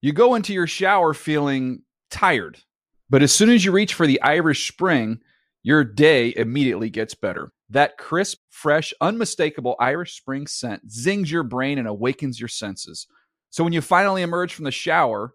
You 0.00 0.12
go 0.12 0.34
into 0.34 0.52
your 0.52 0.66
shower 0.66 1.14
feeling 1.14 1.82
tired, 2.10 2.58
but 3.10 3.22
as 3.22 3.32
soon 3.32 3.50
as 3.50 3.64
you 3.64 3.70
reach 3.70 3.94
for 3.94 4.04
the 4.04 4.20
Irish 4.22 4.66
Spring, 4.66 5.20
your 5.62 5.84
day 5.84 6.34
immediately 6.36 6.90
gets 6.90 7.14
better. 7.14 7.52
That 7.70 7.96
crisp, 7.96 8.38
fresh, 8.50 8.92
unmistakable 9.00 9.76
Irish 9.78 10.16
Spring 10.16 10.48
scent 10.48 10.90
zings 10.90 11.30
your 11.30 11.44
brain 11.44 11.78
and 11.78 11.86
awakens 11.86 12.40
your 12.40 12.48
senses. 12.48 13.06
So 13.50 13.62
when 13.62 13.72
you 13.72 13.80
finally 13.80 14.22
emerge 14.22 14.52
from 14.52 14.64
the 14.64 14.72
shower, 14.72 15.34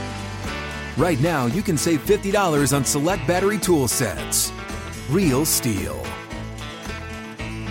right 0.97 1.19
now 1.19 1.47
you 1.47 1.61
can 1.61 1.77
save 1.77 2.05
$50 2.05 2.75
on 2.75 2.85
select 2.85 3.27
battery 3.27 3.57
tool 3.57 3.87
sets. 3.87 4.51
Real 5.09 5.45
STIHL. 5.45 5.99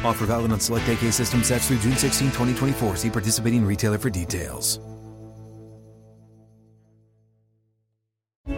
Offer 0.04 0.26
valid 0.26 0.52
on 0.52 0.60
select 0.60 0.88
AK 0.88 1.12
system 1.12 1.42
sets 1.42 1.68
through 1.68 1.78
June 1.78 1.96
16, 1.96 2.28
2024. 2.28 2.96
See 2.96 3.10
participating 3.10 3.64
retailer 3.64 3.98
for 3.98 4.10
details. 4.10 4.80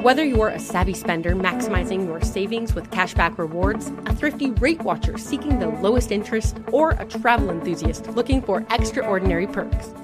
Whether 0.02 0.24
you're 0.24 0.48
a 0.48 0.58
savvy 0.58 0.94
spender 0.94 1.36
maximizing 1.36 2.06
your 2.06 2.20
savings 2.22 2.74
with 2.74 2.90
cashback 2.90 3.38
rewards, 3.38 3.92
a 4.06 4.14
thrifty 4.14 4.50
rate 4.50 4.82
watcher 4.82 5.16
seeking 5.16 5.60
the 5.60 5.68
lowest 5.68 6.10
interest, 6.10 6.56
or 6.72 6.90
a 6.92 7.04
travel 7.04 7.50
enthusiast 7.50 8.08
looking 8.08 8.42
for 8.42 8.66
extraordinary 8.70 9.46
perks, 9.46 9.90